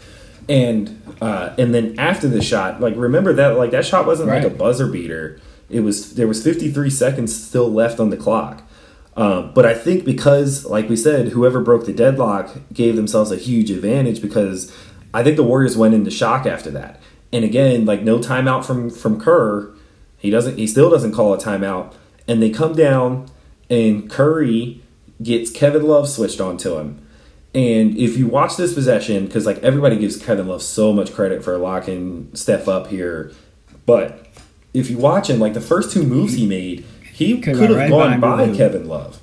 [0.49, 4.45] And uh, and then after the shot, like remember that like that shot wasn't like
[4.45, 5.41] a buzzer beater.
[5.69, 8.63] It was there was 53 seconds still left on the clock.
[9.17, 13.37] Um, but I think because, like we said, whoever broke the deadlock gave themselves a
[13.37, 14.75] huge advantage because
[15.13, 17.01] I think the Warriors went into shock after that.
[17.33, 19.73] And again, like no timeout from from Kerr,
[20.19, 20.57] he doesn't.
[20.57, 21.95] He still doesn't call a timeout.
[22.29, 23.27] And they come down,
[23.69, 24.83] and Curry
[25.23, 27.07] gets Kevin Love switched onto him.
[27.55, 31.43] And if you watch this possession, because like everybody gives Kevin Love so much credit
[31.43, 33.33] for locking Steph up here,
[33.87, 34.27] but
[34.73, 38.21] if you watch him, like the first two moves he made, he Could've right gone
[38.21, 39.21] behind by Kevin Love.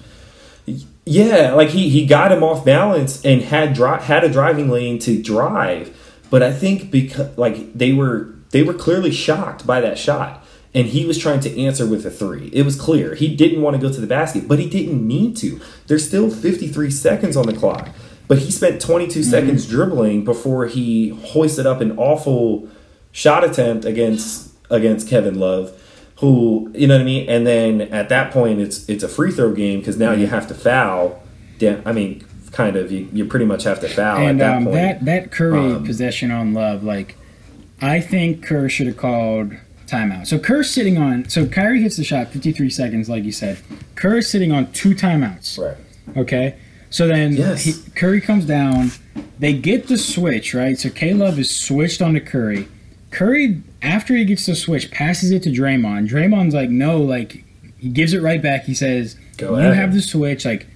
[1.06, 5.00] Yeah, like he he got him off balance and had dri- had a driving lane
[5.00, 5.96] to drive,
[6.30, 10.44] but I think because like they were they were clearly shocked by that shot.
[10.78, 12.52] And he was trying to answer with a three.
[12.54, 15.36] It was clear he didn't want to go to the basket, but he didn't need
[15.38, 15.60] to.
[15.88, 17.90] There's still 53 seconds on the clock,
[18.28, 19.28] but he spent 22 mm-hmm.
[19.28, 22.70] seconds dribbling before he hoisted up an awful
[23.12, 25.74] shot attempt against against Kevin Love,
[26.18, 27.28] who you know what I mean.
[27.28, 30.22] And then at that point, it's it's a free throw game because now mm-hmm.
[30.22, 31.24] you have to foul.
[31.60, 34.66] I mean, kind of you, you pretty much have to foul and, at that um,
[34.66, 34.76] point.
[34.76, 37.18] That that Curry um, possession on Love, like
[37.82, 39.54] I think Kerr should have called
[39.88, 40.28] timeout.
[40.28, 41.28] So Kerr's sitting on.
[41.30, 43.60] So Kyrie hits the shot, 53 seconds, like you said.
[43.96, 45.58] Kerr is sitting on two timeouts.
[45.58, 45.78] Right.
[46.18, 46.56] Okay.
[46.90, 47.64] So then yes.
[47.64, 48.92] he, Curry comes down.
[49.40, 50.78] They get the switch right.
[50.78, 52.68] So K Love is switched onto Curry.
[53.12, 56.10] Curry, after he gets the switch, passes it to Draymond.
[56.10, 57.44] Draymond's like, no, like
[57.78, 58.66] he gives it right back.
[58.66, 60.68] He says, Go "You have the switch, like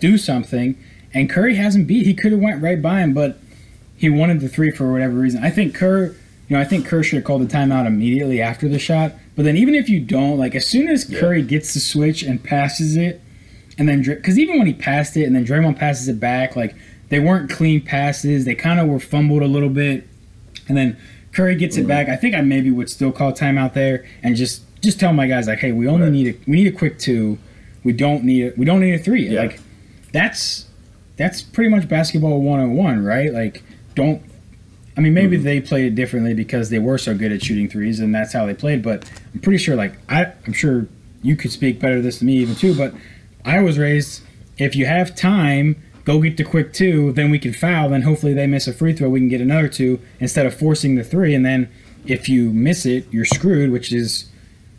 [0.00, 0.76] do something."
[1.12, 2.06] And Curry hasn't beat.
[2.06, 3.38] He could have went right by him, but
[3.96, 5.42] he wanted the three for whatever reason.
[5.42, 6.14] I think Kerr
[6.48, 9.12] you know, I think Kerr should have called the timeout immediately after the shot.
[9.34, 11.18] But then even if you don't, like as soon as yeah.
[11.20, 13.20] Curry gets the switch and passes it,
[13.78, 16.74] and then because even when he passed it and then Draymond passes it back, like
[17.08, 18.44] they weren't clean passes.
[18.44, 20.06] They kind of were fumbled a little bit,
[20.68, 20.96] and then
[21.32, 21.84] Curry gets mm-hmm.
[21.84, 22.08] it back.
[22.08, 25.48] I think I maybe would still call timeout there and just just tell my guys
[25.48, 26.12] like, hey, we only right.
[26.12, 27.38] need a we need a quick two.
[27.84, 29.28] We don't need a, we don't need a three.
[29.28, 29.42] Yeah.
[29.42, 29.60] Like
[30.12, 30.66] that's
[31.16, 33.32] that's pretty much basketball 101, right?
[33.32, 33.62] Like
[33.94, 34.22] don't
[34.96, 35.44] I mean, maybe mm-hmm.
[35.44, 38.46] they played it differently because they were so good at shooting threes, and that's how
[38.46, 38.82] they played.
[38.82, 40.88] But I'm pretty sure, like I, I'm sure
[41.22, 42.74] you could speak better this than me even too.
[42.74, 42.94] But
[43.44, 44.22] I was raised
[44.58, 47.90] if you have time, go get the quick two, then we can foul.
[47.90, 50.94] Then hopefully they miss a free throw, we can get another two instead of forcing
[50.94, 51.34] the three.
[51.34, 51.68] And then
[52.06, 54.30] if you miss it, you're screwed, which is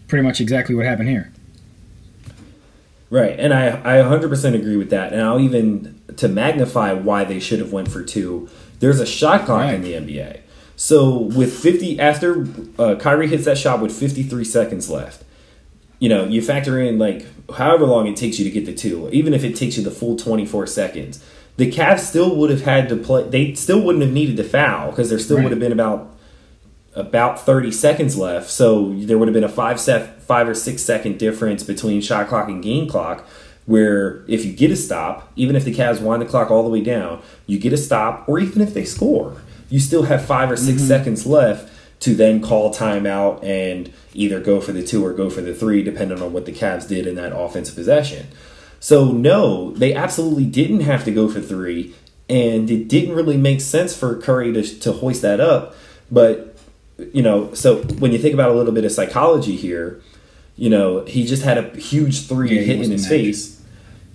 [0.08, 1.32] pretty much exactly what happened here.
[3.10, 7.40] Right, and I I 100% agree with that, and I'll even to magnify why they
[7.40, 8.50] should have went for two
[8.80, 9.76] there's a shot clock right.
[9.76, 10.42] in the NBA.
[10.76, 12.48] So with 50 after
[12.78, 15.24] uh, Kyrie hits that shot with 53 seconds left,
[16.00, 17.26] you know, you factor in like
[17.56, 19.92] however long it takes you to get the two, even if it takes you the
[19.92, 21.24] full 24 seconds,
[21.58, 23.28] the Cavs still would have had to play.
[23.28, 25.44] They still wouldn't have needed to foul because there still right.
[25.44, 26.14] would have been about
[26.94, 28.50] about 30 seconds left.
[28.50, 32.28] So there would have been a five set, five or six second difference between shot
[32.28, 33.28] clock and game clock
[33.68, 36.70] where if you get a stop, even if the Cavs wind the clock all the
[36.70, 39.36] way down, you get a stop, or even if they score,
[39.70, 40.88] you still have five or 6 mm-hmm.
[40.88, 45.42] seconds left to then call timeout and either go for the two or go for
[45.42, 48.28] the three, depending on what the Cavs did in that offensive possession.
[48.80, 51.94] So, no, they absolutely didn't have to go for three,
[52.30, 55.76] and it didn't really make sense for Curry to, to hoist that up.
[56.10, 56.56] But,
[57.12, 60.02] you know, so when you think about a little bit of psychology here,
[60.56, 63.57] you know, he just had a huge three yeah, hit in his face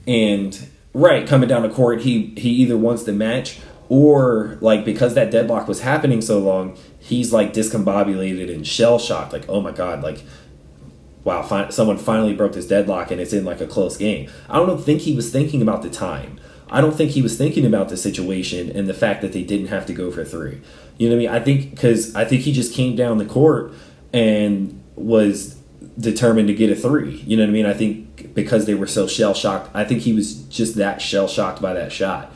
[0.06, 5.14] and right coming down the court, he he either wants the match or like because
[5.14, 9.32] that deadlock was happening so long, he's like discombobulated and shell shocked.
[9.32, 10.22] Like oh my god, like
[11.24, 14.30] wow, fi- someone finally broke this deadlock and it's in like a close game.
[14.48, 16.40] I don't think he was thinking about the time.
[16.70, 19.66] I don't think he was thinking about the situation and the fact that they didn't
[19.66, 20.62] have to go for three.
[20.96, 21.42] You know what I mean?
[21.42, 23.72] I think because I think he just came down the court
[24.12, 25.61] and was
[25.98, 27.16] determined to get a three.
[27.26, 27.66] You know what I mean?
[27.66, 31.28] I think because they were so shell shocked, I think he was just that shell
[31.28, 32.32] shocked by that shot.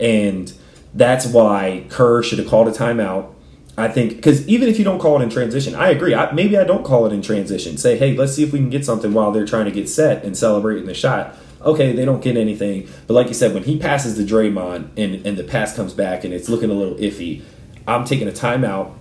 [0.00, 0.52] And
[0.94, 3.32] that's why Kerr should have called a timeout.
[3.76, 6.14] I think because even if you don't call it in transition, I agree.
[6.14, 7.76] I, maybe I don't call it in transition.
[7.76, 10.24] Say, hey, let's see if we can get something while they're trying to get set
[10.24, 11.36] and celebrating the shot.
[11.60, 12.88] Okay, they don't get anything.
[13.06, 16.22] But like you said, when he passes the Draymond and, and the pass comes back
[16.22, 17.42] and it's looking a little iffy,
[17.88, 18.92] I'm taking a timeout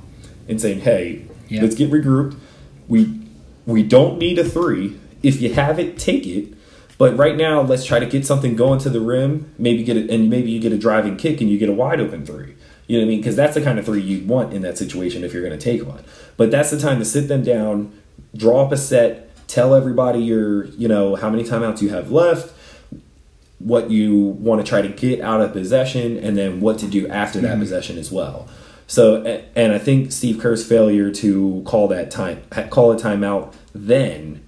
[0.47, 1.61] and saying, hey, yep.
[1.61, 2.37] let's get regrouped.
[2.87, 3.22] We
[3.65, 4.99] we don't need a three.
[5.21, 6.53] If you have it, take it.
[6.97, 9.53] But right now, let's try to get something going to the rim.
[9.57, 11.99] Maybe get it, and maybe you get a driving kick and you get a wide
[11.99, 12.55] open three.
[12.87, 13.19] You know what I mean?
[13.19, 15.63] Because that's the kind of three you want in that situation if you're going to
[15.63, 16.03] take one.
[16.37, 17.97] But that's the time to sit them down,
[18.35, 22.53] draw up a set, tell everybody your, you know, how many timeouts you have left,
[23.59, 27.07] what you want to try to get out of possession, and then what to do
[27.07, 27.61] after that mm-hmm.
[27.61, 28.49] possession as well.
[28.93, 29.23] So,
[29.55, 34.45] and I think Steve Kerr's failure to call that time, call a timeout then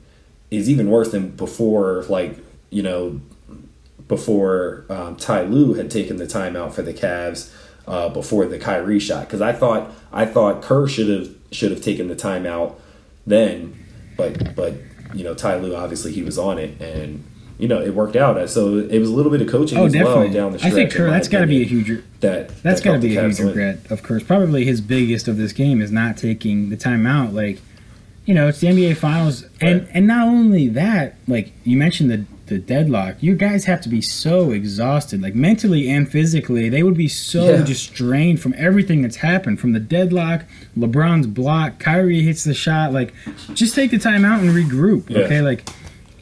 [0.51, 2.37] is even worse than before, like,
[2.69, 3.21] you know,
[4.07, 7.51] before um, Ty Lue had taken the timeout for the Cavs
[7.87, 9.25] uh, before the Kyrie shot.
[9.25, 12.75] Because I thought, I thought Kerr should have, should have taken the timeout
[13.25, 13.83] then,
[14.15, 14.75] but, but,
[15.15, 17.23] you know, Ty Lue, obviously he was on it and
[17.57, 18.49] you know, it worked out.
[18.49, 20.25] So it was a little bit of coaching oh, as definitely.
[20.25, 20.73] well down the stretch.
[20.73, 23.15] I think Kerr, that's got to be a huge that that's that got to be
[23.15, 24.23] a huge regret of Kerr's.
[24.23, 27.33] Probably his biggest of this game is not taking the timeout.
[27.33, 27.61] Like,
[28.25, 29.71] you know, it's the NBA Finals, right.
[29.71, 33.89] and and not only that, like you mentioned the the deadlock, you guys have to
[33.89, 36.69] be so exhausted, like mentally and physically.
[36.69, 37.63] They would be so Yeah.
[37.63, 40.43] just drained from everything that's happened, from the deadlock,
[40.77, 42.93] LeBron's block, Kyrie hits the shot.
[42.93, 43.15] Like,
[43.55, 45.09] just take the time out and regroup.
[45.09, 45.19] Yeah.
[45.19, 45.67] Okay, like.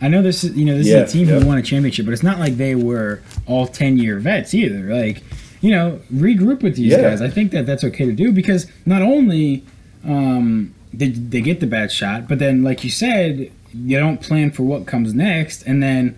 [0.04, 1.40] I know this is you know this Yeah, is a team yeah.
[1.40, 4.94] who won a championship, but it's not like they were all ten year vets either.
[4.94, 5.24] Like
[5.62, 7.02] you know, regroup with these Yeah.
[7.02, 7.22] guys.
[7.22, 9.64] I think that that's okay to do because not only
[10.06, 14.52] um, they they get the bad shot, but then like you said, you don't plan
[14.52, 16.18] for what comes next, and then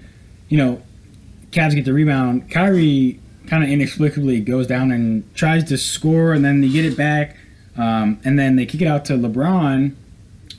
[0.49, 0.81] you know,
[1.51, 2.49] Cavs get the rebound.
[2.49, 6.97] Kyrie kind of inexplicably goes down and tries to score, and then they get it
[6.97, 7.37] back,
[7.77, 9.93] um, and then they kick it out to LeBron.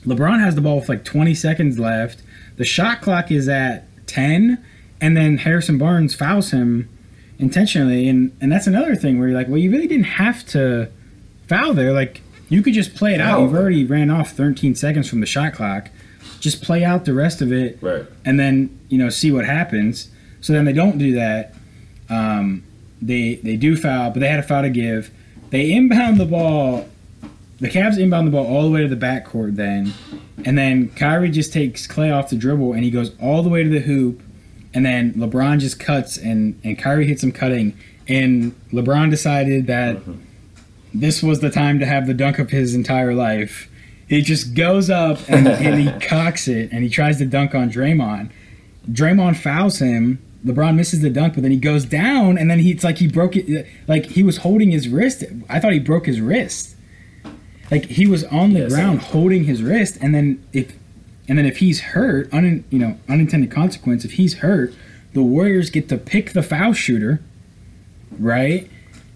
[0.05, 2.21] LeBron has the ball with like 20 seconds left.
[2.57, 4.63] The shot clock is at 10,
[4.99, 6.89] and then Harrison Barnes fouls him
[7.39, 10.89] intentionally, and and that's another thing where you're like, well, you really didn't have to
[11.47, 11.93] foul there.
[11.93, 13.41] Like you could just play it out.
[13.41, 15.89] You've already ran off 13 seconds from the shot clock.
[16.39, 18.05] Just play out the rest of it Right.
[18.25, 20.09] and then you know see what happens.
[20.41, 21.53] So then they don't do that.
[22.09, 22.63] Um,
[23.01, 25.11] they they do foul, but they had a foul to give.
[25.51, 26.87] They inbound the ball.
[27.59, 29.93] The Cavs inbound the ball all the way to the backcourt then,
[30.45, 33.63] and then Kyrie just takes Klay off the dribble and he goes all the way
[33.63, 34.21] to the hoop,
[34.73, 37.75] and then LeBron just cuts and and Kyrie hits him cutting,
[38.07, 40.21] and LeBron decided that mm-hmm.
[40.93, 43.69] this was the time to have the dunk of his entire life.
[44.07, 47.69] He just goes up and, and he cocks it and he tries to dunk on
[47.69, 48.31] Draymond.
[48.89, 50.23] Draymond fouls him.
[50.45, 53.07] LeBron misses the dunk, but then he goes down and then he, it's like he
[53.07, 53.67] broke it.
[53.87, 55.25] Like he was holding his wrist.
[55.49, 56.76] I thought he broke his wrist.
[57.69, 60.73] Like he was on the Yeah, ground holding his wrist, and then if
[61.27, 64.05] and then if he's hurt, un, you know, unintended consequence.
[64.05, 64.73] If he's hurt,
[65.13, 67.19] the Warriors get to pick the foul shooter,
[68.17, 68.69] right?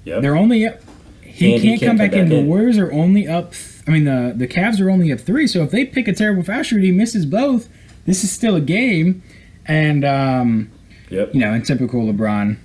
[0.06, 0.22] Yep.
[0.22, 0.80] They're only up.
[1.22, 2.28] He And can't, come back, in.
[2.30, 3.52] The Warriors are only up.
[3.54, 5.48] th- I mean, the the Cavs are only up three.
[5.48, 7.70] So if they pick a terrible foul shooter, he misses both.
[8.06, 9.24] This is still a game,
[9.66, 10.70] and um,
[11.10, 11.34] Yep.
[11.34, 12.58] you know, in typical LeBron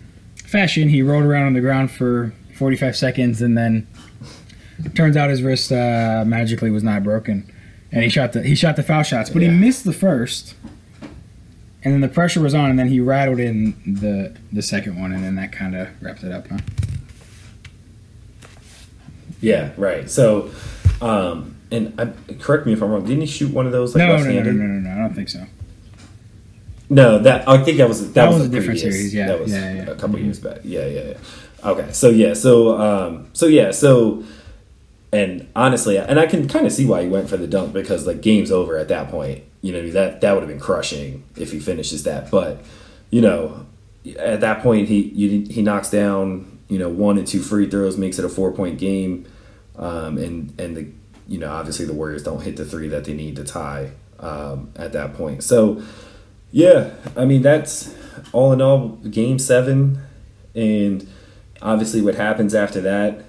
[0.45, 3.87] fashion, he rolled around on the ground for 45 seconds, and then
[4.95, 7.51] turns out his wrist uh, magically was not broken,
[7.93, 9.51] and he shot the he shot the foul shots, but Yeah.
[9.51, 10.55] he missed the first.
[11.85, 15.13] And then the pressure was on, and then he rattled in the the second one,
[15.13, 16.49] and then that kind of wrapped it up.
[16.49, 16.59] Huh?
[19.41, 19.71] Yeah.
[19.77, 20.11] Right.
[20.11, 20.51] So,
[21.01, 23.05] um, and I, correct me if I'm wrong.
[23.05, 24.97] Didn't he shoot one of those like No, no, no, no, no, no, no, I
[24.99, 25.45] don't think so.
[26.89, 29.27] No, that I think that was that, That was, was a different previous- series, yeah,
[29.27, 29.83] that was yeah, yeah.
[29.91, 30.25] a couple Mhm.
[30.25, 30.59] years back.
[30.63, 31.15] Yeah, yeah, yeah.
[31.71, 34.23] Okay, so yeah, so um, so yeah, so
[35.13, 38.07] and honestly, and I can kind of see why he went for the dunk because
[38.07, 39.45] like game's over at that point.
[39.63, 42.63] You know that that would have been crushing if he finishes that, but
[43.11, 43.67] you know
[44.19, 47.97] at that point he you, he knocks down you know one and two free throws,
[47.97, 49.27] makes it a four point game,
[49.77, 50.89] um, and and the
[51.29, 54.71] you know obviously the Warriors don't hit the three that they need to tie um,
[54.77, 55.43] at that point.
[55.43, 55.83] So
[56.51, 57.95] yeah, I mean that's
[58.33, 60.01] all in all game seven,
[60.55, 61.09] and
[61.63, 63.25] obviously what happens after that,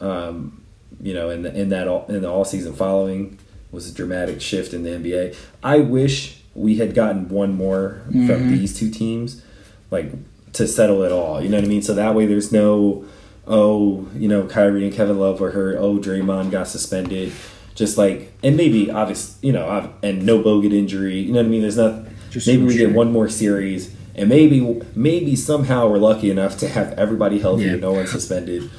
[0.00, 0.63] um,
[1.00, 3.38] you know, in the, in that all, in the all season following
[3.70, 5.36] was a dramatic shift in the NBA.
[5.62, 8.50] I wish we had gotten one more from mm-hmm.
[8.50, 9.42] these two teams,
[9.90, 10.12] like
[10.52, 11.42] to settle it all.
[11.42, 11.82] You know what I mean?
[11.82, 13.04] So that way there's no,
[13.46, 15.76] oh, you know, Kyrie and Kevin Love were hurt.
[15.78, 17.32] Oh, Draymond got suspended.
[17.74, 21.18] Just like, and maybe obvious, you know, and no Bogut injury.
[21.18, 21.62] You know what I mean?
[21.62, 22.06] There's not.
[22.30, 22.86] Just maybe we sure.
[22.86, 27.64] get one more series, and maybe maybe somehow we're lucky enough to have everybody healthy
[27.64, 27.72] Yeah.
[27.72, 28.70] and no one suspended.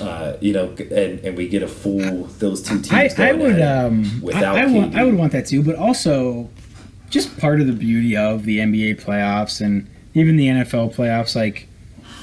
[0.00, 3.18] Uh, you know, and, and we get a full those two teams.
[3.18, 6.48] I, I would um without I, I want I would want that too, but also
[7.10, 11.66] just part of the beauty of the NBA playoffs and even the NFL playoffs, like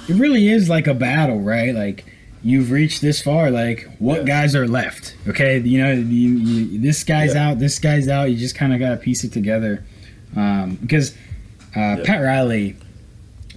[0.08, 1.74] it really is like a battle, right?
[1.74, 2.06] Like
[2.44, 4.24] you've reached this far, like what Yeah.
[4.26, 5.16] guys are left?
[5.28, 6.04] Okay, you know, you,
[6.38, 7.50] you, this guy's Yeah.
[7.50, 8.30] out, this guy's out.
[8.30, 9.84] You just kind of got to piece it together
[10.36, 11.12] um, because
[11.76, 12.04] uh, Yeah.
[12.06, 12.76] Pat Riley,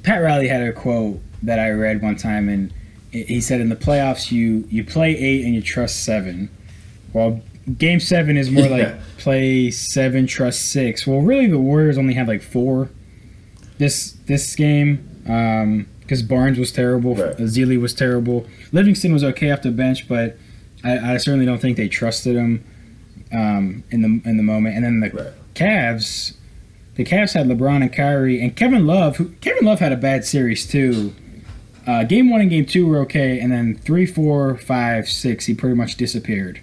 [0.02, 2.72] Pat Riley had a quote that I read one time, and
[3.10, 6.50] he said, "In the playoffs, you you play eight and you trust seven,
[7.12, 7.40] well,
[7.76, 11.06] Game seven is more like play seven, trust six.
[11.06, 12.88] Well, really, the Warriors only had like four
[13.78, 15.04] this this game
[16.00, 17.36] because Barnes was terrible, Right.
[17.36, 20.36] Ezeli was terrible, Livingston was okay off the bench, but
[20.82, 22.64] I, I certainly don't think they trusted him
[23.32, 24.76] um, in the in the moment.
[24.76, 25.32] And then the Right.
[25.54, 26.34] Cavs,
[26.94, 29.16] the Cavs had LeBron and Kyrie and Kevin Love.
[29.18, 31.14] Who Kevin Love had a bad series too.
[31.88, 35.54] Uh, game one and game two were okay, and then three, four, five, six, he
[35.54, 36.60] pretty much disappeared.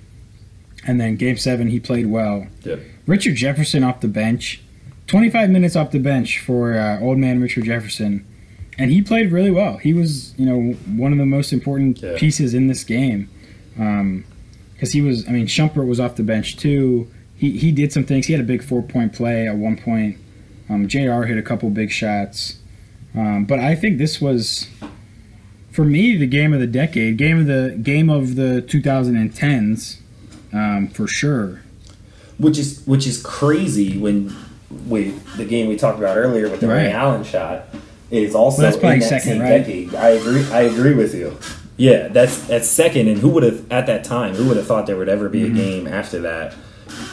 [0.85, 2.45] And then game seven, he played well.
[2.63, 2.79] Yep.
[3.07, 4.61] Richard Jefferson off the bench,
[5.07, 8.23] 25 minutes off the bench for uh, old man Richard Jefferson,
[8.77, 9.77] and he played really well.
[9.77, 12.17] He was, you know, one of the most important Yeah.
[12.17, 13.29] pieces in this game.
[13.75, 17.09] Because he was, I mean, Shumpert was off the bench too.
[17.35, 18.27] He, he did some things.
[18.27, 20.17] He had a big four point play at one point.
[20.69, 21.23] Um, Jr.
[21.23, 22.59] hit a couple big shots,
[23.15, 24.67] um, but I think this was,
[25.75, 29.97] for me, the game of the decade, game of the game of the 2010s,
[30.53, 31.61] um, for sure.
[32.37, 34.35] Which is which is crazy when
[34.87, 36.85] with the game we talked about earlier with the Right.
[36.87, 37.65] Ray Allen shot
[38.11, 39.49] is also Well, that's probably that second, right?
[39.59, 39.95] decade.
[39.95, 40.45] I agree.
[40.51, 41.37] I agree with you.
[41.77, 43.07] Yeah, that's that's second.
[43.07, 44.33] And who would have at that time?
[44.35, 45.55] Who would have thought there would ever be Mm-hmm.
[45.55, 46.53] a game after that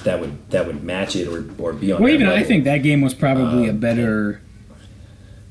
[0.05, 2.02] that would that would match it or or be on?
[2.02, 4.40] Well, even I think that game was probably a Um, better.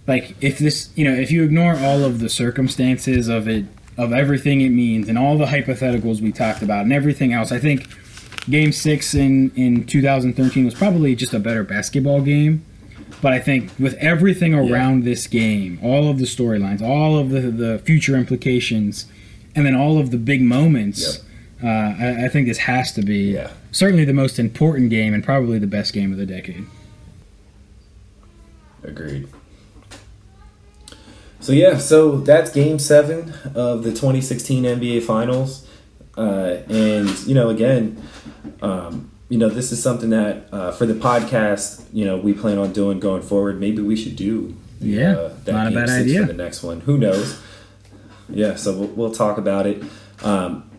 [0.07, 3.65] Like if this, you know, if you ignore all of the circumstances of it,
[3.97, 7.59] of everything it means, and all the hypotheticals we talked about, and everything else, I
[7.59, 7.87] think
[8.49, 12.65] Game Six in in 2013 was probably just a better basketball game.
[13.21, 17.41] But I think with everything around this game, all of the storylines, all of the
[17.41, 19.05] the future implications,
[19.55, 21.19] and then all of the big moments,
[21.63, 23.51] uh, I, I think this has to be Yeah.
[23.71, 26.65] certainly the most important game and probably the best game of the decade.
[28.83, 29.27] Agreed.
[31.41, 35.67] So yeah, so that's Game Seven of the 2016 NBA Finals,
[36.17, 38.01] uh, and you know, again,
[38.61, 42.57] um, you know, this is something that uh, for the podcast, you know, we plan
[42.59, 43.59] on doing going forward.
[43.59, 46.21] Maybe we should do, the, Yeah, uh, that not a Game bad Six idea.
[46.21, 46.81] for the next one.
[46.81, 47.41] Who knows?
[48.29, 49.83] Yeah, so we'll, we'll talk about it.
[50.23, 50.69] Um,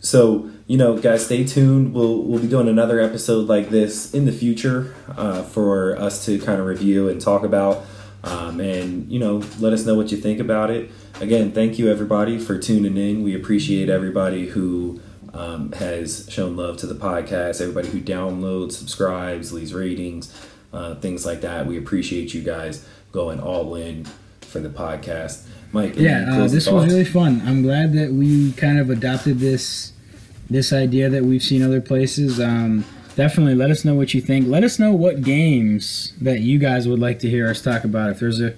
[0.00, 1.92] so you know, guys, stay tuned.
[1.92, 6.38] We'll we'll be doing another episode like this in the future uh, for us to
[6.38, 7.84] kind of review and talk about,
[8.28, 10.90] um, and you know, let us know what you think about it.
[11.20, 13.22] Again, thank you everybody for tuning in.
[13.22, 15.00] We appreciate everybody who
[15.32, 17.60] um, has shown love to the podcast.
[17.60, 20.34] Everybody who downloads, subscribes, leaves ratings,
[20.72, 21.66] uh, things like that.
[21.66, 24.06] We appreciate you guys going all in
[24.42, 25.46] for the podcast.
[25.72, 27.42] Mike, Yeah, uh, this was really fun.
[27.44, 29.92] I'm glad that we kind of adopted this
[30.50, 32.40] this idea that we've seen other places.
[32.40, 32.84] Um,
[33.18, 34.46] definitely let us know what you think.
[34.46, 38.10] Let us know what games that you guys would like to hear us talk about.
[38.10, 38.54] If there's a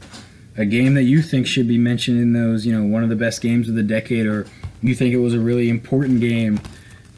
[0.54, 3.16] a game that you think should be mentioned in those, you know, one of the
[3.16, 4.46] best games of the decade, or
[4.82, 6.60] you think it was a really important game,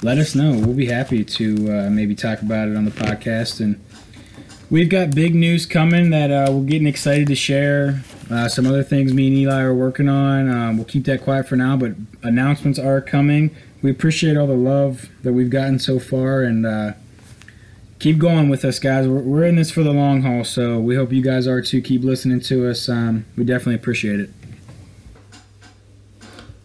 [0.03, 0.53] let us know.
[0.53, 3.59] We'll be happy to uh, maybe talk about it on the podcast.
[3.59, 3.85] And
[4.71, 8.05] we've got big news coming that uh, we're getting excited to share.
[8.31, 10.49] Uh, some other things me and Eli are working on.
[10.49, 11.93] Um, we'll keep that quiet for now, but
[12.23, 13.51] announcements are coming.
[13.83, 16.93] We appreciate all the love that we've gotten so far, and uh,
[18.03, 19.07] keep going with us, guys.
[19.07, 21.81] We're, we're in this for the long haul, so we hope you guys are too.
[21.81, 22.89] Keep listening to us.
[22.89, 24.31] Um, we definitely appreciate it.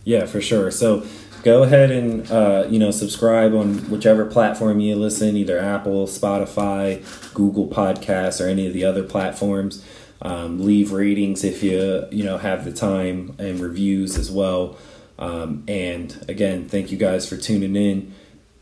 [0.03, 0.71] Yeah, for sure.
[0.71, 1.05] So
[1.43, 7.03] go ahead and uh, you know subscribe on whichever platform you listen, either Apple, Spotify,
[7.33, 9.85] Google Podcasts, or any of the other platforms.
[10.19, 14.75] Um, leave ratings if you you know have the time and reviews as well.
[15.19, 18.13] Um, and again, thank you guys for tuning in.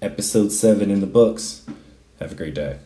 [0.02, 1.66] Episode seven in the books.
[2.20, 2.78] Have a great day.